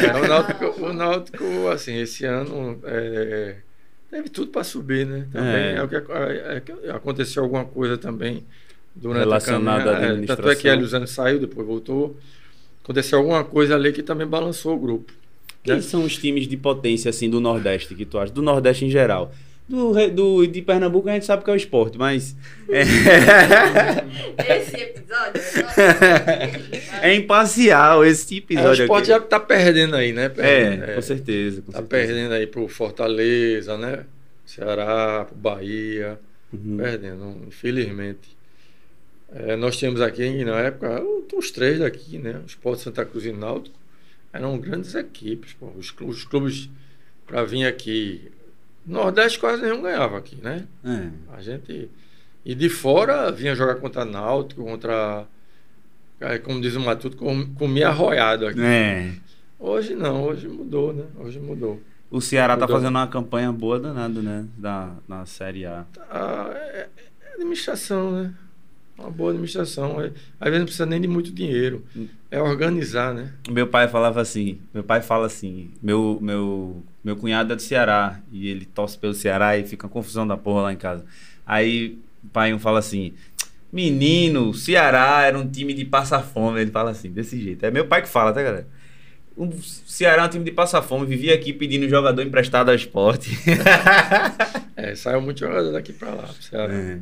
É, 0.00 0.16
o, 0.16 0.28
Náutico, 0.28 0.84
o 0.84 0.92
Náutico, 0.92 1.68
assim, 1.68 1.96
esse 1.98 2.24
ano 2.24 2.78
é, 2.84 3.56
teve 4.10 4.28
tudo 4.28 4.50
para 4.50 4.64
subir, 4.64 5.06
né? 5.06 5.26
Também 5.32 5.54
É. 5.54 5.74
é. 5.76 5.82
o 5.82 5.88
que, 5.88 5.96
é 5.96 6.60
que 6.60 6.90
aconteceu 6.90 7.42
alguma 7.42 7.64
coisa 7.64 7.96
também 7.96 8.44
durante 8.94 9.20
Relacionada 9.24 9.90
a 9.90 9.96
à 9.96 10.00
caminhada. 10.00 10.22
É, 10.24 10.26
tanto 10.26 10.48
é 10.48 10.54
que 10.54 10.68
administração. 10.68 10.70
Hélio 10.72 10.86
Zane 10.86 11.06
saiu, 11.06 11.40
depois 11.40 11.66
voltou. 11.66 12.16
Aconteceu 12.82 13.18
alguma 13.18 13.44
coisa 13.44 13.74
ali 13.74 13.92
que 13.92 14.02
também 14.02 14.26
balançou 14.26 14.74
o 14.74 14.78
grupo. 14.78 15.12
Quem 15.62 15.76
né? 15.76 15.80
são 15.80 16.04
os 16.04 16.16
times 16.18 16.46
de 16.46 16.56
potência, 16.56 17.08
assim, 17.08 17.30
do 17.30 17.40
Nordeste 17.40 17.94
que 17.94 18.04
tu 18.04 18.18
acha? 18.18 18.32
Do 18.32 18.42
Nordeste 18.42 18.84
em 18.84 18.90
geral. 18.90 19.32
Do, 19.66 19.94
do, 20.10 20.46
de 20.46 20.60
Pernambuco 20.60 21.08
a 21.08 21.12
gente 21.14 21.24
sabe 21.24 21.42
que 21.42 21.48
é 21.50 21.54
o 21.54 21.56
esporte, 21.56 21.96
mas. 21.96 22.36
É, 22.68 22.82
Esse 24.58 24.76
episódio 24.76 25.40
é 27.02 27.14
imparcial 27.14 28.04
esse 28.04 28.34
É, 28.34 28.36
o 28.36 28.38
episódio 28.38 28.82
esporte 28.84 29.10
aqui. 29.12 29.18
já 29.20 29.24
está 29.24 29.40
perdendo 29.40 29.96
aí, 29.96 30.12
né? 30.12 30.26
É, 30.26 30.28
Perdendo, 30.28 30.94
com 30.94 31.02
certeza. 31.02 31.62
Com 31.62 31.72
Tá 31.72 31.78
certeza. 31.78 32.06
perdendo 32.06 32.32
aí 32.34 32.46
pro 32.46 32.68
Fortaleza, 32.68 33.76
né? 33.78 34.04
Ceará, 34.44 35.24
pro 35.24 35.36
Bahia. 35.36 36.18
Uhum. 36.52 36.76
Perdendo, 36.76 37.36
infelizmente. 37.48 38.36
É, 39.34 39.56
nós 39.56 39.76
tínhamos 39.76 40.00
aqui, 40.00 40.44
na 40.44 40.60
época, 40.60 41.02
os 41.34 41.50
três 41.50 41.78
daqui, 41.78 42.18
né? 42.18 42.40
O 42.44 42.46
Sport 42.46 42.78
Santa 42.80 43.04
Cruz 43.04 43.24
e 43.24 43.32
Náutico 43.32 43.74
eram 44.32 44.58
grandes 44.58 44.94
equipes. 44.94 45.54
Pô. 45.54 45.72
Os 45.76 45.90
clubes, 46.24 46.68
para 47.26 47.42
vir 47.44 47.64
aqui. 47.66 48.30
Nordeste 48.86 49.38
quase 49.38 49.62
nenhum 49.62 49.80
ganhava 49.82 50.18
aqui, 50.18 50.36
né? 50.42 50.64
É. 50.84 51.08
A 51.36 51.40
gente. 51.40 51.90
E 52.44 52.54
de 52.54 52.68
fora 52.68 53.30
vinha 53.32 53.54
jogar 53.54 53.76
contra 53.76 54.04
Náutico, 54.04 54.62
contra. 54.64 55.24
é, 56.20 56.38
Como 56.38 56.60
diz 56.60 56.74
o 56.76 56.80
Matuto, 56.80 57.16
com- 57.16 57.46
comia 57.54 57.88
arroiado 57.88 58.46
aqui. 58.46 58.60
É. 58.60 59.12
Hoje 59.58 59.94
não, 59.94 60.24
hoje 60.24 60.46
mudou, 60.48 60.92
né? 60.92 61.04
Hoje 61.16 61.38
mudou. 61.40 61.80
O 62.10 62.20
Ceará 62.20 62.54
tá 62.54 62.62
Mudou. 62.66 62.76
fazendo 62.76 62.94
uma 62.96 63.06
campanha 63.08 63.50
boa 63.50 63.80
danada, 63.80 64.20
né? 64.20 64.44
Da, 64.58 64.92
na 65.08 65.24
Série 65.24 65.64
A. 65.64 65.84
Ah, 66.10 66.50
é, 66.54 66.88
é 67.22 67.34
administração, 67.34 68.10
né? 68.12 68.34
Uma 68.98 69.10
boa 69.10 69.30
administração. 69.30 70.00
É- 70.00 70.12
Às 70.38 70.44
vezes 70.46 70.58
não 70.58 70.64
precisa 70.66 70.86
nem 70.86 71.00
de 71.00 71.08
muito 71.08 71.32
dinheiro. 71.32 71.84
É 72.30 72.40
organizar, 72.40 73.12
né? 73.12 73.32
Meu 73.50 73.66
pai 73.66 73.88
falava 73.88 74.20
assim, 74.20 74.58
meu 74.72 74.84
pai 74.84 75.02
fala 75.02 75.26
assim, 75.26 75.70
meu, 75.82 76.18
meu, 76.22 76.82
meu 77.02 77.16
cunhado 77.16 77.52
é 77.52 77.56
do 77.56 77.62
Ceará 77.62 78.20
e 78.32 78.48
ele 78.48 78.64
torce 78.64 78.96
pelo 78.96 79.14
Ceará 79.14 79.56
e 79.58 79.64
fica 79.64 79.86
uma 79.86 79.92
confusão 79.92 80.26
da 80.26 80.36
porra 80.36 80.62
lá 80.62 80.72
em 80.72 80.76
casa. 80.76 81.04
Aí 81.46 81.98
o 82.22 82.28
pai 82.28 82.54
um 82.54 82.58
fala 82.58 82.78
assim, 82.78 83.12
menino, 83.72 84.50
o 84.50 84.54
Ceará 84.54 85.22
era 85.22 85.36
um 85.38 85.48
time 85.48 85.74
de 85.74 85.84
passar 85.84 86.22
fome, 86.22 86.60
ele 86.60 86.70
fala 86.70 86.90
assim, 86.92 87.10
desse 87.10 87.40
jeito. 87.40 87.64
É 87.66 87.70
meu 87.70 87.86
pai 87.86 88.02
que 88.02 88.08
fala, 88.08 88.32
tá 88.32 88.42
galera? 88.42 88.66
O 89.36 89.50
Ceará 89.60 90.22
é 90.22 90.26
um 90.26 90.28
time 90.28 90.44
de 90.44 90.52
passar 90.52 90.80
fome, 90.82 91.06
vivia 91.06 91.34
aqui 91.34 91.52
pedindo 91.52 91.88
jogador 91.88 92.22
emprestado 92.22 92.68
ao 92.68 92.74
esporte. 92.74 93.30
É, 94.76 94.94
saiu 94.96 95.20
muito 95.20 95.38
jogador 95.40 95.70
daqui 95.72 95.92
pra 95.92 96.10
lá, 96.12 96.24
pro 96.24 96.42
Ceará. 96.42 96.74
É, 96.74 96.98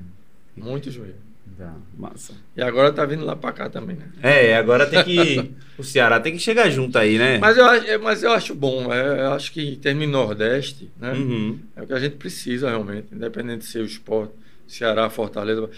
Muitos 0.55 0.95
mesmo. 0.97 1.15
Tá, 1.63 1.75
massa. 1.97 2.33
E 2.57 2.63
agora 2.63 2.93
tá 2.93 3.05
vindo 3.07 3.25
lá 3.25 3.37
para 3.37 3.53
cá 3.53 3.71
também, 3.71 3.95
né? 3.97 4.09
É, 4.23 4.57
agora 4.57 4.85
tem 4.87 5.05
que. 5.05 5.53
o 5.79 5.85
Ceará 5.85 6.19
tem 6.19 6.33
que 6.33 6.39
chegar 6.41 6.69
junto 6.71 6.99
aí, 6.99 7.19
né? 7.19 7.39
Mas 7.39 7.57
eu, 7.57 7.65
acho- 7.67 8.01
mas 8.03 8.23
eu 8.23 8.33
acho 8.33 8.55
bom, 8.55 8.93
é, 8.93 9.21
eu 9.27 9.33
acho 9.33 9.53
que 9.53 9.63
em 9.63 9.77
termos 9.77 10.05
de 10.07 10.11
Nordeste, 10.11 10.91
né? 10.99 11.13
Uhum. 11.13 11.59
É 11.77 11.83
o 11.83 11.87
que 11.87 11.93
a 11.93 12.01
gente 12.01 12.17
precisa 12.17 12.69
realmente, 12.69 13.09
independente 13.13 13.61
de 13.61 13.67
ser 13.67 13.81
o 13.81 13.85
esporte, 13.85 14.33
Ceará, 14.67 15.09
Fortaleza. 15.09 15.71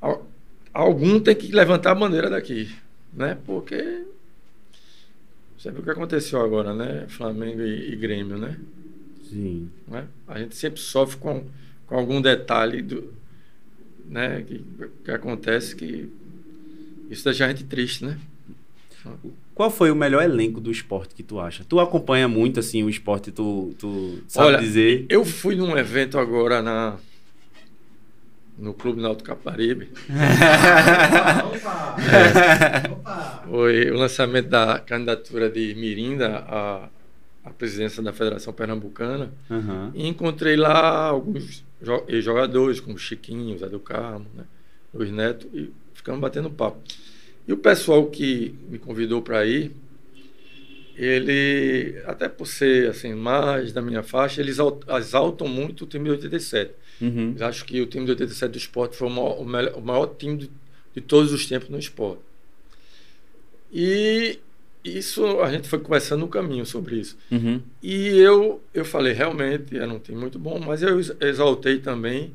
Al- 0.00 0.26
Algum 0.72 1.18
tem 1.18 1.34
que 1.34 1.50
levantar 1.50 1.90
a 1.90 1.94
bandeira 1.96 2.30
daqui, 2.30 2.70
né? 3.12 3.36
Porque 3.44 4.04
você 5.58 5.70
viu 5.72 5.80
o 5.80 5.84
que 5.84 5.90
aconteceu 5.90 6.40
agora, 6.40 6.72
né? 6.74 7.06
Flamengo 7.08 7.60
e, 7.62 7.92
e 7.92 7.96
Grêmio, 7.96 8.38
né? 8.38 8.56
Sim. 9.28 9.68
né? 9.88 10.04
A 10.28 10.38
gente 10.38 10.54
sempre 10.54 10.80
sofre 10.80 11.16
com, 11.18 11.44
com 11.86 11.96
algum 11.96 12.20
detalhe 12.22 12.80
do, 12.80 13.12
né? 14.08 14.42
que, 14.42 14.64
que 15.04 15.10
acontece 15.10 15.76
que 15.76 16.08
isso 17.10 17.24
deixa 17.24 17.44
a 17.44 17.48
gente 17.48 17.64
triste, 17.64 18.04
né? 18.04 18.18
Qual 19.54 19.70
foi 19.70 19.90
o 19.90 19.96
melhor 19.96 20.22
elenco 20.22 20.60
do 20.60 20.70
esporte 20.70 21.14
que 21.14 21.22
tu 21.22 21.40
acha? 21.40 21.64
Tu 21.68 21.80
acompanha 21.80 22.28
muito 22.28 22.60
assim 22.60 22.82
o 22.82 22.90
esporte, 22.90 23.30
tu, 23.30 23.74
tu 23.78 24.22
sabe 24.28 24.48
Olha, 24.48 24.58
dizer? 24.58 25.06
Eu 25.08 25.24
fui 25.24 25.56
num 25.56 25.76
evento 25.76 26.18
agora 26.18 26.62
na 26.62 26.96
no 28.58 28.74
Clube 28.74 29.00
Náutico 29.00 29.28
Caparibe. 29.28 29.88
Opa! 31.54 31.96
Opa! 32.90 33.44
Foi 33.48 33.90
o 33.90 33.94
lançamento 33.94 34.48
da 34.48 34.80
candidatura 34.80 35.48
de 35.48 35.74
Mirinda 35.76 36.44
à, 36.48 36.88
à 37.44 37.50
presidência 37.50 38.02
da 38.02 38.12
Federação 38.12 38.52
Pernambucana. 38.52 39.32
Aham. 39.50 39.90
E 39.94 40.06
encontrei 40.06 40.56
lá 40.56 41.06
alguns 41.08 41.64
jo- 41.80 42.04
jogadores, 42.20 42.80
como 42.80 42.98
Chiquinho, 42.98 43.56
Zé 43.58 43.68
do 43.68 43.80
Carmo, 43.80 44.26
né? 44.34 44.44
Luiz 44.92 45.10
Neto, 45.10 45.46
e 45.52 45.70
ficamos 45.94 46.20
batendo 46.20 46.50
papo. 46.50 46.78
E 47.46 47.52
o 47.52 47.56
pessoal 47.56 48.06
que 48.06 48.54
me 48.68 48.78
convidou 48.78 49.22
para 49.22 49.44
ir, 49.46 49.72
ele, 50.96 52.00
até 52.06 52.28
por 52.28 52.46
ser 52.46 52.90
assim, 52.90 53.14
mais 53.14 53.72
da 53.72 53.80
minha 53.80 54.02
faixa, 54.02 54.40
eles 54.40 54.54
exal- 54.56 54.80
exaltam 54.98 55.46
muito 55.46 55.84
o 55.84 55.86
time 55.86 56.04
de 56.06 56.10
87. 56.10 56.72
Uhum. 57.00 57.34
Eu 57.38 57.46
acho 57.46 57.64
que 57.64 57.80
o 57.80 57.86
time 57.86 58.04
de 58.04 58.10
87 58.12 58.50
do 58.50 58.58
esporte 58.58 58.96
foi 58.96 59.06
o 59.06 59.10
maior, 59.10 59.76
o 59.76 59.80
maior 59.80 60.06
time 60.18 60.36
de, 60.36 60.50
de 60.94 61.00
todos 61.00 61.32
os 61.32 61.46
tempos 61.46 61.68
no 61.68 61.78
esporte. 61.78 62.20
E 63.72 64.38
isso 64.84 65.40
a 65.40 65.50
gente 65.50 65.68
foi 65.68 65.78
conversando 65.78 66.20
no 66.20 66.28
caminho 66.28 66.64
sobre 66.64 66.96
isso. 66.96 67.16
Uhum. 67.30 67.60
E 67.82 68.08
eu, 68.18 68.62
eu 68.72 68.84
falei, 68.84 69.12
realmente, 69.12 69.76
era 69.76 69.92
um 69.92 69.98
time 69.98 70.18
muito 70.18 70.38
bom, 70.38 70.58
mas 70.58 70.82
eu 70.82 70.96
ex- 70.98 71.14
exaltei 71.20 71.78
também, 71.78 72.32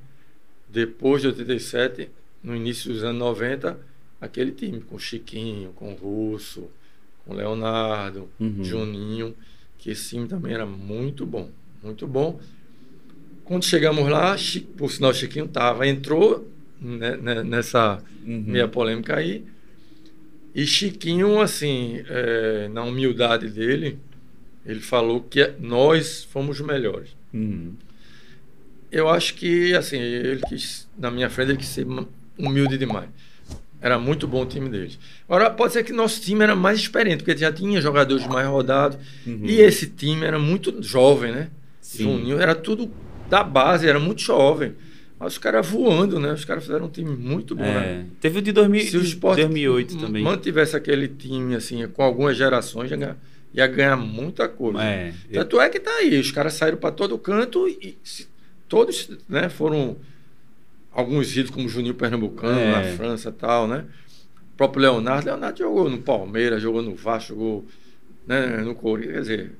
depois 0.69 1.21
de 1.21 1.27
87, 1.29 2.09
no 2.43 2.55
início 2.55 2.91
dos 2.91 3.03
anos 3.03 3.19
90, 3.19 3.79
aquele 4.19 4.51
time, 4.51 4.81
com 4.81 4.97
Chiquinho, 4.99 5.71
com 5.73 5.93
Russo, 5.93 6.69
com 7.25 7.33
Leonardo, 7.33 8.29
Uhum. 8.39 8.63
Juninho, 8.63 9.35
que 9.77 9.91
esse 9.91 10.09
time 10.09 10.27
também 10.27 10.53
era 10.53 10.65
muito 10.65 11.25
bom, 11.25 11.49
muito 11.81 12.05
bom. 12.07 12.39
Quando 13.43 13.63
chegamos 13.65 14.09
lá, 14.09 14.35
por 14.77 14.89
sinal, 14.91 15.13
Chiquinho 15.13 15.47
tava, 15.47 15.85
entrou 15.87 16.47
né, 16.79 17.17
né, 17.17 17.43
nessa 17.43 18.01
Uhum. 18.25 18.43
meia 18.47 18.67
polêmica 18.67 19.15
aí. 19.17 19.43
E 20.55 20.65
Chiquinho, 20.67 21.41
assim, 21.41 22.03
é, 22.07 22.69
na 22.69 22.83
humildade 22.83 23.49
dele, 23.49 23.97
ele 24.65 24.79
falou 24.79 25.21
que 25.21 25.51
nós 25.59 26.23
fomos 26.23 26.59
os 26.59 26.65
melhores. 26.65 27.09
Uhum. 27.33 27.73
Eu 28.91 29.09
acho 29.09 29.33
que, 29.33 29.73
assim, 29.73 29.97
ele 29.97 30.41
quis, 30.47 30.87
na 30.97 31.09
minha 31.09 31.29
frente, 31.29 31.49
ele 31.49 31.57
quis 31.57 31.67
ser 31.67 31.87
humilde 32.37 32.77
demais. 32.77 33.09
Era 33.81 33.99
muito 33.99 34.27
bom 34.27 34.43
o 34.43 34.45
time 34.45 34.69
deles. 34.69 34.97
Agora, 35.27 35.49
pode 35.49 35.73
ser 35.73 35.83
que 35.83 35.91
nosso 35.91 36.21
time 36.21 36.43
era 36.43 36.55
mais 36.55 36.79
experiente, 36.79 37.23
porque 37.23 37.35
já 37.35 37.51
tinha 37.51 37.81
jogadores 37.81 38.25
mais 38.27 38.47
rodados. 38.47 38.97
Uhum. 39.25 39.41
E 39.43 39.59
esse 39.59 39.87
time 39.87 40.25
era 40.25 40.37
muito 40.37 40.81
jovem, 40.81 41.31
né? 41.31 41.49
Sim. 41.81 42.03
Juninho 42.03 42.39
era 42.39 42.55
tudo 42.55 42.89
da 43.29 43.43
base, 43.43 43.87
era 43.87 43.99
muito 43.99 44.21
jovem. 44.21 44.73
Os 45.25 45.37
caras 45.37 45.67
voando, 45.67 46.19
né? 46.19 46.31
Os 46.33 46.45
caras 46.45 46.63
fizeram 46.65 46.85
um 46.85 46.89
time 46.89 47.15
muito 47.15 47.55
bom, 47.55 47.63
né? 47.63 47.85
É. 48.01 48.05
Teve 48.19 48.39
o 48.39 48.41
de 48.41 48.51
2000, 48.51 48.81
Se 48.87 48.97
o 48.97 49.01
esporte 49.01 49.41
2008 49.41 49.97
também. 49.97 50.23
mantivesse 50.23 50.75
aquele 50.75 51.07
time, 51.07 51.55
assim, 51.55 51.87
com 51.87 52.03
algumas 52.03 52.35
gerações, 52.37 52.89
ia 52.91 52.97
ganhar, 52.97 53.17
ia 53.53 53.67
ganhar 53.67 53.97
muita 53.97 54.47
coisa. 54.49 54.83
É. 54.83 55.13
Tanto 55.31 55.59
é 55.61 55.69
que 55.69 55.79
tá 55.79 55.91
aí, 55.91 56.19
os 56.19 56.31
caras 56.31 56.53
saíram 56.53 56.77
para 56.77 56.91
todo 56.91 57.17
canto 57.17 57.67
e 57.67 57.97
se- 58.03 58.27
todos 58.67 59.09
né, 59.29 59.49
foram 59.49 59.97
alguns 60.91 61.31
ídolos 61.31 61.51
como 61.51 61.67
Juninho 61.69 61.93
Pernambucano 61.95 62.59
É. 62.59 62.71
na 62.71 62.83
França 62.97 63.29
e 63.29 63.33
tal, 63.33 63.67
né? 63.67 63.85
O 64.53 64.57
próprio 64.57 64.81
Leonardo, 64.83 65.25
Leonardo 65.25 65.57
jogou 65.59 65.89
no 65.89 65.97
Palmeiras, 65.99 66.61
jogou 66.61 66.81
no 66.81 66.93
Vasco, 66.95 67.29
jogou 67.29 67.65
né, 68.27 68.57
no 68.57 68.75
Corinthians, 68.75 69.13
quer 69.13 69.21
dizer... 69.21 69.51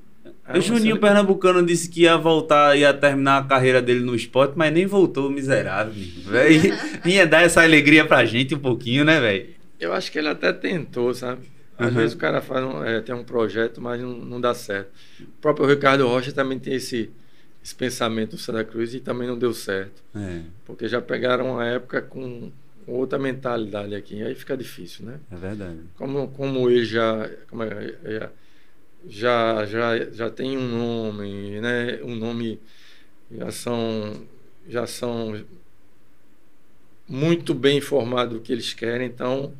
é 0.46 0.58
O 0.58 0.60
Juninho 0.60 0.98
Pernambucano 0.98 1.64
disse 1.64 1.88
que 1.88 2.02
ia 2.02 2.16
voltar, 2.16 2.76
ia 2.76 2.92
terminar 2.94 3.38
a 3.38 3.44
carreira 3.44 3.80
dele 3.82 4.00
no 4.00 4.14
esporte, 4.14 4.54
mas 4.56 4.72
nem 4.72 4.86
voltou, 4.86 5.30
miserável. 5.30 5.92
Véi, 6.26 6.60
ia 7.04 7.26
dar 7.26 7.42
essa 7.42 7.62
alegria 7.62 8.04
pra 8.06 8.24
gente 8.24 8.54
um 8.54 8.58
pouquinho, 8.58 9.04
né, 9.04 9.20
velho? 9.20 9.48
Eu 9.80 9.92
acho 9.92 10.10
que 10.10 10.18
ele 10.18 10.28
até 10.28 10.52
tentou, 10.52 11.12
sabe? 11.14 11.42
Às 11.76 11.88
Uhum. 11.88 11.94
vezes 11.94 12.14
o 12.14 12.18
cara 12.18 12.40
faz 12.40 12.64
um, 12.64 12.84
é, 12.84 13.00
tem 13.00 13.14
um 13.14 13.24
projeto, 13.24 13.80
mas 13.80 14.00
não, 14.00 14.10
não 14.16 14.40
dá 14.40 14.54
certo. 14.54 14.90
O 15.20 15.26
próprio 15.40 15.66
Ricardo 15.66 16.06
Rocha 16.06 16.30
também 16.32 16.58
tem 16.58 16.74
esse, 16.74 17.10
esse 17.62 17.74
pensamento 17.74 18.30
do 18.32 18.38
Santa 18.38 18.62
Cruz 18.64 18.94
e 18.94 19.00
também 19.00 19.26
não 19.26 19.36
deu 19.36 19.52
certo. 19.52 20.02
É, 20.14 20.40
Porque 20.64 20.86
já 20.86 21.00
pegaram 21.02 21.50
uma 21.54 21.66
época 21.66 22.00
com, 22.00 22.52
com 22.86 22.92
outra 22.92 23.18
mentalidade 23.18 23.92
aqui. 23.94 24.22
Aí 24.22 24.34
fica 24.36 24.56
difícil, 24.56 25.04
né? 25.04 25.14
é 25.32 25.36
verdade. 25.36 25.78
Como, 25.96 26.28
como 26.28 26.70
ele 26.70 26.84
já, 26.84 27.28
como 27.50 27.64
é, 27.64 27.94
é, 28.04 28.28
já, 29.08 29.64
já, 29.66 29.98
já 30.10 30.30
tem 30.30 30.56
um 30.56 30.68
nome, 30.68 31.60
né? 31.60 32.00
Um 32.02 32.14
nome 32.14 32.58
já 33.30 33.50
são, 33.50 34.22
já 34.68 34.86
são 34.86 35.44
muito 37.08 37.52
bem 37.54 37.78
informados 37.78 38.34
do 38.38 38.40
que 38.40 38.52
eles 38.52 38.72
querem, 38.72 39.06
então 39.06 39.52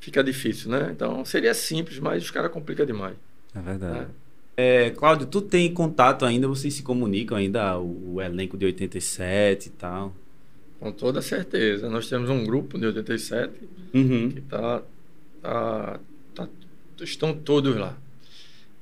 fica 0.00 0.22
difícil, 0.22 0.70
né? 0.70 0.90
Então 0.92 1.24
seria 1.24 1.54
simples, 1.54 1.98
mas 1.98 2.22
os 2.22 2.30
caras 2.30 2.50
complicam 2.52 2.84
demais. 2.86 3.16
É 3.54 3.60
verdade. 3.60 4.00
né? 4.00 4.06
É, 4.56 4.90
Cláudio, 4.90 5.26
tu 5.26 5.40
tem 5.40 5.72
contato 5.72 6.24
ainda? 6.24 6.48
Vocês 6.48 6.74
se 6.74 6.82
comunicam 6.82 7.36
ainda? 7.36 7.78
O, 7.78 8.14
o 8.14 8.22
elenco 8.22 8.56
de 8.58 8.66
87 8.66 9.66
e 9.66 9.70
tal? 9.70 10.14
Com 10.80 10.90
toda 10.92 11.22
certeza. 11.22 11.88
Nós 11.88 12.08
temos 12.08 12.28
um 12.28 12.44
grupo 12.44 12.78
de 12.78 12.86
87 12.86 13.52
Uhum. 13.94 14.30
que 14.30 14.40
tá, 14.42 14.82
tá, 15.40 16.00
tá- 16.34 16.48
estão 17.00 17.32
todos 17.32 17.74
lá. 17.76 17.96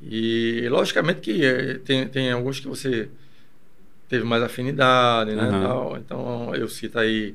E 0.02 0.68
logicamente 0.68 1.20
que 1.20 1.44
eh, 1.44 1.78
tem, 1.84 2.06
tem 2.08 2.30
alguns 2.30 2.60
que 2.60 2.68
você 2.68 3.08
teve 4.08 4.24
mais 4.24 4.42
afinidade, 4.42 5.34
né? 5.34 5.42
Aham. 5.44 5.60
tal. 5.62 5.96
Então 5.98 6.54
eu 6.54 6.68
cito 6.68 6.98
aí 6.98 7.34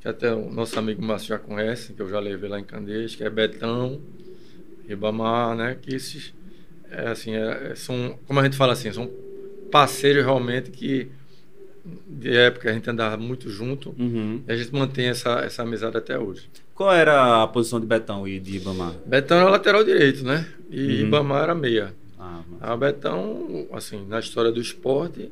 que 0.00 0.08
até 0.08 0.32
o 0.34 0.50
nosso 0.50 0.78
amigo 0.78 1.02
Márcio 1.02 1.28
já 1.28 1.38
conhece, 1.38 1.92
que 1.92 2.00
eu 2.02 2.08
já 2.08 2.18
levei 2.18 2.48
lá 2.48 2.58
em 2.58 2.64
Candeias, 2.64 3.14
que 3.14 3.22
é 3.22 3.30
Betão, 3.30 4.00
Ribamar, 4.88 5.54
né? 5.56 5.76
Que 5.80 5.94
esses 5.94 6.32
é, 6.90 7.08
assim, 7.08 7.34
é, 7.34 7.74
são, 7.76 8.18
como 8.26 8.40
a 8.40 8.44
gente 8.44 8.56
fala 8.56 8.72
assim, 8.72 8.92
são 8.92 9.08
parceiros 9.70 10.24
realmente 10.24 10.70
que 10.70 11.08
de 12.08 12.36
época 12.36 12.68
a 12.68 12.72
gente 12.72 12.90
andava 12.90 13.16
muito 13.16 13.48
junto 13.48 13.94
Uhum. 13.98 14.42
e 14.46 14.52
a 14.52 14.56
gente 14.56 14.72
mantém 14.74 15.06
essa, 15.06 15.40
essa 15.40 15.62
amizade 15.62 15.96
até 15.96 16.18
hoje. 16.18 16.48
Qual 16.74 16.92
era 16.92 17.42
a 17.42 17.46
posição 17.46 17.78
de 17.80 17.86
Betão 17.86 18.26
e 18.26 18.40
de 18.40 18.56
Ibamar? 18.56 18.94
Betão 19.06 19.38
era 19.38 19.48
lateral 19.50 19.84
direito, 19.84 20.24
né? 20.24 20.46
E 20.70 20.80
Uhum. 21.02 21.06
Ibamar 21.06 21.42
era 21.44 21.54
meia. 21.54 21.94
Ah, 22.22 22.42
mas- 22.50 22.62
A 22.62 22.76
Betão, 22.76 23.66
assim, 23.72 24.04
na 24.06 24.20
história 24.20 24.52
do 24.52 24.60
esporte, 24.60 25.30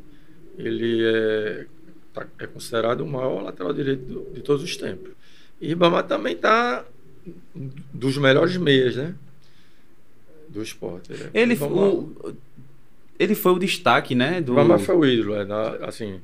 ele 0.56 1.04
é, 1.04 1.66
tá- 2.14 2.26
é 2.38 2.46
considerado 2.46 3.02
o 3.02 3.06
maior 3.06 3.42
lateral 3.42 3.74
direito 3.74 4.04
do- 4.04 4.30
de 4.34 4.40
todos 4.40 4.62
os 4.64 4.76
tempos. 4.76 5.10
E 5.60 5.70
Ibamar 5.72 6.04
também 6.06 6.32
está 6.34 6.84
dos 7.92 8.16
melhores 8.16 8.56
meias, 8.56 8.96
né? 8.96 9.14
Do 10.48 10.62
esporte. 10.62 11.12
É, 11.12 11.30
Ele, 11.42 11.54
Ibamar, 11.54 11.84
o, 11.90 12.34
ele 13.18 13.34
foi 13.34 13.52
o 13.52 13.58
destaque, 13.58 14.14
né? 14.14 14.40
Do, 14.40 14.52
Ibamar 14.52 14.78
foi 14.80 14.96
o 14.96 15.04
ídolo, 15.04 15.34
é, 15.34 15.44
da- 15.44 15.74
assim, 15.86 16.20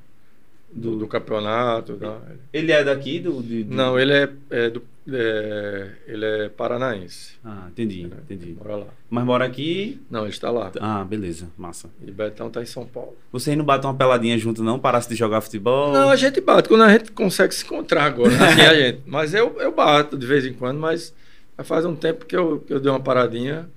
do, 0.74 0.96
Do- 0.96 1.06
campeonato. 1.06 1.94
da- 1.96 2.18
Ele 2.52 2.72
é 2.72 2.82
daqui? 2.82 3.20
Do, 3.20 3.42
de- 3.42 3.64
do- 3.64 3.74
Não, 3.74 3.98
ele 3.98 4.12
é, 4.12 4.28
é 4.50 4.70
do, 4.70 4.82
é, 5.12 5.90
ele 6.06 6.24
é 6.24 6.48
paranaense. 6.48 7.34
Ah, 7.44 7.66
entendi, 7.70 8.02
entendi. 8.02 8.56
Mora 8.58 8.76
lá. 8.76 8.86
Mas 9.08 9.24
mora 9.24 9.44
aqui. 9.44 10.00
Não, 10.10 10.22
ele 10.22 10.30
está 10.30 10.50
lá. 10.50 10.72
Ah, 10.80 11.04
beleza, 11.04 11.48
massa. 11.56 11.88
E 12.04 12.10
Betão 12.10 12.48
está 12.48 12.60
em 12.62 12.66
São 12.66 12.84
Paulo. 12.86 13.16
Vocês 13.30 13.56
não 13.56 13.64
batem 13.64 13.88
uma 13.88 13.96
peladinha 13.96 14.36
junto, 14.36 14.62
não? 14.64 14.78
Parasse 14.78 15.08
de 15.08 15.14
jogar 15.14 15.40
futebol? 15.40 15.92
Não, 15.92 16.10
a 16.10 16.16
gente 16.16 16.40
bate 16.40 16.68
quando 16.68 16.82
a 16.82 16.90
gente 16.92 17.12
consegue 17.12 17.54
se 17.54 17.64
encontrar 17.64 18.04
agora. 18.04 18.32
Assim, 18.34 18.60
a 18.62 18.74
gente. 18.74 19.00
Mas 19.06 19.32
eu, 19.34 19.56
eu 19.60 19.70
bato 19.72 20.16
de 20.18 20.26
vez 20.26 20.44
em 20.44 20.52
quando, 20.52 20.78
mas 20.80 21.14
faz 21.62 21.84
um 21.84 21.94
tempo 21.94 22.26
que 22.26 22.34
eu, 22.36 22.58
que 22.66 22.72
eu 22.72 22.80
dei 22.80 22.90
uma 22.90 22.98
paradinha. 23.00 23.68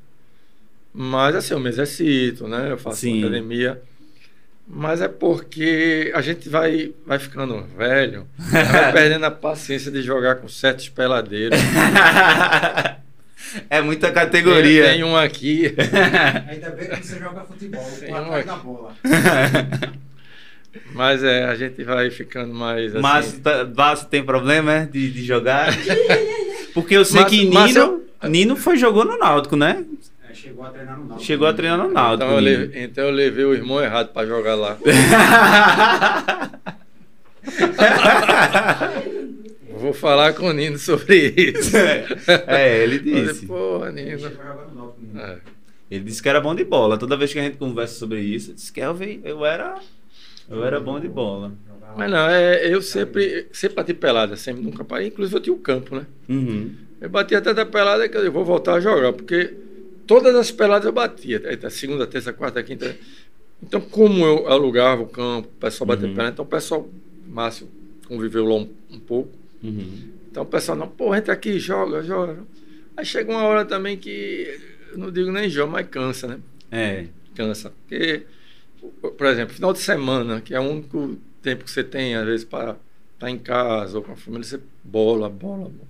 Mas 0.94 1.36
assim, 1.36 1.54
eu 1.54 1.60
me 1.60 1.70
exercito, 1.70 2.48
né? 2.48 2.72
Eu 2.72 2.78
faço 2.78 3.02
Sim. 3.02 3.20
academia. 3.20 3.80
Mas 4.70 5.00
é 5.02 5.08
porque 5.08 6.12
a 6.14 6.22
gente 6.22 6.50
vai, 6.50 6.94
vai 7.06 7.18
ficando 7.18 7.64
velho, 7.78 8.28
vai 8.38 8.92
perdendo 8.92 9.26
a 9.26 9.32
paciência 9.32 9.90
de 9.90 10.02
jogar 10.02 10.36
com 10.36 10.50
certos 10.50 10.90
peladeiros. 10.90 11.58
é 13.70 13.82
muita 13.82 14.12
categoria. 14.12 14.84
Tem, 14.84 14.94
tem 14.96 15.04
um 15.06 15.16
aqui. 15.16 15.68
Ainda 16.50 16.70
bem 16.72 16.90
que 16.90 16.98
você 17.08 17.18
joga 17.18 17.46
futebol, 17.46 17.90
Tem 17.98 18.14
um 18.14 18.18
atrás 18.18 18.40
aqui. 18.40 18.48
da 18.48 18.56
bola. 18.58 18.94
Mas 20.94 21.24
é, 21.24 21.46
a 21.46 21.56
gente 21.56 21.84
vai 21.84 22.10
ficando 22.10 22.54
mais 22.54 22.92
assim. 22.94 23.02
Márcio, 23.02 23.40
tá, 23.40 23.66
Márcio 23.76 24.08
tem 24.10 24.24
problema 24.24 24.74
é, 24.74 24.86
de, 24.86 25.12
de 25.12 25.26
jogar? 25.26 25.70
Porque 26.74 26.96
eu 26.96 27.06
sei 27.06 27.22
Márcio- 27.22 27.40
que 27.40 27.46
Nino, 27.46 27.54
Márcio- 27.60 28.04
Nino 28.24 28.56
foi, 28.56 28.78
jogou 28.78 29.06
no 29.06 29.18
Náutico, 29.18 29.56
né? 29.56 29.84
É, 30.48 30.50
chegou 30.50 30.66
a 30.66 30.70
treinar 30.70 30.98
no 30.98 31.06
Náutico. 31.06 31.26
Chegou 31.26 31.48
a 31.48 31.54
treinar 31.54 31.78
no 31.78 31.90
Náutico. 31.92 32.24
então, 32.24 32.36
eu 32.36 32.40
levei, 32.40 32.84
então 32.84 33.04
eu 33.06 33.12
levei 33.12 33.46
o 33.46 33.54
irmão 33.54 33.82
errado 33.82 34.14
para 34.14 34.28
jogar 34.28 34.56
lá. 34.56 34.78
Vou 39.78 39.94
falar 39.94 40.34
com 40.34 40.48
o 40.48 40.54
Nino 40.54 40.78
sobre 40.78 41.34
isso. 41.38 41.78
É, 42.48 42.84
ele 42.84 43.00
Falei, 43.00 43.26
disse. 43.26 43.46
Porra, 43.46 43.90
Ele 43.90 44.16
Nino. 44.16 44.32
É. 45.16 45.38
Ele 45.90 46.04
disse 46.04 46.22
que 46.22 46.28
era 46.28 46.42
bom 46.42 46.56
de 46.56 46.64
bola. 46.64 46.98
Toda 46.98 47.16
vez 47.16 47.32
que 47.32 47.40
a 47.40 47.44
gente 47.44 47.58
conversa 47.58 47.94
sobre 48.00 48.20
isso, 48.20 48.52
eu 48.52 48.56
disse, 48.56 48.74
Kelvin, 48.74 49.22
eu 49.24 49.46
era, 49.46 49.76
eu 50.50 50.66
era 50.66 50.80
bom 50.80 51.00
de 51.00 51.08
bola. 51.08 51.54
Mas 51.96 52.12
não, 52.12 52.28
é, 52.28 52.68
eu 52.68 52.82
sempre, 52.82 53.48
sempre 53.52 53.76
bati 53.76 53.94
pelada, 53.94 54.36
sempre 54.36 54.64
nunca 54.64 54.84
parei. 54.84 55.08
Inclusive 55.08 55.38
eu 55.38 55.42
tinha 55.42 55.56
o 55.56 55.60
campo, 55.60 55.96
né? 55.96 56.06
Uhum. 56.28 56.74
Eu 57.00 57.10
batia 57.10 57.38
até 57.38 57.54
da 57.54 57.66
pelada 57.66 58.10
que 58.10 58.18
eu 58.18 58.32
vou 58.32 58.44
voltar 58.44 58.76
a 58.76 58.80
jogar, 58.80 59.14
porque 59.14 59.54
todas 60.08 60.34
as 60.36 60.50
peladas 60.52 60.86
eu 60.86 60.92
batia. 60.94 61.42
Eita, 61.46 61.70
Segunda, 61.70 62.08
terça, 62.08 62.34
quarta, 62.34 62.64
quinta. 62.64 62.98
Então, 63.62 63.82
como 63.82 64.26
eu 64.26 64.48
alugava 64.48 65.02
o 65.04 65.08
campo, 65.08 65.48
o 65.50 65.60
pessoal 65.60 65.88
batia 65.88 66.08
Uhum. 66.08 66.14
pelada, 66.14 66.34
então 66.34 66.46
o 66.46 66.48
pessoal, 66.48 66.90
Márcio, 67.28 67.68
conviveu 68.08 68.46
lá 68.46 68.56
um, 68.56 68.70
um 68.92 69.00
pouco. 69.00 69.32
Uhum. 69.64 70.10
Então 70.32 70.44
o 70.44 70.46
pessoal, 70.46 70.78
não, 70.78 70.88
pô, 70.88 71.14
entra 71.16 71.34
aqui, 71.34 71.60
joga, 71.60 72.02
joga. 72.04 72.38
Aí 72.96 73.06
chega 73.06 73.32
uma 73.32 73.44
hora 73.44 73.66
também 73.66 73.98
que, 73.98 74.60
eu 74.92 74.98
não 74.98 75.12
digo 75.12 75.32
nem 75.32 75.50
joga, 75.50 75.72
mas 75.72 75.88
cansa, 75.88 76.28
né? 76.28 76.40
É. 76.72 77.06
Cansa. 77.36 77.72
Porque, 77.88 78.24
por 79.18 79.26
exemplo, 79.28 79.54
final 79.56 79.74
de 79.74 79.80
semana, 79.80 80.40
que 80.42 80.54
é 80.54 80.60
o 80.60 80.64
único 80.64 81.18
tempo 81.42 81.64
que 81.64 81.72
você 81.72 81.84
tem, 81.84 82.16
às 82.16 82.26
vezes, 82.26 82.46
para 82.46 82.76
estar 83.16 83.30
em 83.30 83.38
casa 83.40 83.98
ou 83.98 84.04
com 84.04 84.12
a 84.12 84.16
família, 84.16 84.44
você 84.44 84.60
bola, 84.84 85.30
bola, 85.30 85.70
bola. 85.70 85.88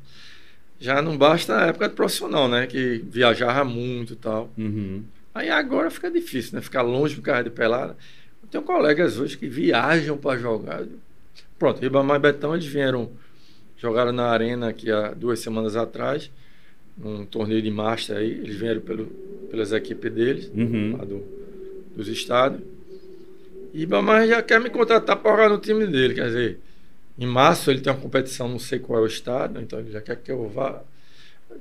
Já 0.80 1.02
não 1.02 1.18
basta 1.18 1.58
a 1.58 1.66
época 1.68 1.90
de 1.90 1.96
profissional, 1.96 2.48
né? 2.48 2.68
Que 2.68 3.04
viajava 3.10 3.64
muito 3.66 4.14
e 4.14 4.16
tal. 4.16 4.50
Uhum. 4.58 5.04
Aí 5.34 5.50
agora 5.50 5.90
fica 5.90 6.10
difícil, 6.12 6.56
né? 6.56 6.62
Ficar 6.62 6.82
longe 6.84 7.16
do 7.16 7.22
carro 7.22 7.44
de 7.44 7.50
pelada. 7.50 7.96
Eu 8.44 8.48
tenho 8.50 8.64
colegas 8.64 9.20
hoje 9.20 9.38
que 9.38 9.48
viajam 9.48 10.18
para 10.18 10.40
jogar. 10.40 10.84
Pronto, 11.58 11.82
Ribamar 11.82 12.18
e 12.18 12.20
Betão, 12.20 12.54
eles 12.54 12.66
vieram, 12.68 13.10
jogaram 13.78 14.12
na 14.12 14.26
arena 14.28 14.70
aqui 14.70 14.92
há 14.92 15.10
duas 15.14 15.40
semanas 15.40 15.76
atrás, 15.76 16.32
num 16.98 17.26
torneio 17.26 17.62
de 17.62 17.72
Master 17.72 18.18
aí. 18.18 18.32
Eles 18.32 18.56
vieram 18.56 18.82
pelo, 18.82 19.08
pelas 19.50 19.72
equipes 19.72 20.12
deles, 20.12 20.52
Uhum. 20.56 20.96
lá 20.98 21.04
do, 21.06 21.24
dos 21.96 22.08
estados. 22.08 22.62
E 23.74 23.80
Ribamar 23.80 24.28
já 24.28 24.42
quer 24.44 24.60
me 24.60 24.70
contratar 24.70 25.18
para 25.18 25.32
jogar 25.32 25.50
no 25.50 25.58
time 25.58 25.86
dele. 25.88 26.14
Quer 26.14 26.28
dizer, 26.28 26.60
em 27.20 27.26
março 27.26 27.70
ele 27.72 27.82
tem 27.82 27.92
uma 27.92 28.00
competição, 28.00 28.48
não 28.48 28.60
sei 28.60 28.80
qual 28.80 29.00
é 29.00 29.04
o 29.04 29.08
estado, 29.08 29.60
então 29.62 29.80
ele 29.80 29.92
já 29.92 30.02
quer 30.02 30.16
que 30.18 30.32
eu 30.32 30.48
vá. 30.50 30.82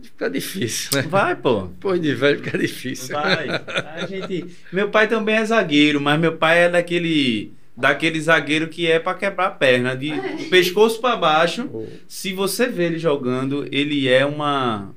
Fica 0.03 0.29
difícil, 0.29 0.91
né? 0.95 1.03
Vai, 1.09 1.35
pô. 1.37 1.63
Depois 1.63 2.01
de 2.01 2.15
velho 2.15 2.43
fica 2.43 2.59
difícil. 2.59 3.15
Vai. 3.15 3.49
A 3.49 4.05
gente... 4.07 4.45
Meu 4.73 4.91
pai 4.91 5.09
também 5.09 5.37
é 5.37 5.45
zagueiro, 5.45 6.01
mas 6.01 6.21
meu 6.21 6.37
pai 6.37 6.65
é 6.65 6.69
daquele 6.69 7.53
daquele 7.75 8.19
zagueiro 8.21 8.69
que 8.69 8.87
é 8.91 8.99
pra 8.99 9.15
quebrar 9.15 9.47
a 9.47 9.51
perna, 9.51 9.95
de 9.95 10.11
do 10.11 10.45
pescoço 10.51 11.01
pra 11.01 11.15
baixo. 11.17 11.65
O- 11.67 11.89
Se 12.09 12.33
você 12.33 12.67
vê 12.67 12.85
ele 12.87 12.99
jogando, 12.99 13.67
ele 13.73 14.09
é 14.09 14.25
uma 14.27 14.95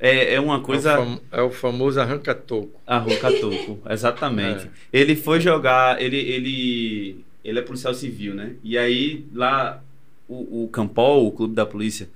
é, 0.00 0.34
é 0.34 0.40
uma 0.40 0.56
É 0.56 0.58
o, 0.58 0.62
coisa 0.62 0.96
fam- 0.96 1.20
é 1.32 1.40
o 1.42 1.50
famoso 1.50 2.00
arranca-toco. 2.00 2.78
arroca 2.86 3.30
toco, 3.40 3.78
exatamente. 3.88 4.66
É. 4.66 4.68
Ele 5.00 5.16
foi 5.16 5.40
jogar, 5.40 6.02
ele 6.02 6.16
ele 6.18 7.16
ele 7.42 7.58
é 7.58 7.62
policial 7.62 7.94
civil, 7.94 8.34
né? 8.34 8.52
E 8.62 8.76
aí 8.76 9.24
lá 9.34 9.82
o, 10.28 10.64
o 10.64 10.68
Campol, 10.68 11.26
o 11.26 11.32
clube 11.32 11.54
da 11.54 11.66
polícia, 11.66 12.08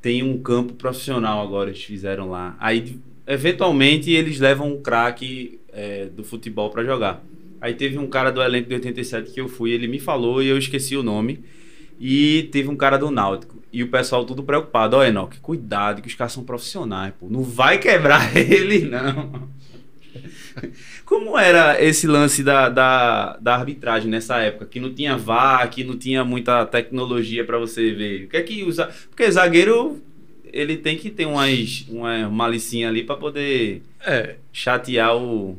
tem 0.00 0.22
um 0.22 0.38
campo 0.38 0.74
profissional 0.74 1.42
agora, 1.42 1.70
eles 1.70 1.82
fizeram 1.82 2.30
lá. 2.30 2.56
Aí, 2.60 2.98
eventualmente, 3.26 4.10
eles 4.10 4.38
levam 4.38 4.72
um 4.72 4.82
craque 4.82 5.58
é, 5.72 6.06
do 6.06 6.22
futebol 6.22 6.70
pra 6.70 6.84
jogar. 6.84 7.24
Aí 7.60 7.72
teve 7.72 7.96
um 7.98 8.06
cara 8.06 8.30
do 8.30 8.42
elenco 8.42 8.68
de 8.68 8.74
87 8.74 9.32
que 9.32 9.40
eu 9.40 9.48
fui, 9.48 9.70
ele 9.70 9.88
me 9.88 9.98
falou 9.98 10.42
e 10.42 10.48
eu 10.48 10.58
esqueci 10.58 10.96
o 10.96 11.02
nome. 11.02 11.42
E 11.98 12.48
teve 12.52 12.68
um 12.68 12.76
cara 12.76 12.98
do 12.98 13.10
Náutico. 13.10 13.62
E 13.72 13.82
o 13.82 13.88
pessoal 13.88 14.24
tudo 14.24 14.42
preocupado. 14.42 14.96
Ó, 14.96 15.04
Enoque, 15.04 15.40
cuidado 15.40 16.02
que 16.02 16.08
os 16.08 16.14
caras 16.14 16.32
são 16.32 16.44
profissionais, 16.44 17.14
pô. 17.18 17.28
Não 17.28 17.42
vai 17.42 17.78
quebrar 17.78 18.36
ele, 18.36 18.80
não. 18.84 19.48
Como 21.04 21.38
era 21.38 21.82
esse 21.82 22.06
lance 22.06 22.42
da, 22.42 22.68
da, 22.68 23.36
da 23.40 23.54
arbitragem 23.54 24.10
nessa 24.10 24.38
época? 24.38 24.66
Que 24.66 24.80
não 24.80 24.92
tinha 24.92 25.16
VAR, 25.16 25.68
que 25.70 25.84
não 25.84 25.96
tinha 25.96 26.24
muita 26.24 26.64
tecnologia 26.66 27.44
pra 27.44 27.58
você 27.58 27.92
ver. 27.92 28.24
O 28.24 28.28
que 28.28 28.36
é 28.36 28.42
que 28.42 28.62
usa? 28.64 28.90
Porque 29.10 29.30
zagueiro, 29.30 30.02
ele 30.52 30.76
tem 30.76 30.96
que 30.96 31.10
ter 31.10 31.26
umas, 31.26 31.84
uma 31.88 32.28
malicinha 32.30 32.88
ali 32.88 33.02
pra 33.04 33.16
poder 33.16 33.82
É, 34.06 34.36
chatear 34.52 35.16
o. 35.16 35.58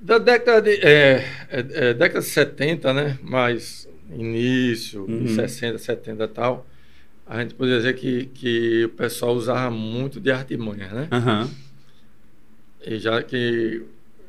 da 0.00 0.18
década 0.18 0.62
de, 0.62 0.76
é, 0.84 1.24
é, 1.50 1.66
é, 1.90 1.94
década 1.94 2.20
de 2.20 2.26
70, 2.26 2.92
né? 2.92 3.18
Mais 3.22 3.88
início, 4.14 5.04
Uhum. 5.08 5.26
60, 5.26 5.78
70 5.78 6.24
e 6.24 6.28
tal. 6.28 6.66
A 7.26 7.40
gente 7.40 7.54
poderia 7.54 7.78
dizer 7.78 7.94
que, 7.94 8.26
que 8.26 8.84
o 8.84 8.88
pessoal 8.90 9.34
usava 9.34 9.70
muito 9.70 10.20
de 10.20 10.30
artimanha, 10.30 10.88
né? 10.88 11.08
Aham. 11.10 11.48
E 12.84 12.98
já 12.98 13.22
que 13.22 13.82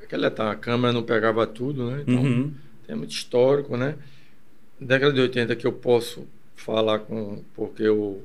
aquela 0.03 0.29
tá, 0.29 0.51
a 0.51 0.55
câmera 0.55 0.93
não 0.93 1.03
pegava 1.03 1.45
tudo, 1.47 1.89
né? 1.89 2.03
Então, 2.07 2.23
Uhum. 2.23 2.53
tem 2.85 2.95
muito 2.95 3.11
histórico, 3.11 3.75
né? 3.77 3.95
Década 4.79 5.13
de 5.13 5.21
80 5.21 5.55
que 5.55 5.65
eu 5.65 5.71
posso 5.73 6.27
falar 6.55 6.99
com. 6.99 7.43
Porque 7.55 7.83
eu. 7.83 8.21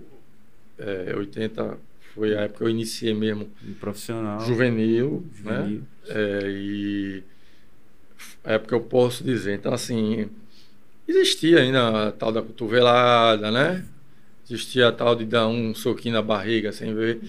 É, 0.79 1.15
80 1.17 1.79
foi 2.15 2.37
a 2.37 2.43
época 2.43 2.59
que 2.59 2.65
eu 2.65 2.69
iniciei 2.71 3.13
mesmo 3.15 3.49
Um 3.67 3.75
Profissional. 3.75 4.41
juvenil, 4.41 5.25
né? 5.43 5.61
juvenil. 5.63 5.83
É, 6.09 6.41
e 6.47 7.23
a 8.45 8.53
época 8.55 8.75
eu 8.75 8.81
posso 8.81 9.23
dizer. 9.25 9.55
Então, 9.55 9.73
assim, 9.73 10.29
existia 11.07 11.61
ainda 11.61 12.09
a 12.09 12.13
tal 12.13 12.33
da 12.33 12.43
cotovelada, 12.43 13.51
né? 13.51 13.85
Existia 14.45 14.89
a 14.89 14.93
tal 14.93 15.15
de 15.15 15.25
dar 15.27 15.47
um 15.49 15.75
soquinho 15.75 16.15
na 16.15 16.23
barriga 16.23 16.73
sem 16.73 16.95
ver. 16.95 17.21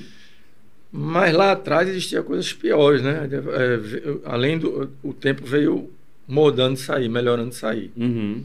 Mas 0.92 1.34
lá 1.36 1.52
atrás 1.52 1.88
existia 1.88 2.24
coisas 2.24 2.52
piores, 2.52 3.02
né? 3.04 3.28
É, 3.32 3.78
ve- 3.78 4.22
além 4.26 4.58
do 4.58 4.90
o 5.04 5.14
tempo 5.14 5.46
veio 5.46 5.90
mudando 6.28 6.74
de 6.76 6.82
sair, 6.82 7.08
melhorando 7.10 7.50
de 7.50 7.56
sair. 7.56 7.92
Uhum. 7.96 8.44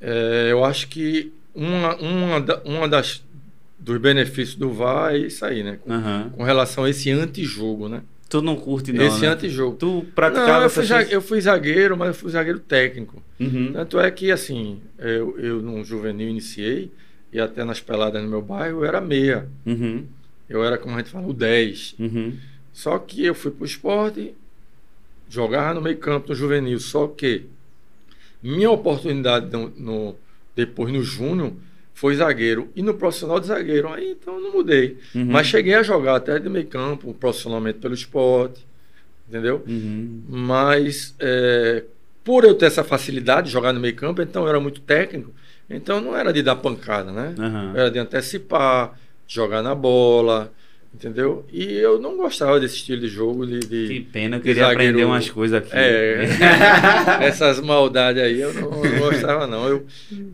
É, 0.00 0.48
eu 0.50 0.64
acho 0.64 0.88
que 0.88 1.32
uma, 1.54 1.96
uma, 1.96 2.40
da- 2.40 2.60
uma 2.64 2.88
das 2.88 3.22
dos 3.78 3.98
benefícios 3.98 4.54
do 4.56 4.70
VAR 4.72 5.14
é 5.14 5.18
isso 5.18 5.44
aí, 5.44 5.62
né? 5.62 5.78
Com, 5.82 5.92
Aham. 5.92 6.30
com 6.36 6.42
relação 6.42 6.84
a 6.84 6.90
esse 6.90 7.10
antijogo, 7.10 7.88
né? 7.88 8.02
Tu 8.28 8.42
não 8.42 8.56
curte, 8.56 8.92
não. 8.92 9.02
esse 9.06 9.22
né? 9.22 9.28
antijogo. 9.28 9.76
Tu 9.76 10.04
praticava 10.14 10.46
Não, 10.58 10.62
eu 10.64 10.70
fui, 10.70 10.82
essas 10.82 10.88
za- 10.88 10.94
coisas? 10.96 11.12
eu 11.12 11.22
fui 11.22 11.40
zagueiro, 11.40 11.96
mas 11.96 12.08
eu 12.08 12.14
fui 12.14 12.30
zagueiro 12.30 12.58
técnico. 12.58 13.22
Uhum. 13.40 13.72
Tanto 13.72 13.98
é 13.98 14.10
que, 14.10 14.30
assim, 14.30 14.80
eu, 14.98 15.38
eu 15.38 15.62
no 15.62 15.82
juvenil 15.84 16.28
iniciei, 16.28 16.90
e 17.32 17.40
até 17.40 17.64
nas 17.64 17.80
peladas 17.80 18.22
no 18.22 18.28
meu 18.28 18.42
bairro, 18.42 18.80
eu 18.80 18.84
era 18.84 19.00
meia. 19.00 19.48
Uhum. 19.64 20.04
Eu 20.48 20.64
era, 20.64 20.78
como 20.78 20.94
a 20.94 20.98
gente 20.98 21.10
fala, 21.10 21.26
o 21.26 21.32
10. 21.32 21.94
Uhum. 21.98 22.36
Só 22.72 22.98
que 22.98 23.24
eu 23.24 23.34
fui 23.34 23.50
pro 23.50 23.66
esporte, 23.66 24.34
jogava 25.28 25.74
no 25.74 25.80
meio 25.82 25.98
campo, 25.98 26.28
no 26.28 26.34
juvenil. 26.34 26.78
Só 26.80 27.06
que 27.08 27.44
minha 28.42 28.70
oportunidade 28.70 29.50
no, 29.52 29.68
no- 29.76 30.16
depois 30.54 30.92
no 30.92 31.02
júnior 31.02 31.52
foi 31.94 32.14
zagueiro. 32.14 32.68
E 32.74 32.82
no 32.82 32.94
profissional 32.94 33.40
de 33.40 33.46
zagueiro. 33.48 33.88
Aí 33.92 34.12
então 34.12 34.40
não 34.40 34.52
mudei. 34.52 34.98
Uhum. 35.14 35.26
Mas 35.26 35.46
cheguei 35.48 35.74
a 35.74 35.82
jogar 35.82 36.16
até 36.16 36.38
de 36.38 36.48
meio 36.48 36.66
campo, 36.66 37.12
profissionalmente 37.14 37.78
pelo 37.78 37.94
esporte. 37.94 38.66
Entendeu? 39.28 39.62
Uhum. 39.66 40.22
Mas 40.28 41.14
é, 41.18 41.84
por 42.24 42.44
eu 42.44 42.54
ter 42.54 42.66
essa 42.66 42.82
facilidade 42.84 43.48
de 43.48 43.52
jogar 43.52 43.72
no 43.72 43.80
meio 43.80 43.94
campo, 43.94 44.22
então 44.22 44.44
eu 44.44 44.48
era 44.48 44.60
muito 44.60 44.80
técnico. 44.80 45.32
Então 45.68 46.00
não 46.00 46.16
era 46.16 46.32
de 46.32 46.42
dar 46.42 46.56
pancada, 46.56 47.12
né? 47.12 47.34
Aham. 47.38 47.72
Era 47.76 47.90
de 47.90 47.98
antecipar, 47.98 48.98
jogar 49.28 49.62
na 49.62 49.74
bola, 49.74 50.50
entendeu? 50.92 51.44
E 51.52 51.74
eu 51.74 52.00
não 52.00 52.16
gostava 52.16 52.58
desse 52.58 52.76
estilo 52.76 53.00
de 53.02 53.08
jogo 53.08 53.46
de. 53.46 53.60
de- 53.60 53.86
Que 53.88 54.00
pena, 54.00 54.38
eu 54.38 54.40
queria 54.40 54.62
zagueiro- 54.62 54.80
aprender 54.90 55.04
umas 55.04 55.28
coisas 55.30 55.58
aqui. 55.62 55.70
É, 55.72 56.26
essas 57.20 57.60
maldades 57.60 58.20
aí 58.22 58.40
eu 58.40 58.52
não, 58.54 58.70
não 58.82 58.98
gostava, 58.98 59.46
não. 59.46 59.68
Eu, 59.68 59.86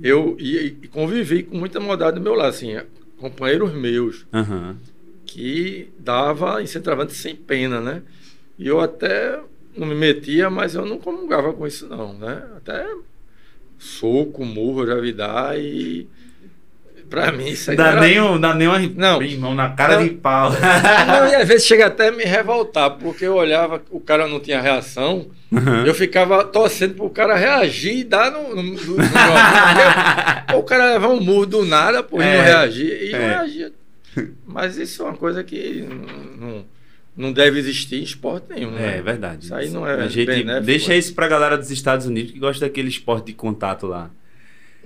eu 0.03 0.37
e, 0.39 0.77
e 0.83 0.89
convivi 0.89 1.43
com 1.43 1.57
muita 1.57 1.81
maldade 1.81 2.17
do 2.19 2.23
meu 2.23 2.35
lado, 2.35 2.51
assim, 2.51 2.77
companheiros 3.19 3.73
meus 3.75 4.25
Aham. 4.33 4.77
que 5.27 5.91
dava 5.99 6.63
incentravante 6.63 7.13
sem 7.15 7.35
pena, 7.35 7.81
né? 7.81 8.03
E 8.59 8.67
eu 8.69 8.81
até 8.81 9.41
não 9.77 9.87
me 9.89 9.95
metia, 9.97 10.49
mas 10.49 10.77
eu 10.77 10.87
não 10.87 10.99
comungava 10.99 11.53
com 11.53 11.67
isso 11.67 11.89
não, 11.89 12.13
né? 12.17 12.41
Até 12.57 12.87
soco, 13.79 14.45
murro 14.45 14.87
já 14.87 14.95
vi 15.01 15.13
dar 15.13 15.59
e 15.59 16.07
pra 17.09 17.31
mim 17.33 17.49
isso 17.49 17.71
aí 17.71 17.77
Dá 17.77 17.89
era- 17.89 18.01
nem, 18.01 18.21
um, 18.21 18.41
dá 18.41 18.55
nem 18.55 18.67
uma 18.69 18.79
Não. 18.79 19.23
irmão 19.23 19.55
na 19.55 19.71
cara 19.71 19.97
Não. 19.97 20.05
de 20.05 20.11
pau. 20.15 20.51
Não, 20.51 21.29
e 21.29 21.35
às 21.35 21.47
vezes 21.49 21.67
chega 21.67 21.87
até 21.87 22.09
a 22.09 22.13
me 22.13 22.25
revoltar, 22.25 22.91
porque 22.93 23.25
eu 23.25 23.35
olhava, 23.35 23.83
o 23.91 24.01
cara 24.01 24.27
não 24.27 24.41
tinha 24.41 24.61
reação, 24.61 25.27
eu 25.87 25.95
ficava 25.95 26.45
torcendo 26.45 26.95
pro 26.95 27.09
cara 27.11 27.37
reagir 27.37 27.99
e 27.99 28.05
dar 28.05 28.31
no, 28.31 28.55
no, 28.57 28.63
no, 28.63 28.75
no 28.75 30.59
o 30.59 30.63
cara 30.63 30.93
levar 30.93 31.09
um 31.09 31.21
murro 31.21 31.47
do 31.47 31.65
nada, 31.65 32.03
pô, 32.03 32.21
e 32.21 32.25
É. 32.25 32.37
não 32.39 32.45
reagir, 32.45 33.03
e 33.09 33.13
não 33.13 33.19
É. 33.19 33.29
reagia. 33.29 33.73
Mas 34.47 34.77
isso 34.77 35.03
é 35.03 35.07
uma 35.07 35.15
coisa 35.17 35.43
que 35.43 35.83
não, 35.89 36.47
não, 36.49 36.65
não 37.17 37.33
deve 37.33 37.59
existir 37.59 37.97
em 37.97 38.03
esporte 38.05 38.47
nenhum, 38.49 38.71
né? 38.71 38.99
É 38.99 39.03
verdade. 39.03 39.45
Isso 39.45 39.55
aí 39.55 39.69
não 39.71 39.87
é 39.87 39.95
A 39.95 40.07
gente 40.09 40.27
benéfico. 40.27 40.67
deixa 40.67 40.95
isso 40.95 41.15
pra 41.15 41.27
galera 41.27 41.57
dos 41.59 41.71
Estados 41.71 42.07
Unidos 42.07 42.31
que 42.33 42.39
gosta 42.39 42.65
daquele 42.67 42.89
esporte 42.89 43.27
de 43.27 43.33
contato 43.33 43.87
lá. 43.87 44.11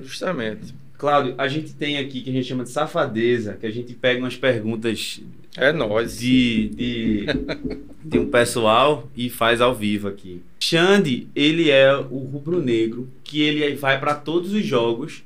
Justamente. 0.00 0.74
Cláudio, 0.98 1.34
a 1.38 1.46
gente 1.46 1.72
tem 1.74 1.96
aqui 1.96 2.20
que 2.20 2.28
a 2.30 2.32
gente 2.32 2.46
chama 2.48 2.64
de 2.64 2.70
safadeza, 2.70 3.56
que 3.58 3.64
a 3.66 3.70
gente 3.70 3.94
pega 3.94 4.18
umas 4.18 4.36
perguntas 4.36 5.20
É 5.56 5.72
nós. 5.72 6.18
de, 6.18 6.68
de, 6.70 7.26
de 8.04 8.18
um 8.18 8.26
pessoal 8.28 9.08
e 9.16 9.30
faz 9.30 9.60
ao 9.60 9.72
vivo 9.74 10.08
aqui. 10.08 10.42
Xande, 10.60 11.28
ele 11.36 11.70
é 11.70 11.94
o 11.96 12.18
rubro-negro 12.18 13.08
que 13.22 13.40
ele 13.40 13.76
vai 13.76 14.00
pra 14.00 14.12
todos 14.14 14.52
os 14.52 14.64
jogos 14.66 15.22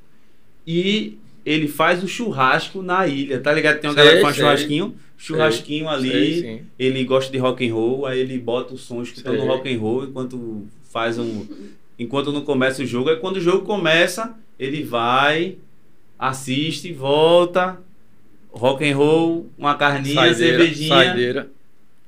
e 0.66 1.16
ele 1.44 1.66
faz 1.66 2.04
o 2.04 2.08
churrasco 2.08 2.82
na 2.82 3.06
ilha, 3.06 3.40
tá 3.40 3.50
ligado? 3.52 3.80
Tem 3.80 3.88
uma 3.90 3.94
Sei, 3.94 4.02
galera 4.04 4.16
que 4.18 4.22
faz 4.22 4.36
sei. 4.36 4.44
churrasquinho, 4.44 4.94
churrasquinho 5.16 5.88
ali. 5.88 6.10
Sei, 6.10 6.40
sim. 6.42 6.60
ele 6.78 7.02
gosta 7.04 7.32
de 7.32 7.38
rock 7.38 7.66
and 7.66 7.72
roll, 7.74 8.04
aí 8.06 8.20
ele 8.20 8.38
bota 8.38 8.74
o 8.74 8.78
som 8.78 9.02
escutando 9.02 9.38
Sei. 9.38 9.46
rock 9.48 9.74
and 9.74 9.78
roll 9.78 10.04
enquanto 10.04 10.66
faz 10.92 11.18
um 11.18 11.46
enquanto 11.98 12.30
não 12.30 12.42
começa 12.42 12.82
o 12.82 12.86
jogo. 12.86 13.08
Aí 13.10 13.16
quando 13.16 13.36
o 13.36 13.40
jogo 13.40 13.64
começa, 13.64 14.36
ele 14.64 14.82
vai, 14.82 15.56
assiste, 16.18 16.92
volta, 16.92 17.78
rock 18.50 18.88
and 18.88 18.96
roll, 18.96 19.50
uma 19.58 19.74
carninha, 19.74 20.14
Saideira, 20.14 20.58
cervejinha, 20.58 20.88
saideira. 20.94 21.48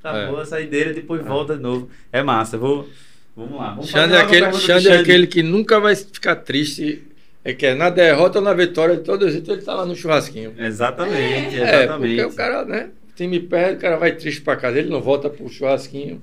acabou 0.02 0.40
a 0.40 0.44
saideira, 0.46 0.92
depois 0.92 1.24
volta 1.24 1.56
de 1.56 1.62
novo. 1.62 1.88
É 2.12 2.22
massa. 2.22 2.56
Vou 2.58 2.88
Vamos 3.36 3.58
lá. 3.58 3.70
Vamos 3.70 3.88
Xande 3.90 4.14
é, 4.14 4.20
aquele, 4.20 4.52
Xande 4.52 4.86
é 4.88 4.92
Xande. 4.92 5.02
aquele 5.02 5.26
que 5.26 5.42
nunca 5.42 5.80
vai 5.80 5.96
ficar 5.96 6.36
triste. 6.36 7.02
É 7.46 7.52
que 7.52 7.66
é 7.66 7.74
na 7.74 7.90
derrota 7.90 8.38
ou 8.38 8.44
na 8.44 8.54
vitória, 8.54 8.96
de 8.96 9.02
todo 9.02 9.28
jeito 9.30 9.50
ele 9.52 9.60
tá 9.60 9.74
lá 9.74 9.84
no 9.84 9.94
churrasquinho. 9.96 10.54
Exatamente, 10.56 11.60
É, 11.60 11.82
exatamente. 11.82 12.16
porque 12.22 12.32
o 12.32 12.36
cara, 12.36 12.64
né? 12.64 12.88
O 13.10 13.16
time 13.16 13.40
perde, 13.40 13.76
o 13.76 13.80
cara 13.80 13.96
vai 13.96 14.12
triste 14.12 14.40
pra 14.40 14.56
casa, 14.56 14.78
ele 14.78 14.88
não 14.88 15.00
volta 15.02 15.28
pro 15.28 15.48
churrasquinho, 15.48 16.22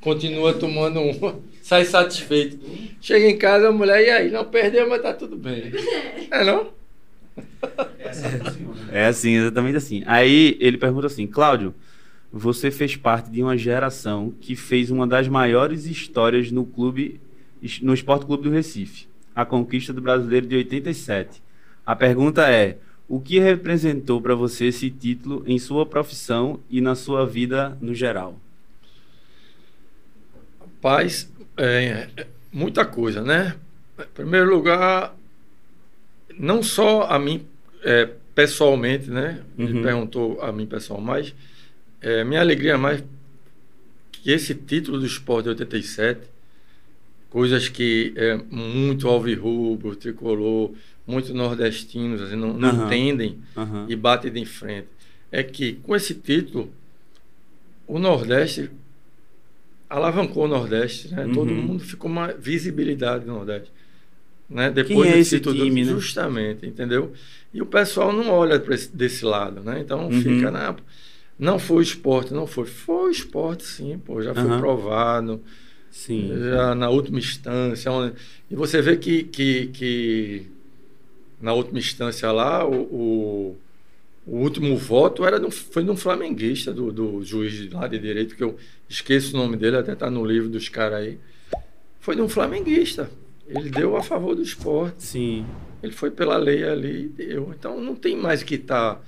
continua 0.00 0.52
tomando 0.54 1.00
um, 1.00 1.40
sai 1.70 1.84
satisfeito. 1.84 2.58
Chega 3.00 3.28
em 3.28 3.38
casa, 3.38 3.68
a 3.68 3.72
mulher, 3.72 4.04
e 4.04 4.10
aí? 4.10 4.30
Não 4.32 4.44
perdeu, 4.44 4.88
mas 4.88 5.00
tá 5.00 5.14
tudo 5.14 5.36
bem. 5.36 5.70
É 6.28 6.44
não? 6.44 6.72
Essa 7.98 8.28
funciona. 8.28 8.92
É 8.92 9.06
assim, 9.06 9.34
exatamente 9.36 9.76
assim. 9.76 10.02
Aí 10.04 10.56
ele 10.60 10.76
pergunta 10.76 11.06
assim, 11.06 11.28
Cláudio, 11.28 11.72
você 12.32 12.72
fez 12.72 12.96
parte 12.96 13.30
de 13.30 13.40
uma 13.40 13.56
geração 13.56 14.34
que 14.40 14.56
fez 14.56 14.90
uma 14.90 15.06
das 15.06 15.28
maiores 15.28 15.86
histórias 15.86 16.50
no 16.50 16.66
clube, 16.66 17.20
no 17.82 17.94
Esporte 17.94 18.26
Clube 18.26 18.44
do 18.44 18.50
Recife, 18.50 19.06
a 19.34 19.44
conquista 19.44 19.92
do 19.92 20.00
Brasileiro 20.00 20.48
de 20.48 20.56
87. 20.56 21.40
A 21.86 21.94
pergunta 21.94 22.50
é: 22.50 22.78
o 23.08 23.20
que 23.20 23.38
representou 23.38 24.20
para 24.20 24.34
você 24.34 24.66
esse 24.66 24.90
título 24.90 25.44
em 25.46 25.58
sua 25.58 25.86
profissão 25.86 26.58
e 26.68 26.80
na 26.80 26.96
sua 26.96 27.24
vida 27.24 27.78
no 27.80 27.94
geral? 27.94 28.36
Paz, 30.80 31.29
é, 31.62 32.08
muita 32.52 32.84
coisa, 32.84 33.22
né? 33.22 33.56
Em 33.98 34.04
primeiro 34.14 34.50
lugar, 34.50 35.14
não 36.38 36.62
só 36.62 37.02
a 37.02 37.18
mim 37.18 37.46
é, 37.82 38.08
pessoalmente, 38.34 39.10
né? 39.10 39.42
Ele 39.58 39.74
Uhum. 39.74 39.82
perguntou 39.82 40.40
a 40.42 40.50
mim 40.52 40.66
pessoal, 40.66 41.00
mas 41.00 41.34
é, 42.00 42.24
minha 42.24 42.40
alegria 42.40 42.72
é 42.72 42.76
mais 42.76 43.04
que 44.12 44.30
esse 44.30 44.54
título 44.54 44.98
do 44.98 45.06
esporte 45.06 45.44
de 45.44 45.50
87, 45.50 46.20
coisas 47.28 47.68
que 47.68 48.12
é, 48.16 48.36
muito 48.50 49.08
alvirrubro, 49.08 49.94
tricolor, 49.96 50.72
muito 51.06 51.32
nordestinos 51.34 52.20
assim, 52.22 52.36
não, 52.36 52.52
não 52.52 52.68
Aham. 52.68 52.86
entendem 52.86 53.38
Aham. 53.56 53.86
e 53.88 53.96
batem 53.96 54.32
de 54.32 54.44
frente. 54.44 54.88
É 55.30 55.42
que 55.42 55.74
com 55.74 55.94
esse 55.94 56.14
título, 56.14 56.72
o 57.86 57.98
Nordeste 57.98 58.70
alavancou 59.90 60.44
o 60.44 60.48
Nordeste, 60.48 61.08
né? 61.08 61.28
Todo 61.34 61.50
Uhum. 61.50 61.62
mundo 61.62 61.84
ficou 61.84 62.10
uma 62.10 62.28
visibilidade 62.28 63.24
do 63.24 63.32
Nordeste. 63.32 63.70
Né? 64.48 64.70
Quem 64.70 64.74
Depois 64.86 65.08
é 65.10 65.16
desse 65.16 65.20
esse 65.20 65.38
título, 65.38 65.56
time, 65.64 65.84
né? 65.84 65.92
justamente, 65.92 66.66
entendeu? 66.66 67.12
E 67.52 67.60
o 67.60 67.66
pessoal 67.66 68.12
não 68.12 68.30
olha 68.30 68.58
para 68.58 68.76
desse 68.94 69.24
lado, 69.24 69.60
né? 69.62 69.80
Então 69.80 70.04
Uhum. 70.04 70.10
fica 70.12 70.50
na 70.50 70.74
não 71.38 71.58
foi 71.58 71.78
o 71.78 71.82
esporte, 71.82 72.34
não 72.34 72.46
foi. 72.46 72.66
Foi 72.66 73.08
o 73.08 73.10
esporte, 73.10 73.64
sim, 73.64 73.98
pô, 73.98 74.22
já 74.22 74.34
foi 74.34 74.44
Aham. 74.44 74.58
provado 74.58 75.40
Sim. 75.90 76.38
já 76.50 76.74
na 76.74 76.90
última 76.90 77.18
instância. 77.18 77.90
onde- 77.90 78.14
E 78.50 78.54
você 78.54 78.82
vê 78.82 78.96
que, 78.96 79.24
que, 79.24 79.66
que 79.68 80.46
na 81.40 81.52
última 81.54 81.78
instância 81.78 82.30
lá, 82.30 82.66
o, 82.66 82.74
o, 82.82 83.56
o 84.26 84.36
último 84.36 84.76
voto 84.76 85.24
era 85.24 85.40
de 85.40 85.50
foi 85.50 85.82
de 85.82 85.90
um 85.90 85.96
flamenguista, 85.96 86.72
do, 86.72 86.92
do 86.92 87.22
juiz 87.24 87.70
lá 87.72 87.86
de 87.86 87.98
direito, 87.98 88.36
que 88.36 88.44
eu 88.44 88.56
esqueço 88.88 89.34
o 89.34 89.38
nome 89.38 89.56
dele, 89.56 89.76
até 89.76 89.92
está 89.92 90.10
no 90.10 90.24
livro 90.24 90.48
dos 90.48 90.68
caras 90.68 91.00
aí. 91.00 91.18
Foi 92.00 92.14
de 92.14 92.22
um 92.22 92.28
flamenguista. 92.28 93.10
Ele 93.46 93.68
deu 93.68 93.96
a 93.96 94.02
favor 94.02 94.34
do 94.34 94.42
esporte. 94.42 95.02
Sim. 95.02 95.46
Ele 95.82 95.92
foi 95.92 96.10
pela 96.10 96.36
lei 96.36 96.62
ali 96.62 97.04
e 97.04 97.08
deu. 97.08 97.52
Então 97.58 97.80
não 97.80 97.94
tem 97.96 98.16
mais 98.16 98.42
que 98.42 98.54
estar 98.54 99.02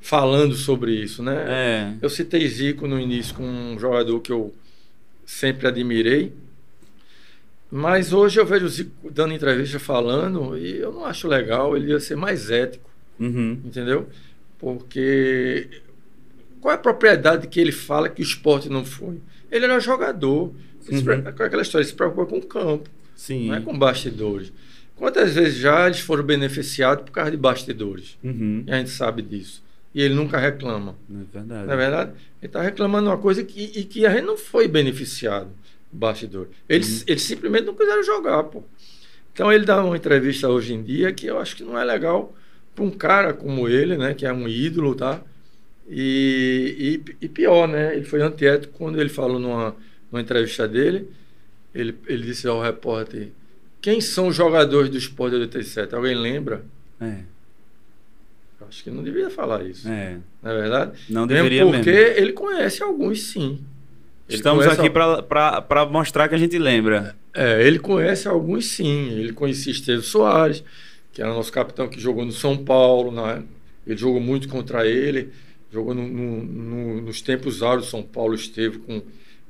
falando 0.00 0.54
sobre 0.54 0.92
isso, 0.92 1.22
né? 1.22 1.44
É. 1.48 1.94
Eu 2.00 2.08
citei 2.08 2.46
Zico 2.48 2.86
no 2.86 2.98
início 2.98 3.34
com 3.34 3.44
um 3.44 3.78
jogador 3.78 4.18
que 4.20 4.32
eu 4.32 4.54
sempre 5.26 5.66
admirei. 5.66 6.32
Mas 7.70 8.12
hoje 8.12 8.40
eu 8.40 8.46
vejo 8.46 8.66
o 8.66 8.68
Zico 8.68 9.10
dando 9.10 9.34
entrevista 9.34 9.78
falando 9.78 10.58
e 10.58 10.78
eu 10.78 10.92
não 10.92 11.04
acho 11.04 11.28
legal, 11.28 11.76
ele 11.76 11.92
ia 11.92 12.00
ser 12.00 12.16
mais 12.16 12.50
ético, 12.50 12.89
Uhum. 13.20 13.60
entendeu? 13.64 14.08
Porque 14.58 15.68
qual 16.60 16.72
é 16.72 16.74
a 16.76 16.78
propriedade 16.78 17.46
que 17.48 17.60
ele 17.60 17.72
fala 17.72 18.08
que 18.08 18.22
o 18.22 18.24
esporte 18.24 18.68
não 18.68 18.84
foi? 18.84 19.18
Ele 19.50 19.64
era 19.64 19.78
jogador, 19.80 20.52
Uhum. 20.90 21.22
aquela 21.26 21.62
história, 21.62 21.84
ele 21.84 21.90
se 21.90 21.94
preocupa 21.94 22.26
com 22.26 22.38
o 22.38 22.42
campo, 22.46 22.88
Sim. 23.14 23.48
não 23.48 23.54
é 23.54 23.60
com 23.60 23.78
bastidores. 23.78 24.52
Quantas 24.96 25.32
vezes 25.34 25.56
já 25.58 25.86
eles 25.86 26.00
foram 26.00 26.24
beneficiados 26.24 27.04
por 27.04 27.10
causa 27.12 27.30
de 27.30 27.36
bastidores? 27.36 28.18
Uhum. 28.24 28.64
E 28.66 28.72
a 28.72 28.78
gente 28.78 28.90
sabe 28.90 29.22
disso. 29.22 29.62
E 29.94 30.02
ele 30.02 30.14
nunca 30.14 30.38
reclama. 30.38 30.96
É 31.10 31.14
verdade. 31.38 31.66
Não 31.66 31.72
é 31.72 31.76
verdade? 31.76 32.10
Ele 32.40 32.46
está 32.48 32.62
reclamando 32.62 33.08
uma 33.08 33.18
coisa 33.18 33.42
que, 33.44 33.72
e 33.74 33.84
que 33.84 34.04
a 34.06 34.10
gente 34.10 34.24
não 34.24 34.36
foi 34.36 34.66
beneficiado, 34.68 35.48
bastidor. 35.92 36.48
Eles, 36.68 37.04
eles 37.06 37.22
simplesmente 37.22 37.64
não 37.64 37.74
quiseram 37.74 38.02
jogar, 38.02 38.42
pô. 38.44 38.62
Então 39.32 39.52
ele 39.52 39.64
dá 39.64 39.82
uma 39.84 39.96
entrevista 39.96 40.48
hoje 40.48 40.74
em 40.74 40.82
dia 40.82 41.12
que 41.12 41.26
eu 41.26 41.38
acho 41.38 41.56
que 41.56 41.62
não 41.62 41.78
é 41.78 41.84
legal 41.84 42.34
para 42.80 42.86
um 42.86 42.90
cara 42.90 43.32
como 43.34 43.68
ele, 43.68 43.96
né? 43.98 44.14
Que 44.14 44.24
é 44.24 44.32
um 44.32 44.48
ídolo, 44.48 44.94
tá? 44.94 45.20
E, 45.88 47.02
e, 47.20 47.24
e 47.26 47.28
pior, 47.28 47.68
né? 47.68 47.94
Ele 47.94 48.04
foi 48.04 48.22
antiético 48.22 48.72
quando 48.78 48.98
ele 49.00 49.10
falou 49.10 49.38
numa, 49.38 49.74
numa 50.10 50.20
entrevista 50.22 50.66
dele. 50.66 51.08
Ele, 51.74 51.94
ele 52.06 52.22
disse 52.24 52.46
ao 52.48 52.62
repórter: 52.62 53.28
Quem 53.80 54.00
são 54.00 54.28
os 54.28 54.36
jogadores 54.36 54.90
do 54.90 54.96
Sport 54.98 55.32
de 55.32 55.40
87? 55.40 55.94
Alguém 55.94 56.14
lembra? 56.14 56.64
É. 57.00 57.18
Acho 58.68 58.84
que 58.84 58.90
não 58.90 59.02
devia 59.02 59.28
falar 59.30 59.64
isso. 59.64 59.88
É. 59.88 60.18
Não 60.42 60.50
é 60.50 60.60
verdade? 60.60 60.92
Não 61.08 61.26
Mesmo 61.26 61.34
deveria 61.42 61.64
porque 61.66 61.90
mesmo. 61.90 62.18
ele 62.18 62.32
conhece 62.32 62.82
alguns, 62.82 63.22
sim. 63.22 63.58
Ele 64.28 64.36
Estamos 64.36 64.64
aqui 64.66 64.86
al- 64.96 65.22
para 65.24 65.86
mostrar 65.86 66.28
que 66.28 66.36
a 66.36 66.38
gente 66.38 66.56
lembra. 66.56 67.16
É, 67.34 67.66
ele 67.66 67.80
conhece 67.80 68.28
alguns, 68.28 68.66
sim. 68.66 69.08
Ele 69.10 69.32
conhecia 69.32 69.72
Estevam 69.72 70.02
Soares, 70.04 70.62
que 71.12 71.20
era 71.22 71.32
nosso 71.32 71.52
capitão 71.52 71.88
que 71.88 72.00
jogou 72.00 72.24
no 72.24 72.32
São 72.32 72.56
Paulo. 72.56 73.12
Ele 73.86 73.96
jogou 73.96 74.20
muito 74.20 74.48
contra 74.48 74.86
ele. 74.86 75.30
Jogou 75.72 75.94
no- 75.94 76.06
no- 76.08 76.42
no- 76.44 77.00
nos 77.02 77.20
tempos 77.22 77.62
áureos 77.62 77.88
São 77.88 78.02
Paulo, 78.02 78.34
esteve 78.34 78.78
com, 78.78 79.02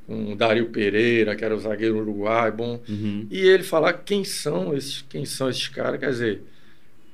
com 0.06 0.32
o 0.32 0.36
Dario 0.36 0.66
Pereira, 0.68 1.34
que 1.34 1.44
era 1.44 1.54
o 1.56 1.60
zagueiro 1.60 1.98
uruguai. 1.98 2.50
Bom, 2.50 2.80
Uhum. 2.88 3.26
e 3.30 3.38
ele 3.40 3.62
falar 3.62 3.92
quem 3.94 4.22
são 4.24 4.74
esses, 4.76 5.02
quem 5.08 5.24
são 5.24 5.48
esses 5.48 5.68
caras, 5.68 5.98
quer 5.98 6.10
dizer, 6.10 6.42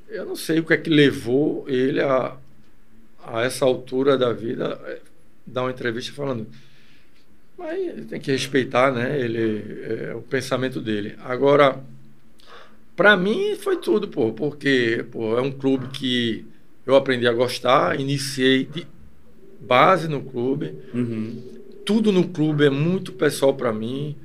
eu 0.08 0.24
não 0.26 0.34
sei 0.36 0.58
o 0.60 0.64
que 0.64 0.72
é 0.72 0.76
que 0.76 0.90
levou 0.90 1.64
ele 1.68 2.00
a, 2.00 2.36
a 3.24 3.42
essa 3.42 3.64
altura 3.64 4.16
da 4.18 4.32
vida 4.32 4.80
eh, 4.86 5.00
dar 5.46 5.62
uma 5.62 5.70
entrevista 5.70 6.12
falando. 6.12 6.46
Mas 7.58 7.78
ele 7.78 8.04
tem 8.04 8.20
que 8.20 8.30
respeitar, 8.30 8.92
né? 8.92 9.18
Ele, 9.18 9.62
é, 9.82 10.14
o 10.14 10.20
pensamento 10.22 10.80
dele. 10.80 11.14
Agora, 11.24 11.80
para 12.96 13.16
mim 13.16 13.54
foi 13.56 13.76
tudo, 13.76 14.08
pô, 14.08 14.32
porque 14.32 15.04
pô, 15.12 15.36
é 15.38 15.42
um 15.42 15.52
clube 15.52 15.88
que 15.88 16.44
eu 16.86 16.96
aprendi 16.96 17.26
a 17.26 17.32
gostar, 17.32 18.00
iniciei 18.00 18.64
de 18.64 18.86
base 19.60 20.08
no 20.08 20.22
clube, 20.22 20.72
Uhum. 20.94 21.42
tudo 21.84 22.10
no 22.10 22.28
clube 22.28 22.64
é 22.64 22.70
muito 22.70 23.12
pessoal 23.12 23.54
para 23.54 23.72
mim. 23.72 24.16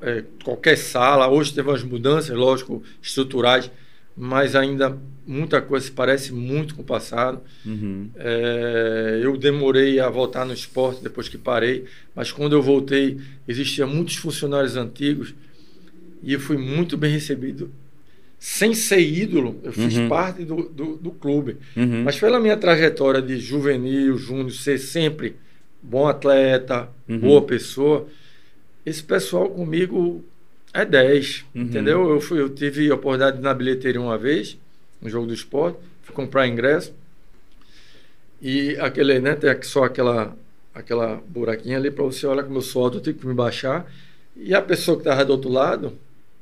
É, 0.00 0.24
qualquer 0.42 0.76
sala, 0.76 1.28
hoje 1.28 1.52
teve 1.52 1.68
umas 1.68 1.82
mudanças, 1.82 2.34
lógico, 2.34 2.82
estruturais, 3.02 3.70
mas 4.16 4.56
ainda 4.56 4.96
muita 5.26 5.60
coisa 5.60 5.84
se 5.86 5.92
parece 5.92 6.32
muito 6.32 6.74
com 6.74 6.80
o 6.82 6.84
passado. 6.84 7.42
Uhum. 7.66 8.08
É, 8.16 9.20
eu 9.22 9.36
demorei 9.36 10.00
a 10.00 10.08
voltar 10.08 10.46
no 10.46 10.54
esporte 10.54 11.02
depois 11.02 11.28
que 11.28 11.36
parei, 11.36 11.84
mas 12.14 12.32
quando 12.32 12.54
eu 12.54 12.62
voltei, 12.62 13.18
existiam 13.46 13.86
muitos 13.88 14.16
funcionários 14.16 14.76
antigos 14.76 15.34
e 16.22 16.32
eu 16.32 16.40
fui 16.40 16.56
muito 16.56 16.96
bem 16.96 17.10
recebido. 17.12 17.70
Sem 18.46 18.74
ser 18.74 19.00
ídolo, 19.00 19.58
eu 19.64 19.72
fiz 19.72 19.96
Uhum. 19.96 20.06
parte 20.06 20.44
do, 20.44 20.64
do, 20.68 20.96
do 20.98 21.10
clube. 21.12 21.56
Uhum. 21.74 22.02
Mas 22.04 22.20
pela 22.20 22.38
minha 22.38 22.58
trajetória 22.58 23.22
de 23.22 23.38
juvenil, 23.38 24.18
júnior, 24.18 24.50
ser 24.52 24.76
sempre 24.76 25.36
bom 25.82 26.06
atleta, 26.06 26.90
Uhum. 27.08 27.20
boa 27.20 27.40
pessoa, 27.40 28.06
esse 28.84 29.02
pessoal 29.02 29.48
comigo 29.48 30.22
é 30.74 30.84
10, 30.84 31.46
Uhum. 31.54 31.62
entendeu? 31.62 32.10
Eu, 32.10 32.20
fui, 32.20 32.38
eu 32.38 32.50
tive 32.50 32.90
a 32.90 32.94
oportunidade 32.96 33.36
de 33.38 33.42
ir 33.42 33.44
na 33.44 33.54
bilheteria 33.54 33.98
uma 33.98 34.18
vez, 34.18 34.58
no 35.00 35.08
jogo 35.08 35.26
do 35.26 35.32
esporte, 35.32 35.78
fui 36.02 36.14
comprar 36.14 36.46
ingresso, 36.46 36.92
e 38.42 38.76
aquele, 38.78 39.20
né, 39.20 39.34
tem 39.34 39.50
só 39.62 39.84
aquela, 39.84 40.36
aquela 40.74 41.22
buraquinha 41.28 41.78
ali 41.78 41.90
para 41.90 42.04
você 42.04 42.26
olhar 42.26 42.42
como 42.44 42.58
eu 42.58 42.62
sou 42.62 42.84
alto, 42.84 42.98
eu 42.98 43.00
tenho 43.00 43.16
que 43.16 43.26
me 43.26 43.32
baixar, 43.32 43.90
e 44.36 44.54
a 44.54 44.60
pessoa 44.60 44.98
que 44.98 45.00
estava 45.02 45.24
do 45.24 45.32
outro 45.32 45.48
lado, 45.50 45.94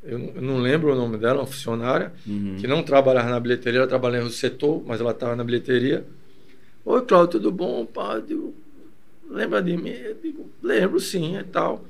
eu 0.02 0.18
não, 0.18 0.58
lembro 0.58 0.92
o 0.92 0.96
nome 0.96 1.16
dela, 1.16 1.40
uma 1.40 1.46
funcionária, 1.46 2.12
Uhum. 2.26 2.56
que 2.58 2.66
não 2.66 2.82
trabalhava 2.82 3.30
na 3.30 3.38
bilheteria, 3.40 3.80
ela 3.80 3.88
trabalhava 3.88 4.24
no 4.24 4.30
setor, 4.30 4.82
mas 4.86 5.00
ela 5.00 5.12
estava 5.12 5.36
na 5.36 5.44
bilheteria. 5.44 6.04
Oi, 6.84 7.02
Cláudio, 7.02 7.38
tudo 7.38 7.52
bom? 7.52 7.86
Pá, 7.86 8.18
digo, 8.18 8.52
lembra 9.30 9.62
de 9.62 9.76
mim? 9.76 9.90
Eu 9.90 10.16
digo, 10.20 10.50
lembro 10.62 10.98
sim 10.98 11.38
e 11.38 11.44
tal. 11.44 11.84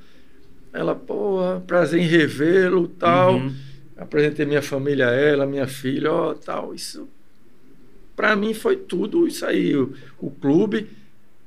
Ela, 0.72 0.94
pô, 0.94 1.38
prazer 1.66 2.00
em 2.00 2.06
revê-lo 2.06 2.88
tal. 2.88 3.36
Uhum. 3.36 3.54
Apresentei 3.96 4.44
minha 4.44 4.62
família 4.62 5.08
a 5.08 5.12
ela, 5.12 5.46
minha 5.46 5.66
filha, 5.66 6.10
ó, 6.12 6.34
tal. 6.34 6.74
Isso, 6.74 7.08
para 8.14 8.34
mim, 8.36 8.52
foi 8.52 8.76
tudo 8.76 9.26
isso 9.26 9.44
aí. 9.46 9.74
O, 9.76 9.94
o 10.20 10.30
clube 10.30 10.88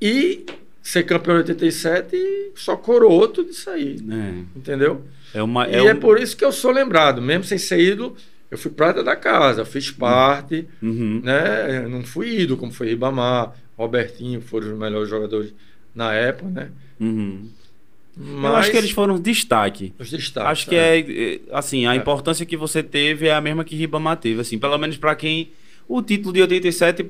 e 0.00 0.44
ser 0.82 1.02
campeão 1.04 1.36
em 1.36 1.38
87 1.38 2.52
só 2.54 2.76
coroou 2.76 3.28
tudo 3.28 3.50
isso 3.50 3.68
aí. 3.70 3.96
Entendeu? 4.56 5.02
É, 5.36 5.40
é 5.40 5.42
uma. 5.42 5.66
E 5.68 5.74
É 5.74 5.78
é, 5.86 5.94
um- 5.94 6.00
por 6.00 6.20
isso 6.20 6.36
que 6.36 6.44
eu 6.44 6.52
sou 6.52 6.70
lembrado, 6.70 7.20
mesmo 7.22 7.44
sem 7.44 7.58
ser 7.58 7.78
ídolo, 7.80 8.16
eu 8.50 8.56
fui 8.58 8.70
prata 8.70 9.02
da 9.02 9.14
casa, 9.16 9.64
fiz 9.64 9.90
parte, 9.90 10.66
Uhum. 10.82 11.20
né? 11.24 11.82
Eu 11.84 11.88
não 11.90 12.02
fui 12.02 12.40
ídolo, 12.40 12.58
como 12.58 12.72
foi 12.72 12.88
Ribamar, 12.88 13.54
Robertinho, 13.76 14.40
foram 14.40 14.72
os 14.72 14.78
melhores 14.78 15.08
jogadores 15.08 15.52
na 15.94 16.12
época, 16.14 16.48
né? 16.50 16.70
Uhum. 17.00 17.48
Mas 18.18 18.44
Eu 18.50 18.56
acho 18.56 18.70
que 18.70 18.76
eles 18.78 18.90
foram 18.92 19.18
destaque. 19.20 19.92
os 19.98 20.10
destaques. 20.10 20.50
Acho 20.50 20.68
que 20.70 20.74
é, 20.74 21.00
é, 21.00 21.40
assim, 21.52 21.84
a 21.86 21.92
É. 21.92 21.96
importância 21.96 22.46
que 22.46 22.56
você 22.56 22.82
teve 22.82 23.26
é 23.26 23.34
a 23.34 23.40
mesma 23.42 23.62
que 23.64 23.76
Ribamar 23.76 24.16
teve, 24.16 24.40
assim, 24.40 24.58
pelo 24.58 24.78
menos 24.78 24.96
pra 24.96 25.14
quem 25.14 25.50
o 25.86 26.00
título 26.00 26.32
de 26.32 26.40
87 26.40 27.04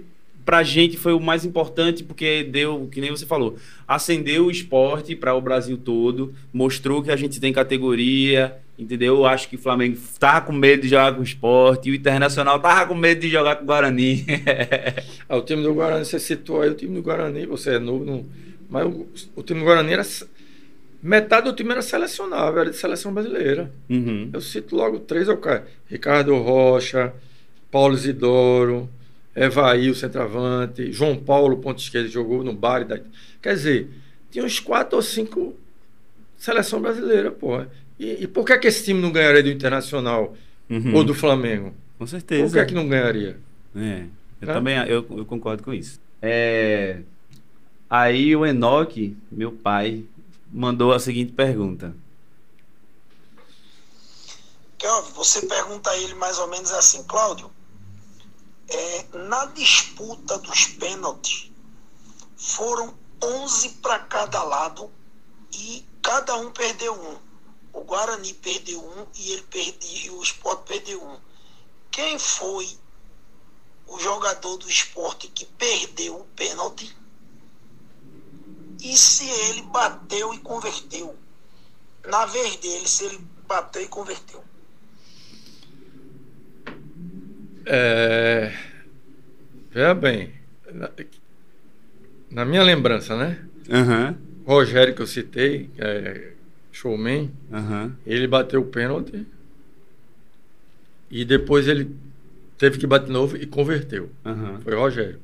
pra 0.47 0.63
gente 0.63 0.97
foi 0.97 1.13
o 1.13 1.21
mais 1.21 1.45
importante 1.45 2.05
porque 2.05 2.45
deu, 2.45 2.89
que 2.91 3.01
nem 3.01 3.11
você 3.11 3.27
falou, 3.27 3.57
acendeu 3.87 4.47
o 4.47 4.51
esporte 4.51 5.17
para 5.17 5.35
o 5.35 5.41
Brasil 5.41 5.77
todo, 5.77 6.33
mostrou 6.53 7.03
que 7.03 7.11
a 7.11 7.17
gente 7.17 7.41
tem 7.41 7.53
categoria, 7.53 8.57
entendeu? 8.79 9.17
Eu 9.17 9.27
acho 9.27 9.49
que 9.49 9.57
o 9.57 9.59
Flamengo 9.59 9.99
tava 10.21 10.47
com 10.47 10.53
medo 10.53 10.83
de 10.83 10.89
jogar 10.89 11.13
com 11.13 11.21
o 11.21 11.25
esporte, 11.25 11.89
e 11.89 11.93
o 11.93 11.95
Internacional 11.97 12.61
tava 12.61 12.87
com 12.87 12.95
medo 12.95 13.23
de 13.23 13.29
jogar 13.29 13.57
com 13.57 13.65
o 13.65 13.67
Guarani. 13.67 14.25
Ah, 15.29 15.39
o 15.39 15.43
time 15.43 15.61
do 15.61 15.75
Guarani, 15.75 16.05
você 16.05 16.21
citou 16.21 16.63
aí 16.63 16.71
o 16.71 16.75
time 16.75 16.95
do 16.95 17.03
Guarani, 17.03 17.47
você 17.47 17.75
é 17.75 17.79
novo, 17.81 18.05
não... 18.05 18.25
mas 18.71 18.87
o, 18.87 19.09
o 19.35 19.43
time 19.43 19.59
do 19.59 19.67
Guarani 19.67 19.93
era. 19.93 20.07
Metade 21.03 21.47
do 21.47 21.53
time 21.53 21.73
era 21.73 21.83
selecionável, 21.83 22.61
era 22.61 22.71
de 22.71 22.77
seleção 22.77 23.13
brasileira. 23.13 23.73
Uhum. 23.91 24.31
Eu 24.33 24.41
cito 24.41 24.77
logo 24.77 25.01
três 25.01 25.29
ou 25.29 25.37
cara. 25.37 25.67
Ricardo 25.91 26.37
Rocha, 26.37 27.13
Paulo 27.73 27.95
Isidoro, 27.95 28.89
Evaí, 29.37 29.91
o 29.91 29.95
centroavante, 29.95 30.91
João 30.91 31.17
Paulo, 31.17 31.59
ponto 31.59 31.79
esquerdo, 31.79 32.09
jogou 32.09 32.43
no 32.43 32.55
Bari. 32.55 32.87
Da... 32.87 32.99
Quer 33.43 33.55
dizer, 33.55 33.91
tinha 34.31 34.45
uns 34.45 34.59
quatro 34.59 34.97
ou 34.97 35.03
cinco 35.03 35.55
seleção 36.39 36.81
brasileira, 36.81 37.31
pô. 37.31 37.61
E, 37.99 38.25
e 38.25 38.27
por 38.27 38.45
que, 38.47 38.57
que 38.59 38.67
esse 38.69 38.85
time 38.85 39.01
não 39.01 39.13
ganharia 39.13 39.43
do 39.43 39.51
Internacional 39.51 40.35
Uhum. 40.69 40.97
ou 40.97 41.05
do 41.05 41.15
Flamengo? 41.15 41.71
Com 41.97 42.05
Por 42.05 42.09
certeza. 42.09 42.59
que, 42.61 42.67
que 42.67 42.75
não 42.75 42.89
ganharia? 42.89 43.39
É, 43.77 44.05
eu 44.41 44.49
também 44.49 44.77
eu, 44.89 45.07
eu 45.17 45.25
concordo 45.25 45.63
com 45.63 45.73
isso. 45.73 46.01
É, 46.21 47.01
aí 47.89 48.35
o 48.35 48.45
Enoque, 48.45 49.17
meu 49.31 49.53
pai, 49.53 50.05
mandou 50.53 50.93
a 50.93 50.99
seguinte 50.99 51.33
pergunta. 51.33 51.95
Você 55.15 55.47
pergunta 55.47 55.91
a 55.91 55.97
ele 55.99 56.15
mais 56.15 56.39
ou 56.39 56.47
menos 56.49 56.71
assim, 56.73 57.03
Cláudio, 57.05 57.51
é, 58.69 59.07
na 59.17 59.47
disputa 59.47 60.39
dos 60.39 60.67
pênaltis, 60.67 61.51
foram 62.37 62.97
11 63.23 63.69
para 63.81 63.99
cada 64.01 64.43
lado 64.43 64.91
e 65.53 65.87
cada 66.03 66.37
um 66.37 66.51
perdeu 66.51 66.95
um. 66.95 67.19
O 67.73 67.85
Guarani 67.85 68.33
perdeu 68.35 68.83
um 68.83 69.07
e 69.15 69.33
ele 69.33 69.43
perdeu, 69.43 70.19
o 70.19 70.23
Sport 70.23 70.65
perdeu 70.67 71.03
um. 71.03 71.21
Quem 71.91 72.19
foi 72.19 72.79
o 73.87 73.99
jogador 73.99 74.57
do 74.57 74.69
esporte 74.69 75.29
que 75.29 75.47
perdeu 75.47 76.17
o 76.21 76.25
pênalti? 76.37 76.97
E 78.81 78.97
se 78.97 79.29
ele 79.29 79.63
bateu 79.63 80.35
e 80.35 80.39
converteu? 80.39 81.17
Na 82.07 82.27
vez 82.27 82.57
dele, 82.57 82.87
se 82.87 83.05
ele 83.05 83.19
bateu 83.47 83.83
e 83.83 83.89
converteu. 83.89 84.45
É... 87.67 88.53
Veja 89.73 89.95
bem, 89.95 90.33
na, 90.73 90.91
na 92.31 92.45
minha 92.45 92.63
lembrança, 92.63 93.17
né? 93.17 93.39
Aham, 93.71 94.17
Rogério, 94.47 94.95
que 94.95 95.03
eu 95.03 95.07
citei, 95.07 95.69
é 95.77 96.31
showman, 96.73 97.31
aham. 97.53 97.93
ele 98.07 98.29
bateu 98.29 98.61
o 98.61 98.67
pênalti 98.67 99.27
e 101.11 101.25
depois 101.25 101.67
ele 101.67 101.91
teve 102.57 102.79
que 102.79 102.87
bater 102.87 103.07
de 103.07 103.13
novo 103.13 103.37
e 103.37 103.45
converteu. 103.47 104.09
Aham. 104.25 104.61
Foi 104.61 104.75
o 104.75 104.79
Rogério. 104.79 105.21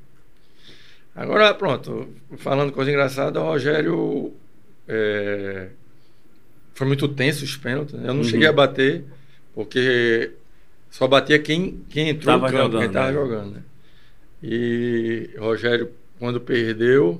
Agora, 1.14 1.54
pronto, 1.54 2.08
falando 2.38 2.72
coisa 2.72 2.90
engraçada, 2.90 3.38
o 3.40 3.44
Rogério 3.44 4.32
é, 4.88 5.68
foi 6.74 6.86
muito 6.86 7.06
tenso 7.08 7.44
os 7.44 7.56
pênaltis. 7.56 7.94
né? 7.94 8.08
Eu 8.08 8.14
não 8.14 8.22
Uhum. 8.22 8.28
cheguei 8.28 8.48
a 8.48 8.52
bater, 8.52 9.04
porque 9.54 10.32
só 10.92 11.08
batia 11.08 11.38
quem, 11.38 11.80
quem 11.88 12.10
entrou 12.10 12.34
Tava 12.34 12.46
no 12.48 12.52
campo, 12.52 12.64
jogando, 12.64 12.78
quem 12.80 12.88
estava 12.88 13.06
né? 13.06 13.12
jogando. 13.14 13.50
Né? 13.52 13.62
E 14.42 15.30
Rogério, 15.38 15.90
quando 16.18 16.38
perdeu, 16.38 17.18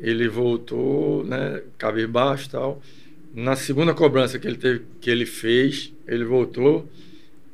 ele 0.00 0.26
voltou, 0.26 1.22
né, 1.24 1.60
cabisbaixo 1.76 2.46
e 2.46 2.50
tal. 2.50 2.82
Na 3.34 3.54
segunda 3.56 3.92
cobrança 3.92 4.38
que 4.38 4.46
ele, 4.46 4.56
teve, 4.56 4.82
que 5.02 5.10
ele 5.10 5.26
fez, 5.26 5.92
ele 6.08 6.24
voltou 6.24 6.88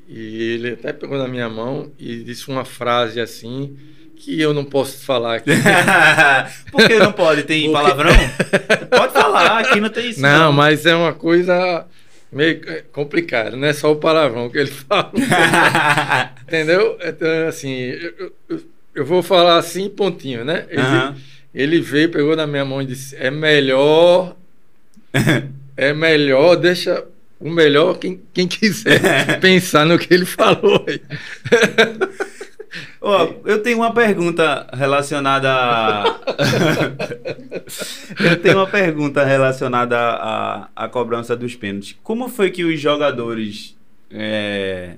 e 0.09 0.41
ele 0.53 0.71
até 0.75 0.93
pegou 0.93 1.19
na 1.19 1.27
minha 1.27 1.49
mão 1.49 1.91
e 1.99 2.23
disse 2.23 2.49
uma 2.49 2.65
frase 2.65 3.21
assim 3.21 3.77
que 4.15 4.41
eu 4.41 4.55
não 4.55 4.65
posso 4.65 5.05
falar 5.05 5.37
aqui. 5.37 5.51
Por 6.71 6.87
que 6.87 6.97
não 6.97 7.11
pode? 7.13 7.43
Tem 7.43 7.63
Porque- 7.73 7.73
palavrão? 7.73 8.13
Pode 8.89 9.13
falar, 9.15 9.59
aqui 9.59 9.81
não 9.81 9.89
tem 9.89 10.11
isso. 10.11 10.21
Não, 10.21 10.53
mas 10.53 10.87
é 10.87 10.95
uma 10.95 11.13
coisa 11.15 11.87
meio 12.33 12.61
complicada, 12.93 13.57
não 13.57 13.67
é 13.67 13.73
só 13.73 13.91
o 13.93 13.97
palavrão 13.97 14.49
que 14.49 14.59
ele 14.59 14.71
fala. 14.89 15.13
Entendeu? 16.43 16.99
Então, 17.03 17.49
assim, 17.49 17.73
eu, 17.73 18.33
eu, 18.49 18.63
eu 18.95 19.05
vou 19.05 19.23
falar 19.23 19.59
assim, 19.59 19.89
pontinho, 19.89 20.45
né? 20.45 20.67
Ele, 20.69 20.81
Aham. 20.81 21.17
ele 21.55 21.81
veio, 21.81 22.11
pegou 22.11 22.37
na 22.37 22.47
minha 22.47 22.65
mão 22.65 22.83
e 22.83 22.87
disse: 22.87 23.17
é 23.17 23.31
melhor. 23.31 24.37
É 25.77 25.95
melhor, 25.95 26.57
deixa 26.57 27.03
o 27.39 27.49
melhor 27.49 27.99
quem, 27.99 28.21
quem 28.35 28.47
quiser 28.47 29.01
pensar 29.41 29.87
no 29.87 29.99
que 29.99 30.13
ele 30.13 30.27
falou 30.27 30.85
aí. 30.87 31.01
Ó, 33.01 33.35
eu 33.45 33.63
tenho 33.63 33.79
uma 33.79 33.93
pergunta 33.93 34.69
relacionada 34.73 35.51
a... 35.51 36.21
eu 38.21 38.41
tenho 38.41 38.59
uma 38.59 38.67
pergunta 38.67 39.25
relacionada 39.25 39.99
à, 39.99 40.69
à 40.77 40.89
cobrança 40.89 41.37
dos 41.37 41.57
pênaltis. 41.57 41.97
Como 42.03 42.29
foi 42.29 42.51
que 42.51 42.65
os 42.65 42.79
jogadores 42.79 43.77
é, 44.11 44.97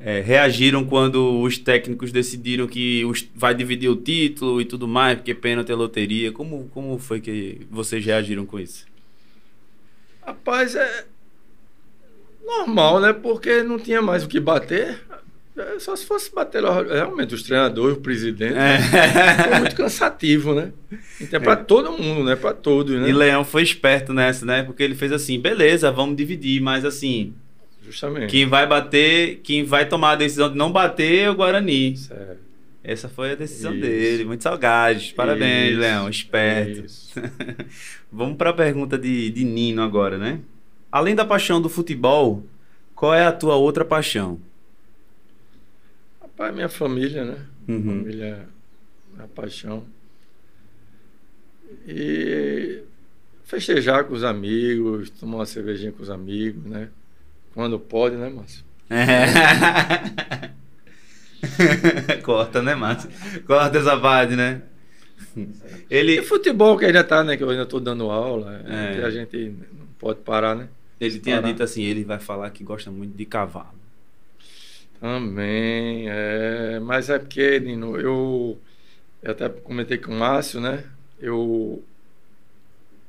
é, 0.00 0.20
reagiram 0.20 0.84
quando 0.84 1.40
os 1.40 1.58
técnicos 1.58 2.12
decidiram 2.12 2.66
que 2.66 3.04
os, 3.04 3.28
vai 3.34 3.54
dividir 3.54 3.90
o 3.90 3.96
título 3.96 4.60
e 4.60 4.64
tudo 4.64 4.88
mais, 4.88 5.16
porque 5.16 5.34
pênalti 5.34 5.70
é 5.70 5.74
loteria? 5.74 6.32
Como, 6.32 6.68
como 6.72 6.98
foi 6.98 7.20
que 7.20 7.66
vocês 7.70 8.04
reagiram 8.04 8.46
com 8.46 8.58
isso? 8.58 8.86
Rapaz, 10.24 10.74
é 10.74 11.04
normal, 12.44 13.00
né? 13.00 13.12
Porque 13.12 13.62
não 13.62 13.78
tinha 13.78 14.00
mais 14.00 14.24
o 14.24 14.28
que 14.28 14.40
bater. 14.40 15.05
É, 15.56 15.78
só 15.78 15.96
se 15.96 16.04
fosse 16.04 16.34
bater 16.34 16.62
realmente 16.62 17.34
os 17.34 17.42
treinadores, 17.42 17.96
o 17.96 18.00
presidente, 18.00 18.54
É. 18.54 18.78
foi 19.48 19.58
muito 19.60 19.76
cansativo, 19.76 20.54
né? 20.54 20.70
Então 21.20 21.40
é 21.40 21.42
para 21.42 21.56
todo 21.56 21.92
mundo, 21.92 22.24
né? 22.24 22.36
Para 22.36 22.52
todos, 22.52 22.94
né? 23.00 23.08
E 23.08 23.12
Leão 23.12 23.42
foi 23.42 23.62
esperto 23.62 24.12
nessa, 24.12 24.44
né? 24.44 24.62
Porque 24.62 24.82
ele 24.82 24.94
fez 24.94 25.12
assim, 25.12 25.40
beleza, 25.40 25.90
vamos 25.90 26.14
dividir, 26.16 26.60
mas 26.60 26.84
assim, 26.84 27.32
Justamente. 27.82 28.30
quem 28.30 28.46
vai 28.46 28.66
bater, 28.66 29.40
quem 29.42 29.64
vai 29.64 29.86
tomar 29.88 30.10
a 30.12 30.16
decisão 30.16 30.50
de 30.50 30.56
não 30.58 30.70
bater 30.70 31.20
é 31.20 31.30
o 31.30 31.34
Guarani. 31.34 31.96
Certo. 31.96 32.44
Essa 32.84 33.08
foi 33.08 33.32
a 33.32 33.34
decisão 33.34 33.72
Isso. 33.72 33.80
dele, 33.80 34.24
muito 34.26 34.42
sagaz. 34.42 35.10
Parabéns, 35.10 35.70
Isso. 35.72 35.80
Leão, 35.80 36.08
esperto. 36.08 36.84
Isso. 36.84 37.12
Vamos 38.12 38.36
para 38.36 38.50
a 38.50 38.52
pergunta 38.52 38.96
de, 38.98 39.30
de 39.30 39.42
Nino 39.42 39.82
agora, 39.82 40.18
né? 40.18 40.38
Além 40.92 41.14
da 41.14 41.24
paixão 41.24 41.60
do 41.62 41.68
futebol, 41.68 42.44
qual 42.94 43.12
é 43.14 43.24
a 43.26 43.32
tua 43.32 43.56
outra 43.56 43.84
paixão? 43.84 44.38
Rapaz, 46.38 46.54
minha 46.54 46.68
família, 46.68 47.24
né? 47.24 47.38
Uhum. 47.68 47.82
Família 48.02 48.46
é 49.18 49.22
a 49.22 49.26
paixão. 49.28 49.84
E 51.88 52.82
festejar 53.44 54.04
com 54.04 54.14
os 54.14 54.22
amigos, 54.24 55.08
tomar 55.10 55.36
uma 55.38 55.46
cervejinha 55.46 55.92
com 55.92 56.02
os 56.02 56.10
amigos, 56.10 56.62
né? 56.64 56.88
Quando 57.54 57.78
pode, 57.78 58.16
né, 58.16 58.28
Márcio? 58.28 58.64
Corta, 62.22 62.62
né, 62.62 62.74
Márcio? 62.74 63.10
Corta 63.46 63.78
essa 63.78 63.96
parte, 63.98 64.34
né? 64.36 64.62
E 65.36 65.48
Ele, 65.90 66.22
futebol 66.22 66.76
que 66.76 66.84
ainda 66.84 67.02
tá, 67.04 67.22
né? 67.24 67.36
Que 67.36 67.42
eu 67.42 67.50
ainda 67.50 67.62
estou 67.62 67.80
dando 67.80 68.10
aula, 68.10 68.62
É. 68.66 68.94
que 68.96 69.00
a 69.02 69.10
gente 69.10 69.36
não 69.78 69.86
pode 69.98 70.20
parar, 70.20 70.54
né? 70.54 70.68
ele 70.98 71.18
tinha 71.18 71.36
Parar. 71.36 71.48
dito 71.52 71.62
assim, 71.62 71.82
ele 71.82 72.04
vai 72.04 72.18
falar 72.18 72.48
que 72.50 72.64
gosta 72.64 72.90
muito 72.90 73.14
de 73.16 73.24
cavalo. 73.26 73.74
Também, 75.00 76.06
é, 76.08 76.80
mas 76.80 77.10
é 77.10 77.18
porque, 77.18 77.60
Nino, 77.60 77.98
eu, 77.98 78.58
eu 79.22 79.30
até 79.30 79.48
comentei 79.48 79.98
com 79.98 80.12
o 80.12 80.18
Márcio, 80.18 80.60
né? 80.60 80.84
Eu 81.20 81.82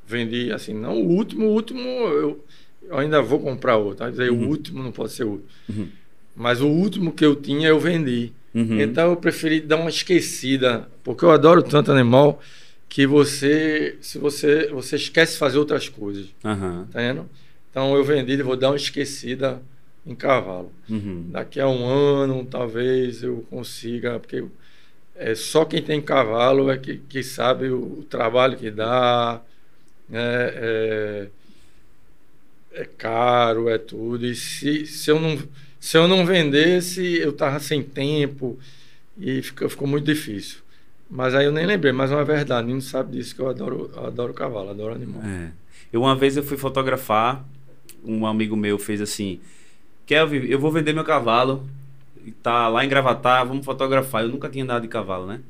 vendi, 0.06 0.52
assim, 0.52 0.74
não 0.74 1.02
o 1.02 1.08
último, 1.10 1.48
o 1.48 1.52
último 1.54 1.80
eu, 1.82 2.44
eu 2.90 2.98
ainda 2.98 3.22
vou 3.22 3.40
comprar 3.40 3.78
outro. 3.78 4.00
Vai 4.04 4.12
dizer, 4.12 4.32
Uhum. 4.32 4.46
o 4.46 4.50
último 4.50 4.84
não 4.84 4.92
pode 4.92 5.12
ser 5.12 5.24
o 5.24 5.30
último. 5.32 5.50
Uhum. 5.70 5.88
Mas 6.36 6.62
o 6.62 6.68
último 6.68 7.12
que 7.12 7.26
eu 7.26 7.36
tinha, 7.36 7.68
eu 7.70 7.80
vendi. 7.80 8.32
Uhum. 8.54 8.80
Então 8.82 9.10
eu 9.12 9.16
preferi 9.18 9.60
dar 9.60 9.78
uma 9.78 9.90
esquecida, 9.90 10.88
porque 11.04 11.24
eu 11.26 11.32
adoro 11.32 11.62
tanto 11.64 11.92
animal 11.92 12.42
que 12.90 13.06
você, 13.06 13.98
se 14.02 14.18
você, 14.18 14.68
você 14.68 14.96
esquece 14.96 15.38
fazer 15.38 15.58
outras 15.58 15.90
coisas, 15.90 16.28
tá 16.42 17.00
vendo? 17.00 17.30
Então 17.70 17.94
eu 17.96 18.04
vendi 18.04 18.34
e 18.34 18.42
vou 18.42 18.56
dar 18.56 18.70
uma 18.70 18.78
esquecida 18.78 19.62
em 20.08 20.16
cavalo. 20.16 20.72
Uhum. 20.90 21.26
Daqui 21.30 21.60
a 21.60 21.68
um 21.68 21.86
ano, 21.86 22.46
talvez 22.46 23.22
eu 23.22 23.46
consiga, 23.50 24.20
porque 24.20 24.46
é 25.16 25.36
só 25.36 25.66
quem 25.66 25.82
tem 25.82 26.02
cavalo 26.02 26.72
é 26.72 26.78
que, 26.78 26.98
que 26.98 27.22
sabe 27.24 27.70
o, 27.70 28.00
o 28.00 28.04
trabalho 28.04 28.58
que 28.58 28.72
dá, 28.72 29.42
né? 30.08 30.20
é, 30.22 31.28
é 32.72 32.86
caro, 32.86 33.70
é 33.70 33.78
tudo. 33.78 34.26
E 34.26 34.36
se, 34.36 34.86
se, 34.86 35.12
eu 35.12 35.20
não, 35.20 35.38
se 35.80 35.98
eu 35.98 36.08
não 36.08 36.26
vendesse, 36.26 37.18
eu 37.18 37.34
tava 37.34 37.60
sem 37.60 37.84
tempo 37.84 38.58
e 39.18 39.42
ficou, 39.42 39.70
ficou 39.70 39.88
muito 39.88 40.06
difícil. 40.06 40.60
Mas 41.10 41.34
aí 41.34 41.46
eu 41.46 41.52
nem 41.52 41.66
lembrei, 41.66 41.92
mas 41.92 42.12
é 42.12 42.16
uma 42.16 42.26
verdade, 42.26 42.68
Nino 42.68 42.82
sabe 42.82 43.18
disso 43.18 43.34
que 43.34 43.42
eu 43.42 43.50
adoro, 43.50 43.90
eu 43.96 44.06
adoro 44.06 44.34
cavalo, 44.34 44.70
adoro 44.70 44.94
animal. 44.94 45.24
É. 45.24 45.52
Eu 45.92 46.02
uma 46.02 46.16
vez 46.16 46.36
eu 46.36 46.44
fui 46.44 46.58
fotografar, 46.58 47.48
um 48.04 48.26
amigo 48.26 48.56
meu 48.56 48.78
fez 48.78 49.02
assim, 49.02 49.40
Kelvin, 50.08 50.46
eu 50.46 50.58
vou 50.58 50.72
vender 50.72 50.94
meu 50.94 51.04
cavalo, 51.04 51.68
e 52.26 52.32
tá 52.32 52.70
lá 52.70 52.84
em 52.84 52.90
Gravatar, 52.90 53.46
vamos 53.46 53.66
fotografar. 53.66 54.24
Eu 54.24 54.30
nunca 54.30 54.50
tinha 54.50 54.64
andado 54.64 54.82
de 54.82 54.88
cavalo, 54.88 55.28
né? 55.28 55.42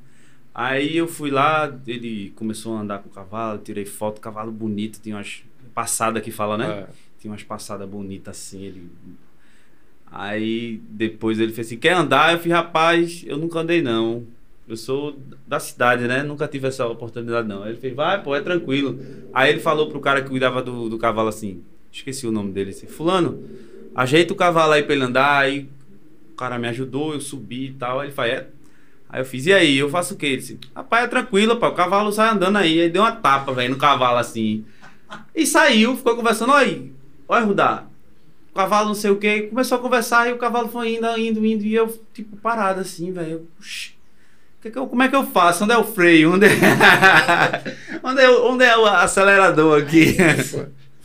Aí 0.53 0.97
eu 0.97 1.07
fui 1.07 1.29
lá, 1.29 1.71
ele 1.85 2.33
começou 2.35 2.75
a 2.75 2.81
andar 2.81 2.99
com 2.99 3.09
o 3.09 3.11
cavalo, 3.11 3.59
tirei 3.59 3.85
foto, 3.85 4.19
cavalo 4.19 4.51
bonito, 4.51 4.99
tinha 4.99 5.15
umas 5.15 5.43
passadas 5.73 6.23
que 6.23 6.31
fala, 6.31 6.57
né? 6.57 6.65
É. 6.65 6.87
Tinha 7.19 7.31
umas 7.31 7.43
passadas 7.43 7.87
bonitas 7.87 8.35
assim, 8.35 8.63
ele. 8.63 8.89
Aí 10.11 10.81
depois 10.89 11.39
ele 11.39 11.53
fez 11.53 11.67
assim: 11.67 11.77
quer 11.77 11.93
andar? 11.93 12.33
Eu 12.33 12.39
fiz, 12.39 12.51
rapaz, 12.51 13.23
eu 13.27 13.37
nunca 13.37 13.59
andei 13.59 13.83
não. 13.83 14.25
Eu 14.67 14.75
sou 14.75 15.17
da 15.47 15.59
cidade, 15.59 16.07
né? 16.07 16.23
Nunca 16.23 16.47
tive 16.47 16.67
essa 16.67 16.87
oportunidade 16.87 17.47
não. 17.47 17.61
Aí 17.61 17.71
ele 17.71 17.79
fez, 17.79 17.95
vai, 17.95 18.21
pô, 18.21 18.35
é 18.35 18.41
tranquilo. 18.41 18.99
Aí 19.31 19.51
ele 19.51 19.59
falou 19.59 19.89
pro 19.89 19.99
cara 19.99 20.23
que 20.23 20.29
cuidava 20.29 20.63
do, 20.63 20.89
do 20.89 20.97
cavalo 20.97 21.29
assim: 21.29 21.63
esqueci 21.91 22.25
o 22.25 22.31
nome 22.31 22.51
dele, 22.51 22.71
assim, 22.71 22.87
Fulano, 22.87 23.43
ajeita 23.97 24.31
o 24.33 24.37
cavalo 24.37 24.71
aí 24.73 24.83
pra 24.83 24.93
ele 24.95 25.03
andar. 25.03 25.39
Aí 25.41 25.67
o 26.31 26.35
cara 26.37 26.57
me 26.57 26.67
ajudou, 26.69 27.13
eu 27.13 27.19
subi 27.19 27.67
e 27.67 27.73
tal. 27.73 27.99
Aí 27.99 28.07
ele 28.07 28.13
falou, 28.15 28.31
é. 28.31 28.47
Aí 29.09 29.21
eu 29.21 29.25
fiz, 29.25 29.45
e 29.45 29.53
aí? 29.53 29.77
Eu 29.77 29.89
faço 29.89 30.13
o 30.13 30.17
quê? 30.17 30.27
Ele 30.27 30.37
disse, 30.37 30.59
rapaz, 30.75 31.05
é 31.05 31.07
tranquilo, 31.07 31.55
pá, 31.57 31.67
o 31.69 31.73
cavalo 31.73 32.11
sai 32.11 32.29
andando 32.29 32.57
aí. 32.57 32.79
Aí 32.81 32.89
deu 32.89 33.01
uma 33.01 33.11
tapa, 33.11 33.53
velho, 33.53 33.73
no 33.73 33.79
cavalo 33.79 34.17
assim. 34.17 34.63
E 35.33 35.45
saiu, 35.45 35.95
ficou 35.95 36.15
conversando, 36.15 36.51
olha, 36.51 36.81
olha, 37.27 37.45
Rudá, 37.45 37.83
o 38.51 38.55
cavalo 38.55 38.87
não 38.89 38.95
sei 38.95 39.09
o 39.11 39.15
que, 39.15 39.43
começou 39.43 39.77
a 39.77 39.81
conversar 39.81 40.27
e 40.27 40.33
o 40.33 40.37
cavalo 40.37 40.67
foi 40.67 40.95
indo, 40.95 41.07
indo, 41.17 41.45
indo, 41.45 41.63
e 41.63 41.73
eu, 41.73 41.87
tipo, 42.13 42.35
parado 42.37 42.81
assim, 42.81 43.11
velho. 43.13 43.29
eu, 43.31 43.47
"Oxi, 43.59 43.91
que 44.61 44.69
que 44.69 44.77
eu- 44.77 44.87
como 44.87 45.03
é 45.03 45.07
que 45.07 45.15
eu 45.15 45.25
faço? 45.25 45.63
Onde 45.63 45.71
é 45.73 45.77
o 45.77 45.83
freio? 45.85 46.33
Onde 46.33 46.47
é, 46.47 46.49
onde 48.03 48.21
é, 48.21 48.29
onde 48.29 48.65
é 48.65 48.77
o 48.77 48.85
acelerador 48.85 49.81
aqui? 49.81 50.17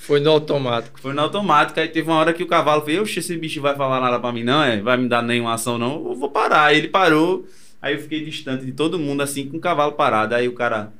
Foi, 0.03 0.19
no 0.19 0.31
automático. 0.31 1.01
Foi 1.01 1.13
na 1.13 1.23
automática, 1.23 1.81
aí 1.81 1.87
teve 1.87 2.11
uma 2.11 2.19
hora 2.19 2.33
que 2.33 2.43
o 2.43 2.47
cavalo 2.49 2.85
fez, 2.85 2.99
oxe, 2.99 3.21
esse 3.21 3.37
bicho 3.37 3.61
vai 3.61 3.77
falar 3.77 4.01
nada 4.01 4.19
pra 4.19 4.33
mim 4.33 4.43
não, 4.43 4.61
é? 4.61 4.81
vai 4.81 4.97
me 4.97 5.09
dar 5.09 5.23
nenhuma 5.23 5.55
ação 5.55 5.79
não, 5.79 6.09
eu 6.09 6.17
vou 6.17 6.29
parar. 6.29 6.65
Aí 6.65 6.79
ele 6.79 6.89
parou, 6.89 7.47
aí 7.81 7.95
eu 7.95 8.01
fiquei 8.01 8.25
distante 8.25 8.65
de 8.65 8.73
todo 8.73 8.99
mundo, 8.99 9.23
assim, 9.23 9.49
com 9.49 9.59
o 9.59 9.61
cavalo 9.61 9.93
parado. 9.93 10.35
Aí 10.35 10.49
o 10.49 10.55
cara, 10.55 10.93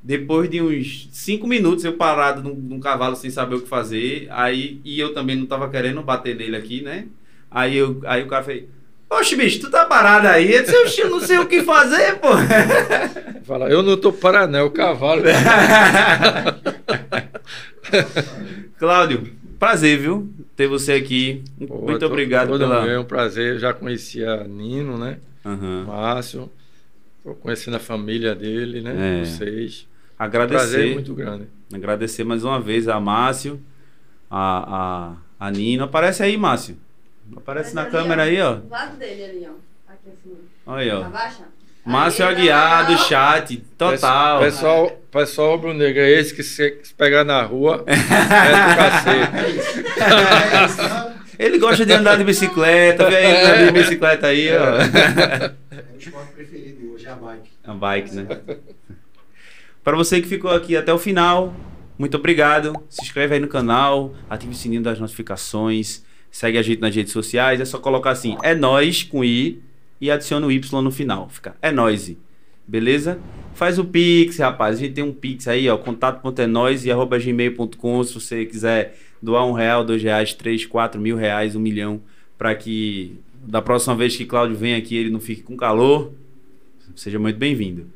depois 0.00 0.48
de 0.48 0.62
uns 0.62 1.08
cinco 1.10 1.48
minutos, 1.48 1.84
eu 1.84 1.94
parado 1.94 2.48
num, 2.48 2.54
num 2.54 2.78
cavalo 2.78 3.16
sem 3.16 3.28
saber 3.28 3.56
o 3.56 3.60
que 3.60 3.68
fazer, 3.68 4.28
aí, 4.30 4.80
e 4.84 5.00
eu 5.00 5.12
também 5.12 5.34
não 5.34 5.46
tava 5.46 5.68
querendo 5.68 6.00
bater 6.00 6.36
nele 6.36 6.54
aqui, 6.54 6.80
né? 6.80 7.06
Aí, 7.50 7.76
eu, 7.76 8.02
aí 8.06 8.22
o 8.22 8.28
cara 8.28 8.44
fez, 8.44 8.66
oxe, 9.10 9.34
bicho, 9.34 9.62
tu 9.62 9.68
tá 9.68 9.84
parado 9.84 10.28
aí? 10.28 10.54
Eu 10.54 10.62
disse, 10.62 10.76
oxe, 10.76 11.00
eu 11.00 11.10
não 11.10 11.18
sei 11.18 11.38
o 11.38 11.46
que 11.46 11.64
fazer, 11.64 12.20
pô. 12.20 12.28
Fala, 13.42 13.68
eu 13.68 13.82
não 13.82 13.96
tô 13.96 14.12
parado, 14.12 14.52
não, 14.52 14.60
é 14.60 14.62
o 14.62 14.70
cavalo. 14.70 15.22
Cláudio, 18.78 19.32
prazer, 19.58 19.98
viu? 19.98 20.32
Ter 20.56 20.66
você 20.66 20.92
aqui. 20.92 21.42
Pô, 21.66 21.82
Muito 21.82 22.00
tô- 22.00 22.06
obrigado 22.06 22.48
todo 22.48 22.60
pela... 22.60 22.86
É 22.88 22.98
um 22.98 23.04
prazer. 23.04 23.54
Eu 23.54 23.58
já 23.58 23.72
conhecia 23.72 24.44
Nino, 24.44 24.96
né? 24.98 25.18
Aham. 25.44 25.84
Márcio. 25.86 26.50
Tô 27.22 27.34
conhecendo 27.34 27.76
a 27.76 27.80
família 27.80 28.34
dele, 28.34 28.80
né? 28.82 29.20
É. 29.22 29.24
Vocês. 29.24 29.86
Agradecer. 30.18 30.58
Prazer 30.58 30.94
muito 30.94 31.14
grande. 31.14 31.46
Agradecer 31.72 32.22
mais 32.24 32.44
uma 32.44 32.60
vez 32.60 32.86
a 32.88 33.00
Márcio, 33.00 33.60
a, 34.30 35.16
a, 35.40 35.46
a 35.46 35.50
Nino. 35.50 35.84
Aparece 35.84 36.22
aí, 36.22 36.36
Márcio. 36.36 36.76
Aparece 37.36 37.74
na 37.74 37.82
ali, 37.82 37.90
câmera 37.90 38.22
ó. 38.22 38.24
aí, 38.26 38.40
ó. 38.40 38.54
Do 38.56 38.68
lado 38.68 38.96
dele 38.98 39.24
ali, 39.24 39.46
ó. 39.48 39.92
Aqui 39.92 40.08
assim. 40.10 40.36
Olha 40.66 40.82
aí, 40.82 40.90
ó. 40.90 41.04
Abaixa. 41.06 41.44
Márcio 41.84 42.26
Aguiar 42.26 42.86
do 42.86 42.96
chat, 42.96 43.56
total. 43.76 44.40
Pessoal, 44.40 44.90
pessoal 45.10 45.50
rubro-negro, 45.52 46.00
é 46.00 46.10
esse 46.12 46.34
que 46.34 46.42
se, 46.42 46.80
pegar 46.96 47.24
na 47.24 47.42
rua, 47.42 47.84
é 47.86 47.96
do 47.96 48.76
cacete. 48.76 49.84
Ele 51.38 51.58
gosta 51.58 51.84
de 51.84 51.92
andar 51.92 52.16
de 52.16 52.24
bicicleta, 52.24 53.10
vê 53.10 53.16
aí 53.16 53.26
ele 53.26 53.38
andando 53.38 53.66
de 53.66 53.72
bicicleta 53.72 54.28
aí, 54.28 54.48
ó. 54.56 54.76
É 54.76 55.84
o 55.92 55.98
esporte 55.98 56.32
preferido 56.32 56.92
hoje, 56.92 57.06
é 57.06 57.10
a 57.10 57.16
bike. 57.16 57.50
A 57.64 57.74
bike, 57.74 58.14
né? 58.14 58.26
Para 59.82 59.96
você 59.96 60.22
que 60.22 60.28
ficou 60.28 60.52
aqui 60.52 60.76
até 60.76 60.94
o 60.94 60.98
final, 60.98 61.52
muito 61.98 62.16
obrigado. 62.16 62.72
Se 62.88 63.02
inscreve 63.02 63.34
aí 63.34 63.40
no 63.40 63.48
canal, 63.48 64.14
ative 64.30 64.52
o 64.52 64.56
sininho 64.56 64.82
das 64.82 65.00
notificações, 65.00 66.04
segue 66.30 66.56
a 66.56 66.62
gente 66.62 66.80
nas 66.80 66.94
redes 66.94 67.12
sociais. 67.12 67.60
É 67.60 67.64
só 67.64 67.78
colocar 67.78 68.10
assim, 68.10 68.38
é 68.42 68.54
nós 68.54 69.02
com 69.02 69.24
i 69.24 69.60
e 70.00 70.10
adiciona 70.10 70.46
o 70.46 70.52
y 70.52 70.82
no 70.82 70.90
final. 70.90 71.28
Fica 71.28 71.54
é 71.60 71.70
nós. 71.72 72.14
Beleza? 72.66 73.18
Faz 73.54 73.78
o 73.78 73.84
Pix, 73.84 74.38
rapaz. 74.38 74.76
A 74.76 74.80
gente 74.80 74.94
tem 74.94 75.04
um 75.04 75.12
Pix 75.12 75.46
aí, 75.46 75.68
ó. 75.68 75.76
Contato.enóis 75.76 76.84
e 76.84 76.90
arroba 76.90 77.18
gmail.com. 77.18 78.04
Se 78.04 78.14
você 78.14 78.44
quiser 78.44 78.96
doar 79.22 79.46
um 79.46 79.52
real, 79.52 79.84
dois 79.84 80.02
reais, 80.02 80.32
três, 80.32 80.66
quatro 80.66 81.00
mil 81.00 81.16
reais, 81.16 81.54
um 81.54 81.60
milhão, 81.60 82.00
para 82.36 82.54
que 82.54 83.18
da 83.46 83.60
próxima 83.60 83.94
vez 83.94 84.16
que 84.16 84.24
Cláudio 84.24 84.56
vem 84.56 84.74
aqui 84.74 84.96
ele 84.96 85.10
não 85.10 85.20
fique 85.20 85.42
com 85.42 85.56
calor. 85.56 86.12
Seja 86.96 87.18
muito 87.18 87.38
bem-vindo. 87.38 87.86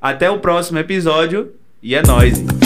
Até 0.00 0.30
o 0.30 0.38
próximo 0.38 0.78
episódio 0.78 1.52
e 1.82 1.94
é 1.94 2.02
nóis. 2.02 2.65